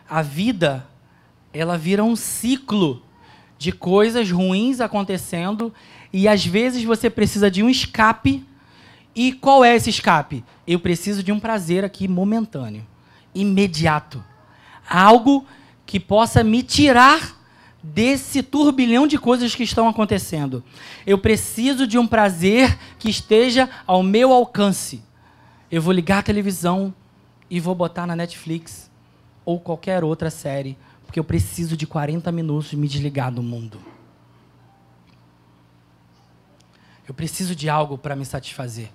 A 0.09 0.20
vida, 0.20 0.87
ela 1.53 1.77
vira 1.79 2.05
um 2.05 2.15
ciclo 2.15 3.03
de 3.59 3.73
coisas 3.73 4.31
ruins 4.31 4.81
acontecendo 4.81 5.73
e 6.13 6.29
às 6.29 6.45
vezes 6.45 6.85
você 6.85 7.11
precisa 7.11 7.51
de 7.51 7.63
um 7.63 7.69
escape. 7.69 8.47
E 9.15 9.33
qual 9.33 9.65
é 9.65 9.75
esse 9.75 9.91
escape? 9.91 10.45
Eu 10.67 10.79
preciso 10.79 11.23
de 11.23 11.33
um 11.33 11.41
prazer 11.41 11.85
aqui 11.85 12.07
momentâneo, 12.07 12.87
imediato. 13.35 14.23
Algo 14.89 15.45
que 15.85 15.99
possa 15.99 16.45
me 16.45 16.63
tirar 16.63 17.37
desse 17.83 18.43
turbilhão 18.43 19.07
de 19.07 19.19
coisas 19.19 19.55
que 19.55 19.63
estão 19.63 19.89
acontecendo. 19.89 20.63
Eu 21.07 21.19
preciso 21.19 21.87
de 21.87 21.99
um 21.99 22.07
prazer 22.07 22.79
que 22.99 23.09
esteja 23.09 23.69
ao 23.87 24.03
meu 24.03 24.33
alcance. 24.33 25.03
Eu 25.71 25.83
vou 25.83 25.93
ligar 25.93 26.19
a 26.19 26.23
televisão 26.23 26.95
e 27.51 27.61
vou 27.61 27.75
botar 27.75 28.07
na 28.07 28.17
Netflix 28.17 28.91
ou 29.45 29.59
qualquer 29.59 30.05
outra 30.05 30.31
série, 30.31 30.77
porque 31.09 31.19
eu 31.19 31.25
preciso 31.25 31.75
de 31.75 31.87
40 31.87 32.31
minutos 32.31 32.69
de 32.69 32.77
me 32.77 32.87
desligar 32.87 33.33
do 33.33 33.43
mundo. 33.43 33.81
Eu 37.09 37.15
preciso 37.15 37.57
de 37.57 37.67
algo 37.67 37.97
para 37.97 38.15
me 38.15 38.27
satisfazer. 38.27 38.91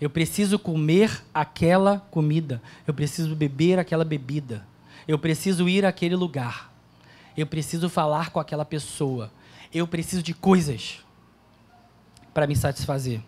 Eu 0.00 0.08
preciso 0.08 0.56
comer 0.56 1.24
aquela 1.34 2.06
comida. 2.08 2.62
Eu 2.86 2.94
preciso 2.94 3.34
beber 3.34 3.80
aquela 3.80 4.04
bebida. 4.04 4.64
Eu 5.08 5.18
preciso 5.18 5.68
ir 5.68 5.84
àquele 5.84 6.14
lugar. 6.14 6.72
Eu 7.36 7.48
preciso 7.48 7.88
falar 7.88 8.30
com 8.30 8.38
aquela 8.38 8.64
pessoa. 8.64 9.32
Eu 9.72 9.88
preciso 9.88 10.22
de 10.22 10.32
coisas 10.32 11.00
para 12.32 12.46
me 12.46 12.54
satisfazer. 12.54 13.20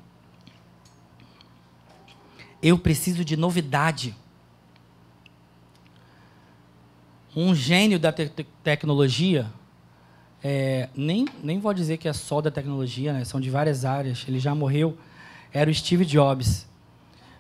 Eu 2.63 2.79
preciso 2.79 3.25
de 3.25 3.37
novidade. 3.37 4.15
Um 7.37 7.55
gênio 7.55 8.01
da 8.01 8.11
te 8.11 8.29
tecnologia, 8.65 9.53
é, 10.43 10.89
nem, 10.97 11.27
nem 11.45 11.61
vou 11.61 11.75
dizer 11.75 11.99
que 11.99 12.09
é 12.09 12.13
só 12.15 12.41
da 12.41 12.51
tecnologia, 12.51 13.13
né? 13.13 13.25
são 13.25 13.39
de 13.39 13.51
várias 13.51 13.85
áreas, 13.85 14.25
ele 14.27 14.39
já 14.39 14.55
morreu, 14.55 14.97
era 15.53 15.71
o 15.71 15.75
Steve 15.75 16.07
Jobs. 16.07 16.67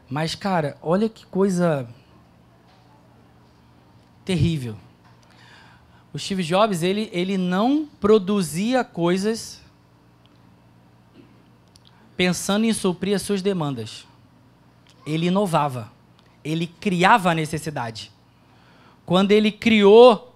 Mas, 0.09 0.35
cara, 0.35 0.77
olha 0.83 1.09
que 1.09 1.25
coisa 1.27 1.89
terrível. 4.25 4.77
O 6.13 6.19
Steve 6.19 6.43
Jobs, 6.43 6.83
ele, 6.83 7.09
ele 7.13 7.39
não 7.39 7.87
produzia 8.01 8.85
coisas 8.85 9.63
pensando 12.17 12.65
em 12.65 12.73
suprir 12.73 13.15
as 13.15 13.23
suas 13.23 13.43
demandas. 13.43 14.07
Ele 15.07 15.27
inovava. 15.27 15.93
Ele 16.43 16.67
criava 16.67 17.31
a 17.31 17.35
necessidade. 17.35 18.11
Quando 19.07 19.33
ele 19.33 19.51
criou 19.51 20.35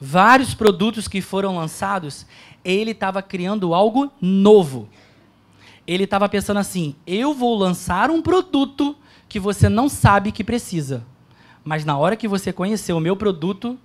vários 0.00 0.54
produtos 0.54 1.06
que 1.06 1.20
foram 1.20 1.56
lançados, 1.56 2.26
ele 2.64 2.90
estava 2.90 3.22
criando 3.22 3.72
algo 3.74 4.10
novo. 4.20 4.88
Ele 5.86 6.04
estava 6.04 6.28
pensando 6.28 6.58
assim: 6.58 6.96
eu 7.06 7.32
vou 7.32 7.54
lançar 7.56 8.10
um 8.10 8.20
produto 8.20 8.96
que 9.28 9.38
você 9.38 9.68
não 9.68 9.88
sabe 9.88 10.32
que 10.32 10.42
precisa. 10.42 11.04
Mas 11.62 11.84
na 11.84 11.96
hora 11.96 12.16
que 12.16 12.26
você 12.26 12.52
conhecer 12.52 12.92
o 12.92 13.00
meu 13.00 13.16
produto, 13.16 13.78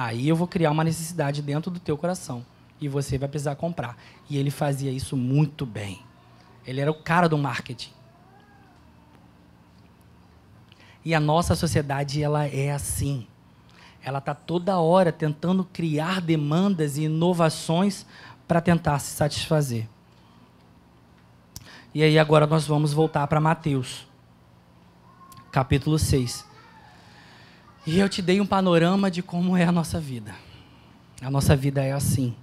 Aí 0.00 0.28
eu 0.28 0.36
vou 0.36 0.46
criar 0.46 0.70
uma 0.70 0.84
necessidade 0.84 1.42
dentro 1.42 1.72
do 1.72 1.80
teu 1.80 1.98
coração 1.98 2.46
e 2.80 2.86
você 2.86 3.18
vai 3.18 3.28
precisar 3.28 3.56
comprar. 3.56 3.98
E 4.30 4.38
ele 4.38 4.48
fazia 4.48 4.92
isso 4.92 5.16
muito 5.16 5.66
bem. 5.66 5.98
Ele 6.64 6.80
era 6.80 6.88
o 6.88 6.94
cara 6.94 7.28
do 7.28 7.36
marketing. 7.36 7.90
E 11.08 11.14
a 11.14 11.20
nossa 11.20 11.54
sociedade 11.54 12.22
ela 12.22 12.44
é 12.44 12.70
assim. 12.70 13.26
Ela 14.04 14.18
está 14.18 14.34
toda 14.34 14.78
hora 14.78 15.10
tentando 15.10 15.64
criar 15.64 16.20
demandas 16.20 16.98
e 16.98 17.04
inovações 17.04 18.04
para 18.46 18.60
tentar 18.60 18.98
se 18.98 19.12
satisfazer. 19.12 19.88
E 21.94 22.02
aí 22.02 22.18
agora 22.18 22.46
nós 22.46 22.66
vamos 22.66 22.92
voltar 22.92 23.26
para 23.26 23.40
Mateus, 23.40 24.06
capítulo 25.50 25.98
6. 25.98 26.44
E 27.86 27.98
eu 27.98 28.06
te 28.06 28.20
dei 28.20 28.38
um 28.38 28.46
panorama 28.46 29.10
de 29.10 29.22
como 29.22 29.56
é 29.56 29.64
a 29.64 29.72
nossa 29.72 29.98
vida. 29.98 30.34
A 31.22 31.30
nossa 31.30 31.56
vida 31.56 31.82
é 31.82 31.92
assim. 31.92 32.36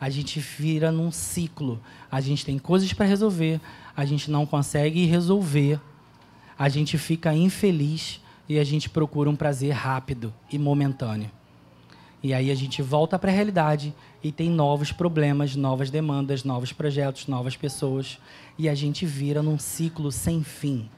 A 0.00 0.10
gente 0.10 0.40
vira 0.40 0.90
num 0.90 1.12
ciclo. 1.12 1.80
A 2.10 2.20
gente 2.20 2.44
tem 2.44 2.58
coisas 2.58 2.92
para 2.92 3.06
resolver, 3.06 3.60
a 3.96 4.04
gente 4.04 4.28
não 4.28 4.44
consegue 4.44 5.06
resolver. 5.06 5.80
A 6.58 6.68
gente 6.68 6.98
fica 6.98 7.32
infeliz 7.32 8.20
e 8.48 8.58
a 8.58 8.64
gente 8.64 8.90
procura 8.90 9.30
um 9.30 9.36
prazer 9.36 9.72
rápido 9.72 10.34
e 10.50 10.58
momentâneo. 10.58 11.30
E 12.22 12.34
aí 12.34 12.50
a 12.50 12.54
gente 12.54 12.82
volta 12.82 13.18
para 13.18 13.30
a 13.30 13.34
realidade 13.34 13.94
e 14.22 14.32
tem 14.32 14.50
novos 14.50 14.90
problemas, 14.90 15.54
novas 15.54 15.88
demandas, 15.90 16.42
novos 16.42 16.72
projetos, 16.72 17.28
novas 17.28 17.56
pessoas. 17.56 18.18
E 18.58 18.68
a 18.68 18.74
gente 18.74 19.06
vira 19.06 19.40
num 19.40 19.58
ciclo 19.58 20.10
sem 20.10 20.42
fim. 20.42 20.90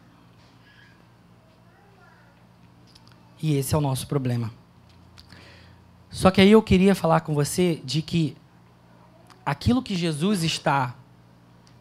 E 3.42 3.54
esse 3.56 3.74
é 3.74 3.78
o 3.78 3.80
nosso 3.80 4.06
problema. 4.06 4.50
Só 6.08 6.30
que 6.30 6.40
aí 6.40 6.50
eu 6.50 6.62
queria 6.62 6.94
falar 6.94 7.20
com 7.20 7.34
você 7.34 7.80
de 7.84 8.00
que 8.00 8.36
aquilo 9.44 9.82
que 9.82 9.94
Jesus 9.94 10.42
está 10.42 10.96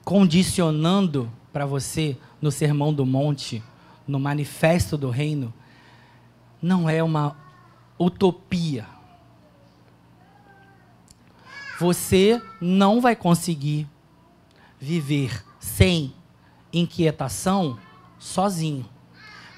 condicionando 0.03 1.32
para 1.51 1.65
você 1.65 2.17
no 2.42 2.52
Sermão 2.52 2.94
do 2.94 3.06
Monte, 3.06 3.64
no 4.08 4.20
Manifesto 4.20 4.98
do 4.98 5.10
Reino, 5.10 5.54
não 6.62 6.90
é 6.90 7.02
uma 7.04 7.36
utopia. 7.98 8.86
Você 11.80 12.42
não 12.60 13.00
vai 13.00 13.16
conseguir 13.16 13.88
viver 14.80 15.44
sem 15.60 16.14
inquietação 16.72 17.80
sozinho 18.18 18.86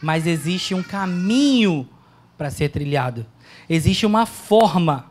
mas 0.02 0.26
existe 0.26 0.74
um 0.74 0.82
caminho 0.82 1.88
para 2.38 2.50
ser 2.50 2.70
trilhado. 2.70 3.26
Existe 3.70 4.06
uma 4.06 4.26
forma 4.26 5.06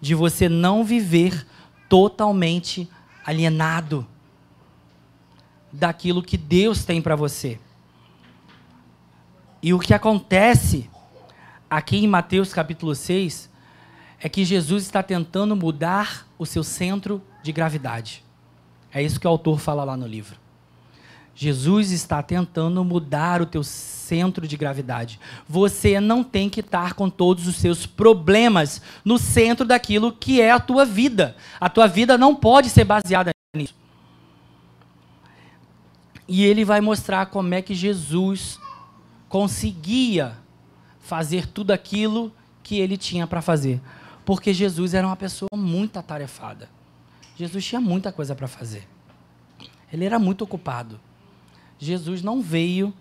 de 0.00 0.14
você 0.14 0.48
não 0.48 0.84
viver 0.84 1.46
totalmente 1.88 2.88
alienado 3.24 4.06
daquilo 5.76 6.22
que 6.22 6.36
Deus 6.36 6.84
tem 6.84 7.00
para 7.00 7.14
você. 7.14 7.58
E 9.62 9.72
o 9.74 9.78
que 9.78 9.94
acontece 9.94 10.88
aqui 11.68 11.98
em 11.98 12.06
Mateus 12.06 12.52
capítulo 12.52 12.94
6 12.94 13.50
é 14.20 14.28
que 14.28 14.44
Jesus 14.44 14.84
está 14.84 15.02
tentando 15.02 15.54
mudar 15.54 16.26
o 16.38 16.46
seu 16.46 16.64
centro 16.64 17.22
de 17.42 17.52
gravidade. 17.52 18.24
É 18.92 19.02
isso 19.02 19.20
que 19.20 19.26
o 19.26 19.30
autor 19.30 19.58
fala 19.58 19.84
lá 19.84 19.96
no 19.96 20.06
livro. 20.06 20.36
Jesus 21.34 21.90
está 21.90 22.22
tentando 22.22 22.82
mudar 22.82 23.42
o 23.42 23.46
teu 23.46 23.62
centro 23.62 24.48
de 24.48 24.56
gravidade. 24.56 25.20
Você 25.46 26.00
não 26.00 26.24
tem 26.24 26.48
que 26.48 26.60
estar 26.60 26.94
com 26.94 27.10
todos 27.10 27.46
os 27.46 27.56
seus 27.56 27.84
problemas 27.84 28.80
no 29.04 29.18
centro 29.18 29.66
daquilo 29.66 30.12
que 30.12 30.40
é 30.40 30.50
a 30.50 30.58
tua 30.58 30.86
vida. 30.86 31.36
A 31.60 31.68
tua 31.68 31.86
vida 31.86 32.16
não 32.16 32.34
pode 32.34 32.70
ser 32.70 32.84
baseada 32.84 33.32
nisso. 33.54 33.85
E 36.28 36.44
ele 36.44 36.64
vai 36.64 36.80
mostrar 36.80 37.26
como 37.26 37.54
é 37.54 37.62
que 37.62 37.74
Jesus 37.74 38.58
conseguia 39.28 40.36
fazer 41.00 41.46
tudo 41.46 41.70
aquilo 41.70 42.32
que 42.62 42.78
ele 42.78 42.96
tinha 42.96 43.26
para 43.26 43.40
fazer. 43.40 43.80
Porque 44.24 44.52
Jesus 44.52 44.92
era 44.92 45.06
uma 45.06 45.16
pessoa 45.16 45.50
muito 45.54 45.98
atarefada. 45.98 46.68
Jesus 47.36 47.64
tinha 47.64 47.80
muita 47.80 48.10
coisa 48.10 48.34
para 48.34 48.48
fazer. 48.48 48.88
Ele 49.92 50.04
era 50.04 50.18
muito 50.18 50.42
ocupado. 50.42 50.98
Jesus 51.78 52.22
não 52.22 52.42
veio 52.42 52.92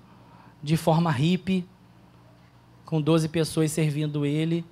de 0.61 0.77
forma 0.77 1.11
hippie, 1.11 1.65
com 2.85 3.01
12 3.01 3.29
pessoas 3.29 3.71
servindo 3.71 4.25
ele. 4.25 4.63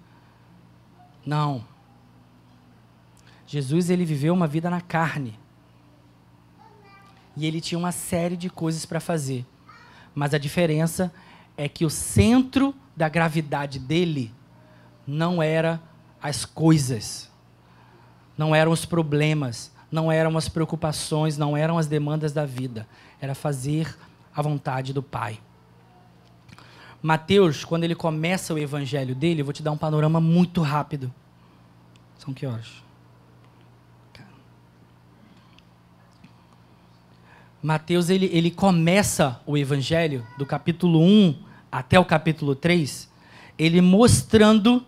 Não. 1.25 1.65
Jesus 3.47 3.89
ele 3.89 4.05
viveu 4.05 4.33
uma 4.33 4.47
vida 4.47 4.69
na 4.69 4.81
carne. 4.81 5.39
E 7.35 7.45
ele 7.45 7.59
tinha 7.59 7.77
uma 7.77 7.91
série 7.91 8.37
de 8.37 8.49
coisas 8.49 8.85
para 8.85 8.99
fazer. 8.99 9.45
Mas 10.13 10.33
a 10.33 10.37
diferença 10.37 11.11
é 11.57 11.67
que 11.67 11.85
o 11.85 11.89
centro 11.89 12.73
da 12.95 13.09
gravidade 13.09 13.79
dele 13.79 14.33
não 15.05 15.41
era 15.41 15.81
as 16.21 16.45
coisas, 16.45 17.29
não 18.37 18.55
eram 18.55 18.71
os 18.71 18.85
problemas, 18.85 19.71
não 19.91 20.11
eram 20.11 20.37
as 20.37 20.47
preocupações, 20.47 21.37
não 21.37 21.57
eram 21.57 21.77
as 21.77 21.87
demandas 21.87 22.31
da 22.31 22.45
vida 22.45 22.87
era 23.23 23.33
fazer 23.33 23.97
a 24.35 24.41
vontade 24.41 24.91
do 24.91 25.01
Pai. 25.01 25.39
Mateus, 27.01 27.63
quando 27.63 27.85
ele 27.85 27.95
começa 27.95 28.53
o 28.53 28.59
evangelho 28.59 29.15
dele, 29.15 29.39
eu 29.39 29.45
vou 29.45 29.53
te 29.53 29.63
dar 29.63 29.71
um 29.71 29.77
panorama 29.77 30.19
muito 30.19 30.61
rápido. 30.61 31.13
São 32.17 32.33
que 32.33 32.45
horas? 32.45 32.83
Mateus 37.63 38.09
ele, 38.09 38.29
ele 38.33 38.51
começa 38.51 39.39
o 39.45 39.57
evangelho 39.57 40.27
do 40.37 40.45
capítulo 40.45 41.01
1 41.01 41.33
até 41.71 41.97
o 41.97 42.03
capítulo 42.03 42.55
3, 42.55 43.09
ele 43.57 43.79
mostrando 43.79 44.85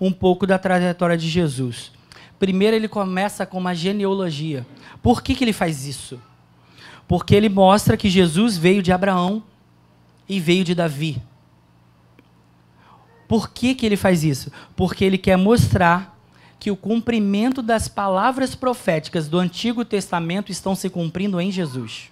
um 0.00 0.12
pouco 0.12 0.46
da 0.46 0.56
trajetória 0.56 1.18
de 1.18 1.28
Jesus. 1.28 1.90
Primeiro 2.38 2.76
ele 2.76 2.86
começa 2.86 3.44
com 3.44 3.58
uma 3.58 3.74
genealogia. 3.74 4.64
Por 5.02 5.20
que, 5.20 5.34
que 5.34 5.42
ele 5.42 5.52
faz 5.52 5.84
isso? 5.84 6.22
Porque 7.08 7.34
ele 7.34 7.48
mostra 7.48 7.96
que 7.96 8.08
Jesus 8.08 8.56
veio 8.56 8.84
de 8.84 8.92
Abraão 8.92 9.42
e 10.28 10.38
veio 10.38 10.62
de 10.62 10.76
Davi. 10.76 11.20
Por 13.26 13.50
que, 13.50 13.74
que 13.74 13.84
ele 13.84 13.96
faz 13.96 14.22
isso? 14.22 14.52
Porque 14.76 15.04
ele 15.04 15.18
quer 15.18 15.36
mostrar 15.36 16.16
que 16.60 16.70
o 16.70 16.76
cumprimento 16.76 17.60
das 17.60 17.88
palavras 17.88 18.54
proféticas 18.54 19.26
do 19.26 19.40
Antigo 19.40 19.84
Testamento 19.84 20.52
estão 20.52 20.76
se 20.76 20.88
cumprindo 20.88 21.40
em 21.40 21.50
Jesus. 21.50 22.11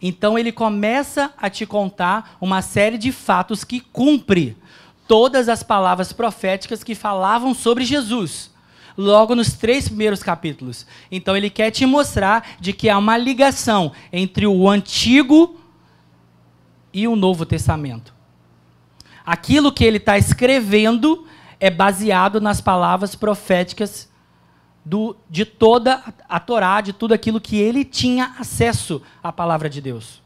Então 0.00 0.38
ele 0.38 0.52
começa 0.52 1.32
a 1.38 1.48
te 1.48 1.64
contar 1.64 2.36
uma 2.40 2.62
série 2.62 2.98
de 2.98 3.10
fatos 3.10 3.64
que 3.64 3.80
cumpre 3.80 4.56
todas 5.08 5.48
as 5.48 5.62
palavras 5.62 6.12
proféticas 6.12 6.84
que 6.84 6.94
falavam 6.94 7.54
sobre 7.54 7.84
Jesus. 7.84 8.50
Logo 8.96 9.34
nos 9.34 9.52
três 9.52 9.88
primeiros 9.88 10.22
capítulos. 10.22 10.86
Então 11.10 11.36
ele 11.36 11.50
quer 11.50 11.70
te 11.70 11.84
mostrar 11.84 12.56
de 12.60 12.72
que 12.72 12.88
há 12.88 12.98
uma 12.98 13.16
ligação 13.16 13.92
entre 14.12 14.46
o 14.46 14.68
Antigo 14.68 15.60
e 16.92 17.06
o 17.06 17.14
Novo 17.14 17.44
Testamento. 17.44 18.14
Aquilo 19.24 19.72
que 19.72 19.84
ele 19.84 19.98
está 19.98 20.16
escrevendo 20.16 21.26
é 21.58 21.70
baseado 21.70 22.40
nas 22.40 22.60
palavras 22.60 23.14
proféticas 23.14 24.08
do, 24.86 25.16
de 25.28 25.44
toda 25.44 26.00
a 26.28 26.38
Torá, 26.38 26.80
de 26.80 26.92
tudo 26.92 27.12
aquilo 27.12 27.40
que 27.40 27.56
ele 27.56 27.84
tinha 27.84 28.36
acesso 28.38 29.02
à 29.20 29.32
palavra 29.32 29.68
de 29.68 29.80
Deus. 29.80 30.22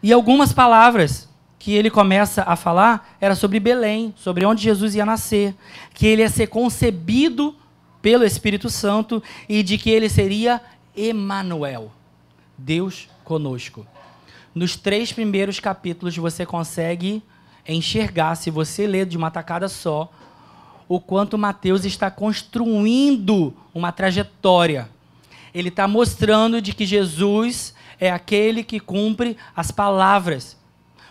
E 0.00 0.12
algumas 0.12 0.52
palavras 0.52 1.28
que 1.58 1.72
ele 1.74 1.90
começa 1.90 2.44
a 2.44 2.54
falar 2.54 3.16
era 3.20 3.34
sobre 3.34 3.58
Belém, 3.58 4.14
sobre 4.16 4.46
onde 4.46 4.62
Jesus 4.62 4.94
ia 4.94 5.04
nascer, 5.04 5.56
que 5.92 6.06
ele 6.06 6.22
ia 6.22 6.28
ser 6.28 6.46
concebido 6.46 7.56
pelo 8.00 8.24
Espírito 8.24 8.70
Santo 8.70 9.20
e 9.48 9.64
de 9.64 9.76
que 9.76 9.90
ele 9.90 10.08
seria 10.08 10.60
Emanuel, 10.96 11.90
Deus 12.56 13.08
conosco. 13.24 13.84
Nos 14.54 14.76
três 14.76 15.12
primeiros 15.12 15.58
capítulos 15.58 16.16
você 16.16 16.46
consegue 16.46 17.22
enxergar, 17.66 18.36
se 18.36 18.50
você 18.50 18.86
ler 18.86 19.06
de 19.06 19.16
uma 19.16 19.32
tacada 19.32 19.68
só, 19.68 20.12
o 20.88 21.00
quanto 21.00 21.38
Mateus 21.38 21.84
está 21.84 22.10
construindo 22.10 23.54
uma 23.74 23.92
trajetória. 23.92 24.88
Ele 25.54 25.68
está 25.68 25.86
mostrando 25.86 26.60
de 26.60 26.72
que 26.72 26.86
Jesus 26.86 27.74
é 28.00 28.10
aquele 28.10 28.64
que 28.64 28.80
cumpre 28.80 29.36
as 29.54 29.70
palavras. 29.70 30.56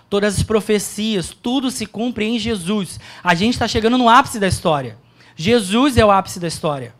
Todas 0.09 0.37
as 0.37 0.43
profecias, 0.43 1.29
tudo 1.29 1.71
se 1.71 1.85
cumpre 1.85 2.25
em 2.25 2.37
Jesus. 2.37 2.99
A 3.23 3.33
gente 3.33 3.53
está 3.53 3.67
chegando 3.67 3.97
no 3.97 4.09
ápice 4.09 4.39
da 4.39 4.47
história. 4.47 4.97
Jesus 5.35 5.97
é 5.97 6.05
o 6.05 6.11
ápice 6.11 6.39
da 6.39 6.47
história. 6.47 6.93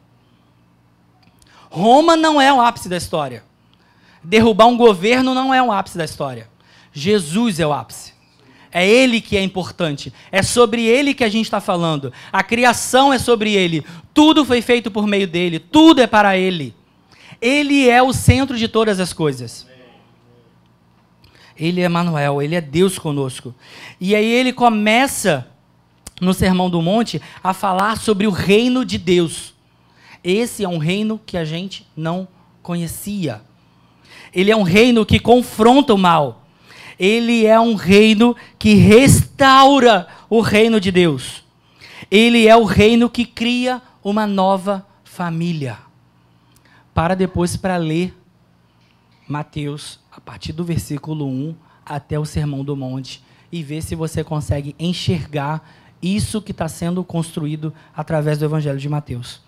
Roma 1.69 2.15
não 2.15 2.39
é 2.39 2.53
o 2.53 2.61
ápice 2.61 2.87
da 2.87 2.97
história. 2.97 3.43
Derrubar 4.23 4.67
um 4.67 4.77
governo 4.77 5.33
não 5.33 5.53
é 5.53 5.61
o 5.61 5.71
ápice 5.71 5.97
da 5.97 6.05
história. 6.05 6.49
Jesus 6.93 7.59
é 7.59 7.67
o 7.67 7.73
ápice. 7.73 8.10
É 8.71 8.87
Ele 8.87 9.19
que 9.19 9.35
é 9.35 9.43
importante. 9.43 10.13
É 10.31 10.41
sobre 10.41 10.85
Ele 10.85 11.13
que 11.13 11.23
a 11.23 11.29
gente 11.29 11.45
está 11.45 11.59
falando. 11.59 12.13
A 12.31 12.41
criação 12.41 13.11
é 13.11 13.19
sobre 13.19 13.53
Ele. 13.53 13.85
Tudo 14.13 14.45
foi 14.45 14.61
feito 14.61 14.89
por 14.89 15.05
meio 15.05 15.27
dele. 15.27 15.59
Tudo 15.59 16.01
é 16.01 16.07
para 16.07 16.37
Ele. 16.37 16.73
Ele 17.41 17.89
é 17.89 18.01
o 18.01 18.13
centro 18.13 18.57
de 18.57 18.67
todas 18.67 18.99
as 18.99 19.11
coisas. 19.11 19.67
Ele 21.57 21.81
é 21.81 21.89
Manuel, 21.89 22.41
ele 22.41 22.55
é 22.55 22.61
Deus 22.61 22.97
conosco. 22.97 23.53
E 23.99 24.15
aí 24.15 24.25
ele 24.25 24.53
começa 24.53 25.47
no 26.19 26.33
Sermão 26.33 26.69
do 26.69 26.81
Monte 26.81 27.21
a 27.43 27.53
falar 27.53 27.97
sobre 27.97 28.25
o 28.25 28.31
reino 28.31 28.85
de 28.85 28.97
Deus. 28.97 29.53
Esse 30.23 30.63
é 30.63 30.69
um 30.69 30.77
reino 30.77 31.19
que 31.25 31.35
a 31.35 31.43
gente 31.43 31.85
não 31.95 32.27
conhecia. 32.61 33.41
Ele 34.33 34.51
é 34.51 34.55
um 34.55 34.63
reino 34.63 35.05
que 35.05 35.19
confronta 35.19 35.93
o 35.93 35.97
mal 35.97 36.40
ele 37.01 37.47
é 37.47 37.59
um 37.59 37.73
reino 37.73 38.35
que 38.59 38.75
restaura 38.75 40.07
o 40.29 40.39
reino 40.39 40.79
de 40.79 40.91
Deus. 40.91 41.43
Ele 42.11 42.47
é 42.47 42.55
o 42.55 42.63
reino 42.63 43.09
que 43.09 43.25
cria 43.25 43.81
uma 44.03 44.27
nova 44.27 44.85
família. 45.03 45.79
Para 46.93 47.15
depois 47.15 47.57
para 47.57 47.75
ler 47.77 48.15
Mateus 49.27 49.99
a 50.15 50.21
partir 50.21 50.53
do 50.53 50.63
versículo 50.63 51.25
1 51.25 51.55
até 51.83 52.19
o 52.19 52.25
Sermão 52.25 52.63
do 52.63 52.75
Monte 52.75 53.23
e 53.51 53.63
ver 53.63 53.81
se 53.81 53.95
você 53.95 54.23
consegue 54.23 54.75
enxergar 54.77 55.67
isso 56.03 56.39
que 56.39 56.51
está 56.51 56.67
sendo 56.67 57.03
construído 57.03 57.73
através 57.95 58.37
do 58.37 58.45
Evangelho 58.45 58.77
de 58.77 58.87
Mateus. 58.87 59.41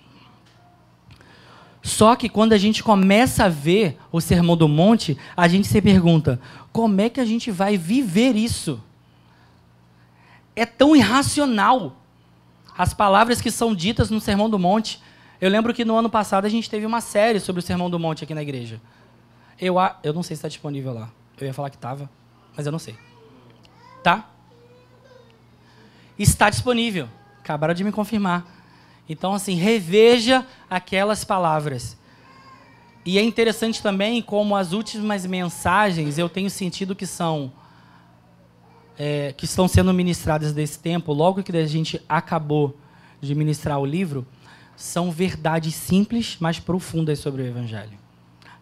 Só 1.84 2.16
que 2.16 2.30
quando 2.30 2.54
a 2.54 2.58
gente 2.58 2.82
começa 2.82 3.44
a 3.44 3.50
ver 3.50 3.98
o 4.10 4.22
Sermão 4.22 4.56
do 4.56 4.70
Monte, 4.70 5.18
a 5.36 5.50
gente 5.50 5.68
se 5.68 5.82
pergunta: 5.82 6.40
como 6.72 7.02
é 7.02 7.10
que 7.10 7.20
a 7.20 7.26
gente 7.26 7.52
vai 7.52 7.76
viver 7.76 8.38
isso? 8.38 8.82
É 10.56 10.66
tão 10.66 10.96
irracional 10.96 11.98
as 12.78 12.94
palavras 12.94 13.42
que 13.42 13.52
são 13.52 13.76
ditas 13.76 14.10
no 14.10 14.22
Sermão 14.22 14.50
do 14.50 14.58
Monte. 14.58 15.02
Eu 15.42 15.50
lembro 15.50 15.74
que 15.74 15.84
no 15.84 15.98
ano 15.98 16.10
passado 16.10 16.46
a 16.46 16.50
gente 16.50 16.70
teve 16.70 16.86
uma 16.86 17.02
série 17.02 17.40
sobre 17.42 17.60
o 17.60 17.62
Sermão 17.64 17.90
do 17.90 18.00
Monte 18.00 18.24
aqui 18.24 18.34
na 18.34 18.42
igreja. 18.42 18.80
Eu, 19.60 19.76
eu 20.04 20.14
não 20.14 20.24
sei 20.24 20.38
se 20.38 20.40
está 20.40 20.48
disponível 20.48 20.94
lá. 20.94 21.10
Eu 21.38 21.46
ia 21.46 21.54
falar 21.54 21.70
que 21.70 21.76
estava, 21.76 22.10
mas 22.56 22.66
eu 22.66 22.72
não 22.72 22.80
sei. 22.80 22.96
Tá? 24.02 24.30
Está 26.18 26.50
disponível. 26.50 27.10
Acabaram 27.40 27.74
de 27.74 27.84
me 27.84 27.92
confirmar. 27.92 28.63
Então, 29.08 29.34
assim, 29.34 29.56
reveja 29.56 30.46
aquelas 30.70 31.24
palavras. 31.24 31.98
E 33.06 33.18
é 33.18 33.22
interessante 33.22 33.82
também 33.82 34.22
como 34.22 34.56
as 34.56 34.72
últimas 34.72 35.26
mensagens 35.26 36.18
eu 36.18 36.30
tenho 36.30 36.50
sentido 36.50 36.96
que 36.96 37.06
são 37.06 37.52
é, 38.98 39.34
que 39.34 39.46
estão 39.46 39.68
sendo 39.68 39.94
ministradas 39.94 40.54
desse 40.54 40.80
tempo, 40.80 41.12
logo 41.14 41.44
que 41.44 41.56
a 41.56 41.66
gente 41.66 42.02
acabou 42.08 42.78
de 43.20 43.34
ministrar 43.34 43.80
o 43.80 43.86
livro, 43.86 44.26
são 44.76 45.12
verdades 45.12 45.76
simples, 45.76 46.38
mas 46.40 46.60
profundas 46.60 47.20
sobre 47.20 47.42
o 47.42 47.46
Evangelho. 47.46 47.98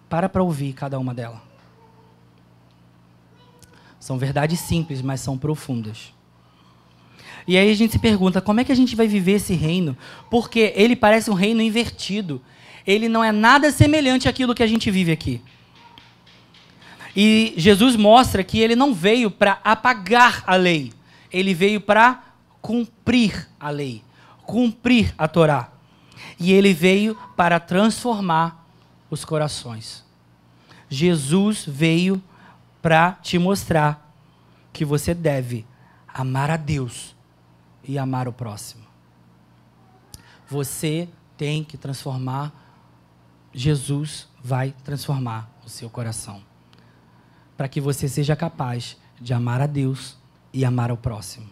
Para 0.09 0.29
para 0.29 0.43
ouvir 0.43 0.73
cada 0.73 0.99
uma 0.99 1.13
delas. 1.13 1.39
São 3.99 4.17
verdades 4.17 4.59
simples, 4.59 5.01
mas 5.01 5.21
são 5.21 5.37
profundas. 5.37 6.13
E 7.47 7.57
aí 7.57 7.71
a 7.71 7.75
gente 7.75 7.93
se 7.93 7.99
pergunta, 7.99 8.41
como 8.41 8.59
é 8.59 8.63
que 8.63 8.71
a 8.71 8.75
gente 8.75 8.95
vai 8.95 9.07
viver 9.07 9.33
esse 9.33 9.53
reino? 9.53 9.97
Porque 10.29 10.73
ele 10.75 10.95
parece 10.95 11.29
um 11.29 11.33
reino 11.33 11.61
invertido. 11.61 12.41
Ele 12.85 13.09
não 13.09 13.23
é 13.23 13.31
nada 13.31 13.71
semelhante 13.71 14.27
àquilo 14.27 14.55
que 14.55 14.63
a 14.63 14.67
gente 14.67 14.89
vive 14.91 15.11
aqui. 15.11 15.41
E 17.15 17.53
Jesus 17.57 17.95
mostra 17.95 18.43
que 18.43 18.59
ele 18.59 18.75
não 18.75 18.93
veio 18.93 19.29
para 19.29 19.59
apagar 19.63 20.43
a 20.47 20.55
lei, 20.55 20.93
ele 21.31 21.53
veio 21.53 21.81
para 21.81 22.23
cumprir 22.61 23.49
a 23.59 23.69
lei, 23.69 24.01
cumprir 24.43 25.13
a 25.17 25.27
Torá. 25.27 25.71
E 26.39 26.53
ele 26.53 26.73
veio 26.73 27.17
para 27.35 27.59
transformar 27.59 28.65
os 29.09 29.25
corações. 29.25 30.05
Jesus 30.89 31.65
veio 31.67 32.21
para 32.81 33.13
te 33.21 33.37
mostrar 33.37 34.09
que 34.73 34.85
você 34.85 35.13
deve 35.13 35.65
amar 36.07 36.49
a 36.49 36.57
Deus 36.57 37.15
e 37.83 37.97
amar 37.97 38.27
o 38.27 38.33
próximo. 38.33 38.83
Você 40.47 41.07
tem 41.37 41.63
que 41.63 41.77
transformar, 41.77 42.51
Jesus 43.53 44.27
vai 44.43 44.73
transformar 44.83 45.49
o 45.65 45.69
seu 45.69 45.89
coração. 45.89 46.41
Para 47.55 47.67
que 47.67 47.79
você 47.79 48.07
seja 48.07 48.35
capaz 48.35 48.97
de 49.19 49.33
amar 49.33 49.61
a 49.61 49.67
Deus 49.67 50.17
e 50.53 50.65
amar 50.65 50.89
ao 50.89 50.97
próximo. 50.97 51.49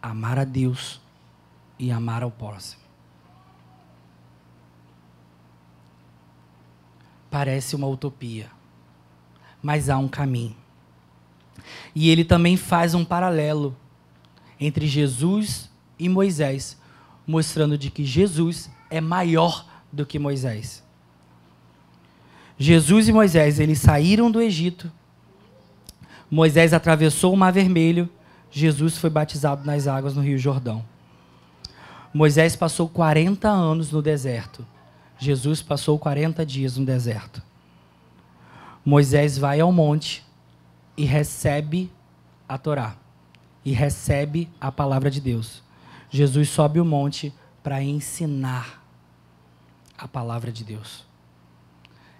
Amar 0.00 0.38
a 0.38 0.44
Deus 0.44 1.00
e 1.78 1.90
amar 1.90 2.22
ao 2.22 2.30
próximo. 2.30 2.82
Parece 7.30 7.76
uma 7.76 7.86
utopia, 7.86 8.50
mas 9.62 9.90
há 9.90 9.98
um 9.98 10.08
caminho. 10.08 10.56
E 11.94 12.08
ele 12.10 12.24
também 12.24 12.56
faz 12.56 12.94
um 12.94 13.04
paralelo 13.04 13.76
entre 14.60 14.86
Jesus 14.86 15.70
e 15.98 16.08
Moisés, 16.08 16.76
mostrando 17.26 17.76
de 17.76 17.90
que 17.90 18.04
Jesus 18.04 18.70
é 18.90 19.00
maior 19.00 19.66
do 19.92 20.06
que 20.06 20.18
Moisés. 20.18 20.82
Jesus 22.58 23.08
e 23.08 23.12
Moisés, 23.12 23.60
eles 23.60 23.78
saíram 23.78 24.30
do 24.30 24.40
Egito. 24.40 24.90
Moisés 26.30 26.72
atravessou 26.72 27.32
o 27.32 27.36
Mar 27.36 27.52
Vermelho. 27.52 28.08
Jesus 28.50 28.98
foi 28.98 29.10
batizado 29.10 29.64
nas 29.64 29.86
águas 29.86 30.14
no 30.14 30.22
Rio 30.22 30.38
Jordão. 30.38 30.84
Moisés 32.12 32.56
passou 32.56 32.88
40 32.88 33.48
anos 33.48 33.92
no 33.92 34.02
deserto. 34.02 34.66
Jesus 35.18 35.62
passou 35.62 35.98
40 35.98 36.44
dias 36.44 36.76
no 36.76 36.84
deserto. 36.84 37.42
Moisés 38.84 39.36
vai 39.36 39.60
ao 39.60 39.70
monte 39.70 40.24
e 40.96 41.04
recebe 41.04 41.92
a 42.48 42.56
Torá 42.56 42.96
e 43.64 43.72
recebe 43.72 44.48
a 44.60 44.70
palavra 44.70 45.10
de 45.10 45.20
Deus. 45.20 45.62
Jesus 46.10 46.48
sobe 46.48 46.80
o 46.80 46.84
monte 46.84 47.32
para 47.62 47.82
ensinar 47.82 48.82
a 49.96 50.06
palavra 50.06 50.50
de 50.50 50.64
Deus. 50.64 51.04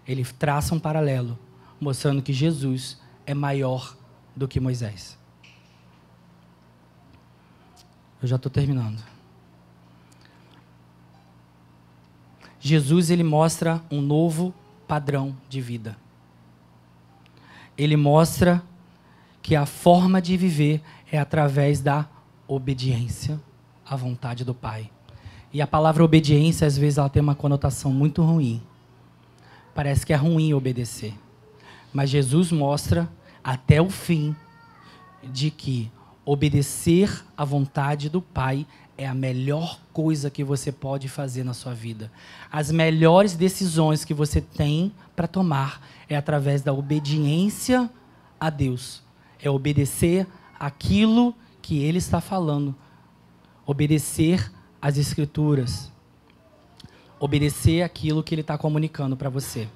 Ele 0.06 0.24
traça 0.24 0.74
um 0.74 0.80
paralelo, 0.80 1.38
mostrando 1.80 2.22
que 2.22 2.32
Jesus 2.32 3.00
é 3.26 3.34
maior 3.34 3.96
do 4.34 4.48
que 4.48 4.58
Moisés. 4.58 5.18
Eu 8.20 8.26
já 8.26 8.36
estou 8.36 8.50
terminando. 8.50 9.02
Jesus 12.58 13.10
ele 13.10 13.22
mostra 13.22 13.82
um 13.90 14.00
novo 14.00 14.52
padrão 14.86 15.36
de 15.48 15.60
vida. 15.60 15.96
Ele 17.76 17.96
mostra 17.96 18.62
que 19.40 19.54
a 19.54 19.64
forma 19.64 20.20
de 20.20 20.36
viver 20.36 20.82
é 21.10 21.18
através 21.18 21.80
da 21.80 22.08
obediência 22.46 23.40
à 23.84 23.96
vontade 23.96 24.44
do 24.44 24.54
Pai. 24.54 24.90
E 25.52 25.62
a 25.62 25.66
palavra 25.66 26.04
obediência, 26.04 26.66
às 26.66 26.76
vezes, 26.76 26.98
ela 26.98 27.08
tem 27.08 27.22
uma 27.22 27.34
conotação 27.34 27.92
muito 27.92 28.22
ruim. 28.22 28.62
Parece 29.74 30.04
que 30.04 30.12
é 30.12 30.16
ruim 30.16 30.52
obedecer. 30.52 31.14
Mas 31.92 32.10
Jesus 32.10 32.52
mostra 32.52 33.08
até 33.42 33.80
o 33.80 33.88
fim 33.88 34.36
de 35.22 35.50
que 35.50 35.90
obedecer 36.24 37.24
à 37.36 37.44
vontade 37.44 38.10
do 38.10 38.20
Pai 38.20 38.66
é 38.98 39.06
a 39.06 39.14
melhor 39.14 39.80
coisa 39.92 40.28
que 40.28 40.42
você 40.42 40.72
pode 40.72 41.08
fazer 41.08 41.44
na 41.44 41.54
sua 41.54 41.72
vida. 41.72 42.10
As 42.50 42.70
melhores 42.70 43.34
decisões 43.34 44.04
que 44.04 44.12
você 44.12 44.40
tem 44.40 44.92
para 45.14 45.28
tomar 45.28 45.80
é 46.08 46.16
através 46.16 46.62
da 46.62 46.72
obediência 46.72 47.88
a 48.38 48.50
Deus. 48.50 49.02
É 49.40 49.48
obedecer 49.48 50.26
aquilo 50.58 51.34
que 51.62 51.82
Ele 51.82 51.98
está 51.98 52.20
falando. 52.20 52.74
Obedecer 53.66 54.50
às 54.80 54.96
Escrituras. 54.96 55.92
Obedecer 57.20 57.82
aquilo 57.82 58.22
que 58.22 58.34
Ele 58.34 58.42
está 58.42 58.56
comunicando 58.56 59.16
para 59.16 59.28
você. 59.28 59.68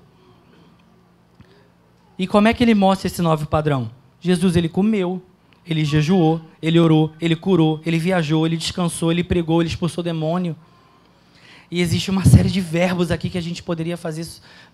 E 2.18 2.26
como 2.26 2.48
é 2.48 2.54
que 2.54 2.62
Ele 2.62 2.74
mostra 2.74 3.06
esse 3.06 3.20
novo 3.20 3.46
padrão? 3.46 3.90
Jesus, 4.20 4.56
Ele 4.56 4.68
comeu, 4.68 5.20
ele 5.64 5.84
jejuou, 5.84 6.40
ele 6.60 6.78
orou, 6.78 7.12
ele 7.20 7.36
curou, 7.36 7.80
ele 7.86 7.98
viajou, 7.98 8.44
ele 8.44 8.56
descansou, 8.56 9.12
ele 9.12 9.22
pregou, 9.22 9.62
ele 9.62 9.68
expulsou 9.68 10.02
demônio. 10.02 10.56
E 11.70 11.80
existe 11.80 12.10
uma 12.10 12.24
série 12.24 12.50
de 12.50 12.60
verbos 12.60 13.10
aqui 13.10 13.30
que 13.30 13.38
a 13.38 13.42
gente 13.42 13.62
poderia 13.62 13.96
fazer, 13.96 14.26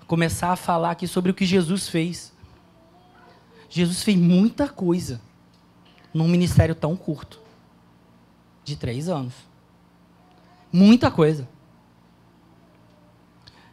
começar 0.07 0.51
a 0.51 0.57
falar 0.57 0.93
aqui 0.93 1.07
sobre 1.07 1.31
o 1.31 1.35
que 1.35 1.45
Jesus 1.45 1.89
fez. 1.89 2.33
Jesus 3.69 4.03
fez 4.03 4.17
muita 4.17 4.67
coisa 4.67 5.21
num 6.13 6.29
ministério 6.29 6.75
tão 6.75 6.97
curto 6.97 7.41
de 8.65 8.77
três 8.77 9.09
anos. 9.09 9.35
Muita 10.73 11.11
coisa. 11.11 11.49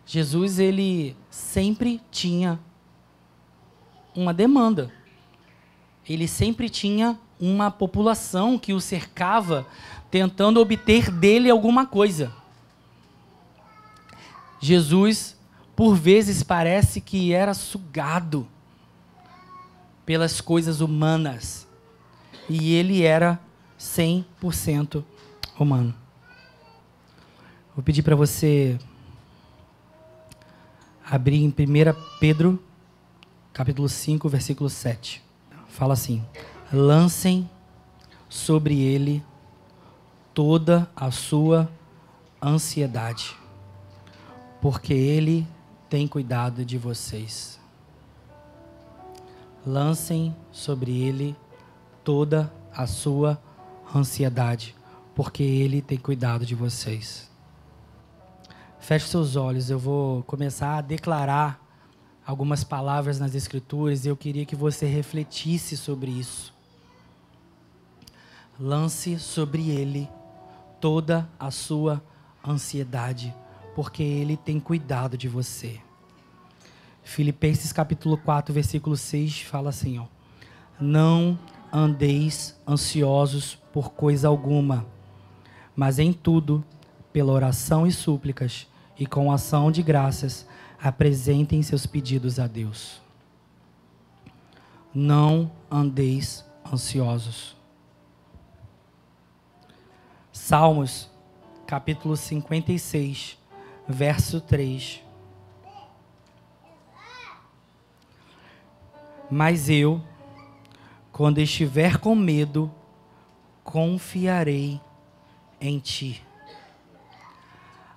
Jesus, 0.05 0.59
ele 0.59 1.15
sempre 1.29 2.01
tinha 2.11 2.59
uma 4.15 4.33
demanda 4.33 4.91
ele 6.07 6.27
sempre 6.27 6.69
tinha 6.69 7.19
uma 7.39 7.71
população 7.71 8.57
que 8.57 8.73
o 8.73 8.79
cercava, 8.79 9.67
tentando 10.11 10.61
obter 10.61 11.11
dele 11.11 11.49
alguma 11.49 11.85
coisa. 11.85 12.31
Jesus, 14.59 15.35
por 15.75 15.95
vezes, 15.95 16.43
parece 16.43 17.01
que 17.01 17.33
era 17.33 17.53
sugado 17.53 18.47
pelas 20.05 20.39
coisas 20.39 20.79
humanas. 20.79 21.64
E 22.49 22.73
ele 22.73 23.03
era 23.03 23.39
100% 23.79 25.03
humano. 25.59 25.93
Vou 27.75 27.83
pedir 27.83 28.03
para 28.03 28.15
você 28.15 28.79
abrir 31.05 31.43
em 31.43 31.49
1 31.49 31.53
Pedro, 32.19 32.63
capítulo 33.53 33.89
5, 33.89 34.29
versículo 34.29 34.69
7 34.69 35.25
fala 35.75 35.93
assim: 35.93 36.25
lancem 36.71 37.49
sobre 38.29 38.81
ele 38.81 39.23
toda 40.33 40.89
a 40.95 41.11
sua 41.11 41.69
ansiedade, 42.41 43.35
porque 44.61 44.93
ele 44.93 45.45
tem 45.89 46.07
cuidado 46.07 46.65
de 46.65 46.77
vocês. 46.77 47.59
Lancem 49.65 50.35
sobre 50.51 50.91
ele 50.91 51.35
toda 52.05 52.53
a 52.71 52.85
sua 52.85 53.41
ansiedade, 53.93 54.75
porque 55.15 55.41
ele 55.41 55.81
tem 55.81 55.97
cuidado 55.97 56.45
de 56.45 56.53
vocês. 56.53 57.29
Feche 58.79 59.07
seus 59.07 59.35
olhos, 59.35 59.71
eu 59.71 59.79
vou 59.79 60.21
começar 60.23 60.77
a 60.77 60.81
declarar 60.81 61.59
algumas 62.25 62.63
palavras 62.63 63.19
nas 63.19 63.33
Escrituras 63.33 64.05
e 64.05 64.09
eu 64.09 64.15
queria 64.15 64.45
que 64.45 64.55
você 64.55 64.85
refletisse 64.85 65.75
sobre 65.75 66.11
isso. 66.11 66.53
Lance 68.59 69.17
sobre 69.17 69.71
ele 69.71 70.07
toda 70.79 71.27
a 71.39 71.49
sua 71.49 72.03
ansiedade, 72.47 73.33
porque 73.73 74.03
ele 74.03 74.37
tem 74.37 74.59
cuidado 74.59 75.17
de 75.17 75.27
você. 75.27 75.81
Filipenses 77.03 77.73
capítulo 77.73 78.15
4, 78.15 78.53
versículo 78.53 78.95
6 78.95 79.41
fala 79.41 79.69
assim, 79.69 79.97
ó: 79.97 80.05
Não 80.79 81.37
andeis 81.71 82.59
ansiosos 82.67 83.55
por 83.73 83.91
coisa 83.91 84.27
alguma, 84.27 84.85
mas 85.75 85.99
em 85.99 86.13
tudo, 86.13 86.63
pela 87.11 87.31
oração 87.31 87.85
e 87.85 87.91
súplicas 87.91 88.67
e 88.97 89.05
com 89.05 89.31
ação 89.31 89.71
de 89.71 89.81
graças, 89.81 90.47
apresentem 90.81 91.61
seus 91.61 91.85
pedidos 91.85 92.39
a 92.39 92.47
Deus. 92.47 93.01
Não 94.93 95.51
andeis 95.69 96.45
ansiosos. 96.71 97.55
Salmos, 100.31 101.09
capítulo 101.65 102.15
56, 102.15 103.37
verso 103.87 104.39
3. 104.39 105.01
Mas 109.29 109.69
eu, 109.69 110.01
quando 111.15 111.37
estiver 111.37 111.97
com 111.97 112.13
medo, 112.13 112.69
confiarei 113.63 114.81
em 115.61 115.79
ti. 115.79 116.21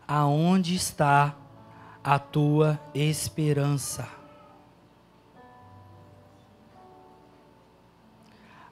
Aonde 0.07 0.77
está 0.77 1.35
a 2.05 2.17
tua 2.21 2.81
esperança. 2.95 4.09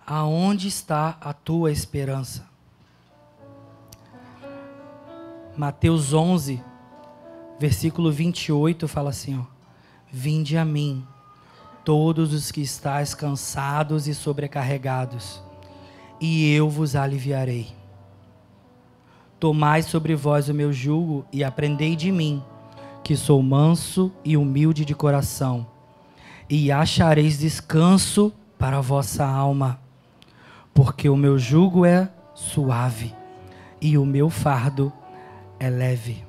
Aonde 0.07 0.69
está 0.69 1.19
a 1.21 1.33
tua 1.33 1.73
esperança? 1.73 2.49
Mateus 5.57 6.13
11, 6.13 6.63
versículo 7.59 8.13
28 8.13 8.87
fala 8.87 9.11
assim, 9.11 9.41
ó: 9.41 9.45
Vinde 10.09 10.57
a 10.57 10.65
mim, 10.65 11.05
todos 11.87 12.35
os 12.35 12.51
que 12.51 12.61
estáis 12.61 13.15
cansados 13.15 14.09
e 14.09 14.15
sobrecarregados, 14.15 15.41
e 16.21 16.53
eu 16.53 16.69
vos 16.69 16.97
aliviarei. 16.97 17.69
Tomai 19.39 19.83
sobre 19.83 20.17
vós 20.17 20.49
o 20.49 20.55
meu 20.55 20.73
jugo 20.73 21.25
e 21.33 21.45
aprendei 21.45 21.95
de 21.95 22.11
mim, 22.11 22.43
que 23.05 23.17
sou 23.17 23.41
manso 23.41 24.13
e 24.25 24.37
humilde 24.37 24.85
de 24.85 24.97
coração, 24.97 25.65
e 26.51 26.73
achareis 26.73 27.39
descanso 27.39 28.33
para 28.59 28.79
a 28.79 28.83
vossa 28.83 29.25
alma, 29.25 29.79
porque 30.75 31.09
o 31.09 31.17
meu 31.17 31.39
jugo 31.39 31.87
é 31.87 32.11
suave 32.35 33.15
e 33.81 33.97
o 33.97 34.05
meu 34.05 34.29
fardo 34.29 34.93
é 35.61 35.71
leve. 35.71 36.25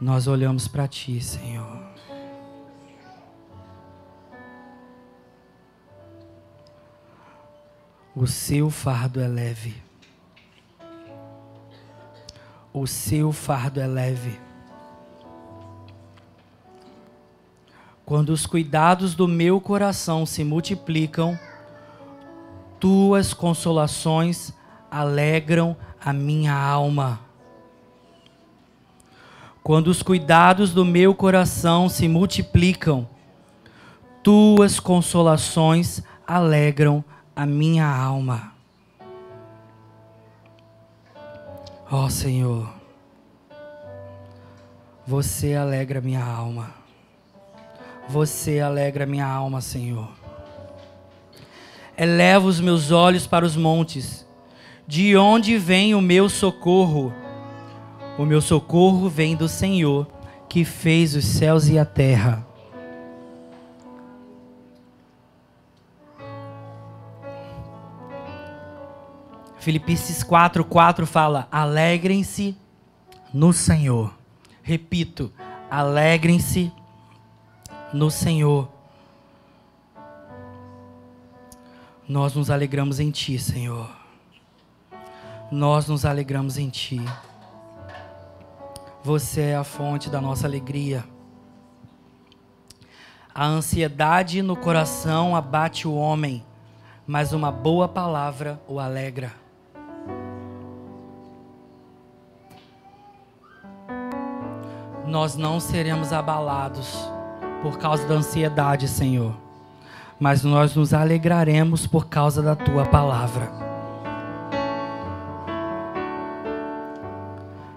Nós 0.00 0.28
olhamos 0.28 0.68
para 0.68 0.86
ti, 0.86 1.20
Senhor. 1.20 1.85
O 8.16 8.26
seu 8.26 8.70
fardo 8.70 9.20
é 9.20 9.28
leve 9.28 9.86
o 12.78 12.86
seu 12.86 13.32
fardo 13.32 13.80
é 13.80 13.86
leve. 13.86 14.38
Quando 18.04 18.28
os 18.28 18.44
cuidados 18.44 19.14
do 19.14 19.26
meu 19.26 19.58
coração 19.62 20.26
se 20.26 20.44
multiplicam, 20.44 21.38
tuas 22.78 23.32
consolações 23.32 24.52
alegram 24.90 25.74
a 25.98 26.12
minha 26.12 26.54
alma. 26.54 27.18
Quando 29.62 29.88
os 29.88 30.02
cuidados 30.02 30.74
do 30.74 30.84
meu 30.84 31.14
coração 31.14 31.88
se 31.88 32.06
multiplicam, 32.06 33.08
tuas 34.22 34.78
consolações 34.78 36.02
alegram 36.26 37.02
a 37.36 37.44
minha 37.44 37.86
alma. 37.86 38.54
Ó 41.92 42.06
oh, 42.06 42.10
Senhor, 42.10 42.66
você 45.06 45.54
alegra 45.54 46.00
minha 46.00 46.24
alma. 46.24 46.74
Você 48.08 48.58
alegra 48.60 49.04
minha 49.04 49.26
alma, 49.26 49.60
Senhor. 49.60 50.08
Eleva 51.98 52.46
os 52.46 52.58
meus 52.58 52.90
olhos 52.90 53.26
para 53.26 53.44
os 53.44 53.54
montes. 53.54 54.26
De 54.86 55.14
onde 55.14 55.58
vem 55.58 55.94
o 55.94 56.00
meu 56.00 56.30
socorro? 56.30 57.12
O 58.16 58.24
meu 58.24 58.40
socorro 58.40 59.10
vem 59.10 59.36
do 59.36 59.46
Senhor, 59.46 60.06
que 60.48 60.64
fez 60.64 61.14
os 61.14 61.24
céus 61.26 61.68
e 61.68 61.78
a 61.78 61.84
terra. 61.84 62.45
Filipenses 69.66 70.22
4:4 70.22 71.04
fala: 71.06 71.48
"Alegrem-se 71.50 72.56
no 73.34 73.52
Senhor". 73.52 74.14
Repito, 74.62 75.32
alegrem-se 75.68 76.70
no 77.92 78.08
Senhor. 78.08 78.68
Nós 82.08 82.32
nos 82.36 82.48
alegramos 82.48 83.00
em 83.00 83.10
Ti, 83.10 83.40
Senhor. 83.40 83.90
Nós 85.50 85.88
nos 85.88 86.04
alegramos 86.04 86.58
em 86.58 86.70
Ti. 86.70 87.04
Você 89.02 89.40
é 89.40 89.56
a 89.56 89.64
fonte 89.64 90.08
da 90.08 90.20
nossa 90.20 90.46
alegria. 90.46 91.04
A 93.34 93.44
ansiedade 93.46 94.42
no 94.42 94.54
coração 94.54 95.34
abate 95.34 95.88
o 95.88 95.94
homem, 95.96 96.44
mas 97.04 97.32
uma 97.32 97.50
boa 97.50 97.88
palavra 97.88 98.62
o 98.68 98.78
alegra. 98.78 99.44
Nós 105.06 105.36
não 105.36 105.60
seremos 105.60 106.12
abalados 106.12 107.08
por 107.62 107.78
causa 107.78 108.04
da 108.08 108.14
ansiedade, 108.14 108.88
Senhor, 108.88 109.36
mas 110.18 110.42
nós 110.42 110.74
nos 110.74 110.92
alegraremos 110.92 111.86
por 111.86 112.08
causa 112.08 112.42
da 112.42 112.56
tua 112.56 112.84
palavra. 112.84 113.48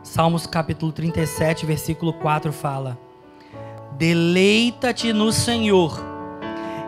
Salmos 0.02 0.48
capítulo 0.48 0.92
37, 0.92 1.68
versículo 1.68 2.14
4 2.14 2.52
fala: 2.52 2.98
Deleita-te 3.96 5.14
no 5.14 5.32
Senhor, 5.32 6.00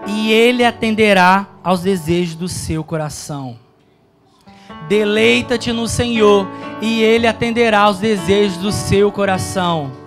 e 0.07 0.31
Ele 0.31 0.65
atenderá 0.65 1.45
aos 1.63 1.81
desejos 1.81 2.33
do 2.33 2.47
seu 2.47 2.83
coração. 2.83 3.59
Deleita-te 4.89 5.71
no 5.71 5.87
Senhor, 5.87 6.47
e 6.81 7.03
Ele 7.03 7.27
atenderá 7.27 7.81
aos 7.81 7.99
desejos 7.99 8.57
do 8.57 8.71
seu 8.71 9.11
coração. 9.11 10.00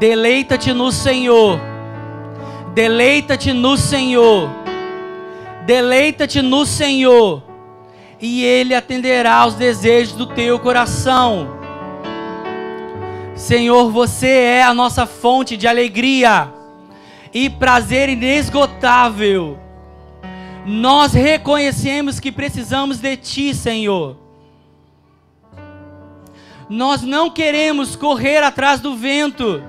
Deleita-te 0.00 0.72
no 0.72 0.90
Senhor. 0.90 1.60
Deleita-te 2.72 3.52
no 3.52 3.76
Senhor. 3.76 4.48
Deleita-te 5.66 6.40
no 6.40 6.64
Senhor. 6.64 7.42
E 8.18 8.42
Ele 8.42 8.74
atenderá 8.74 9.34
aos 9.34 9.56
desejos 9.56 10.14
do 10.14 10.24
teu 10.24 10.58
coração. 10.58 11.50
Senhor, 13.36 13.90
você 13.90 14.28
é 14.28 14.62
a 14.62 14.72
nossa 14.72 15.04
fonte 15.04 15.54
de 15.54 15.68
alegria 15.68 16.50
e 17.34 17.50
prazer 17.50 18.08
inesgotável. 18.08 19.58
Nós 20.64 21.12
reconhecemos 21.12 22.18
que 22.18 22.32
precisamos 22.32 23.00
de 23.00 23.18
Ti, 23.18 23.54
Senhor. 23.54 24.16
Nós 26.70 27.02
não 27.02 27.28
queremos 27.28 27.96
correr 27.96 28.42
atrás 28.42 28.80
do 28.80 28.96
vento. 28.96 29.62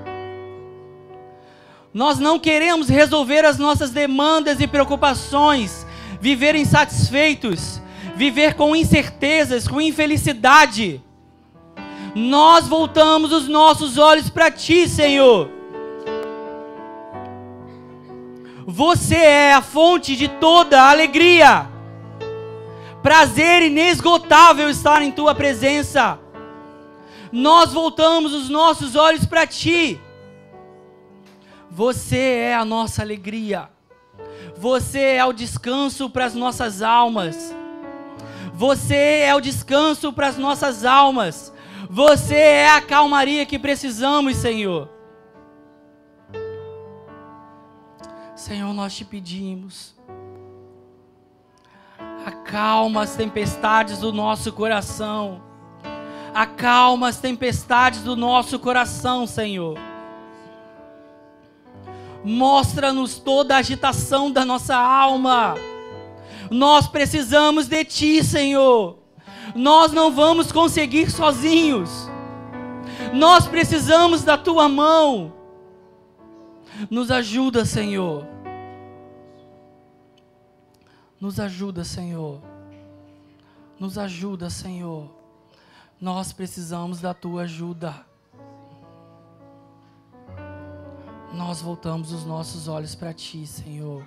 Nós 1.94 2.18
não 2.18 2.38
queremos 2.38 2.88
resolver 2.88 3.44
as 3.44 3.58
nossas 3.58 3.90
demandas 3.90 4.60
e 4.60 4.66
preocupações, 4.66 5.86
viver 6.20 6.54
insatisfeitos, 6.54 7.82
viver 8.16 8.54
com 8.54 8.74
incertezas, 8.74 9.68
com 9.68 9.78
infelicidade. 9.78 11.02
Nós 12.14 12.66
voltamos 12.66 13.30
os 13.30 13.46
nossos 13.46 13.98
olhos 13.98 14.30
para 14.30 14.50
Ti, 14.50 14.88
Senhor. 14.88 15.50
Você 18.66 19.16
é 19.16 19.52
a 19.52 19.60
fonte 19.60 20.16
de 20.16 20.28
toda 20.28 20.88
alegria. 20.88 21.68
Prazer 23.02 23.62
inesgotável 23.62 24.70
estar 24.70 25.02
em 25.02 25.10
Tua 25.10 25.34
presença. 25.34 26.18
Nós 27.30 27.72
voltamos 27.72 28.32
os 28.32 28.48
nossos 28.48 28.96
olhos 28.96 29.26
para 29.26 29.46
Ti. 29.46 30.00
Você 31.74 32.18
é 32.18 32.54
a 32.54 32.66
nossa 32.66 33.00
alegria. 33.00 33.70
Você 34.58 35.00
é 35.00 35.24
o 35.24 35.32
descanso 35.32 36.10
para 36.10 36.26
as 36.26 36.34
nossas 36.34 36.82
almas. 36.82 37.56
Você 38.52 39.20
é 39.24 39.34
o 39.34 39.40
descanso 39.40 40.12
para 40.12 40.28
as 40.28 40.36
nossas 40.36 40.84
almas. 40.84 41.50
Você 41.88 42.34
é 42.34 42.68
a 42.68 42.82
calmaria 42.82 43.46
que 43.46 43.58
precisamos, 43.58 44.36
Senhor. 44.36 44.90
Senhor, 48.36 48.74
nós 48.74 48.94
te 48.94 49.06
pedimos. 49.06 49.96
Acalma 52.26 53.04
as 53.04 53.16
tempestades 53.16 53.96
do 53.96 54.12
nosso 54.12 54.52
coração. 54.52 55.42
Acalma 56.34 57.08
as 57.08 57.18
tempestades 57.18 58.02
do 58.02 58.14
nosso 58.14 58.58
coração, 58.58 59.26
Senhor. 59.26 59.91
Mostra-nos 62.24 63.18
toda 63.18 63.54
a 63.54 63.58
agitação 63.58 64.30
da 64.30 64.44
nossa 64.44 64.76
alma. 64.76 65.54
Nós 66.50 66.86
precisamos 66.86 67.66
de 67.66 67.84
Ti, 67.84 68.22
Senhor. 68.22 68.98
Nós 69.54 69.92
não 69.92 70.12
vamos 70.12 70.52
conseguir 70.52 71.10
sozinhos. 71.10 72.08
Nós 73.12 73.46
precisamos 73.46 74.22
da 74.22 74.38
Tua 74.38 74.68
mão. 74.68 75.32
Nos 76.90 77.10
ajuda, 77.10 77.64
Senhor. 77.64 78.26
Nos 81.20 81.38
ajuda, 81.38 81.84
Senhor. 81.84 82.40
Nos 83.78 83.98
ajuda, 83.98 84.48
Senhor. 84.48 85.10
Nós 86.00 86.32
precisamos 86.32 87.00
da 87.00 87.14
Tua 87.14 87.42
ajuda. 87.42 88.11
Nós 91.32 91.62
voltamos 91.62 92.12
os 92.12 92.24
nossos 92.24 92.68
olhos 92.68 92.94
para 92.94 93.12
Ti, 93.12 93.46
Senhor. 93.46 94.06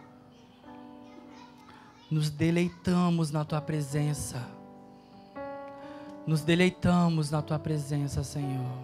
Nos 2.09 2.29
deleitamos 2.29 3.31
na 3.31 3.43
Tua 3.43 3.61
presença. 3.61 4.47
Nos 6.25 6.41
deleitamos 6.41 7.31
na 7.31 7.41
Tua 7.41 7.57
presença, 7.57 8.23
Senhor. 8.23 8.77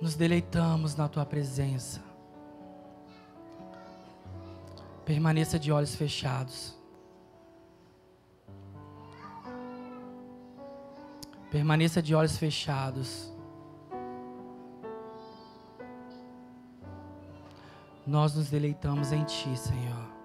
Nos 0.00 0.14
deleitamos 0.14 0.94
na 0.94 1.08
Tua 1.08 1.24
presença. 1.24 2.02
Permaneça 5.04 5.58
de 5.58 5.72
olhos 5.72 5.94
fechados. 5.94 6.74
Permaneça 11.50 12.02
de 12.02 12.14
olhos 12.14 12.36
fechados. 12.36 13.35
Nós 18.06 18.36
nos 18.36 18.48
deleitamos 18.48 19.10
em 19.10 19.24
Ti, 19.24 19.56
Senhor. 19.58 20.15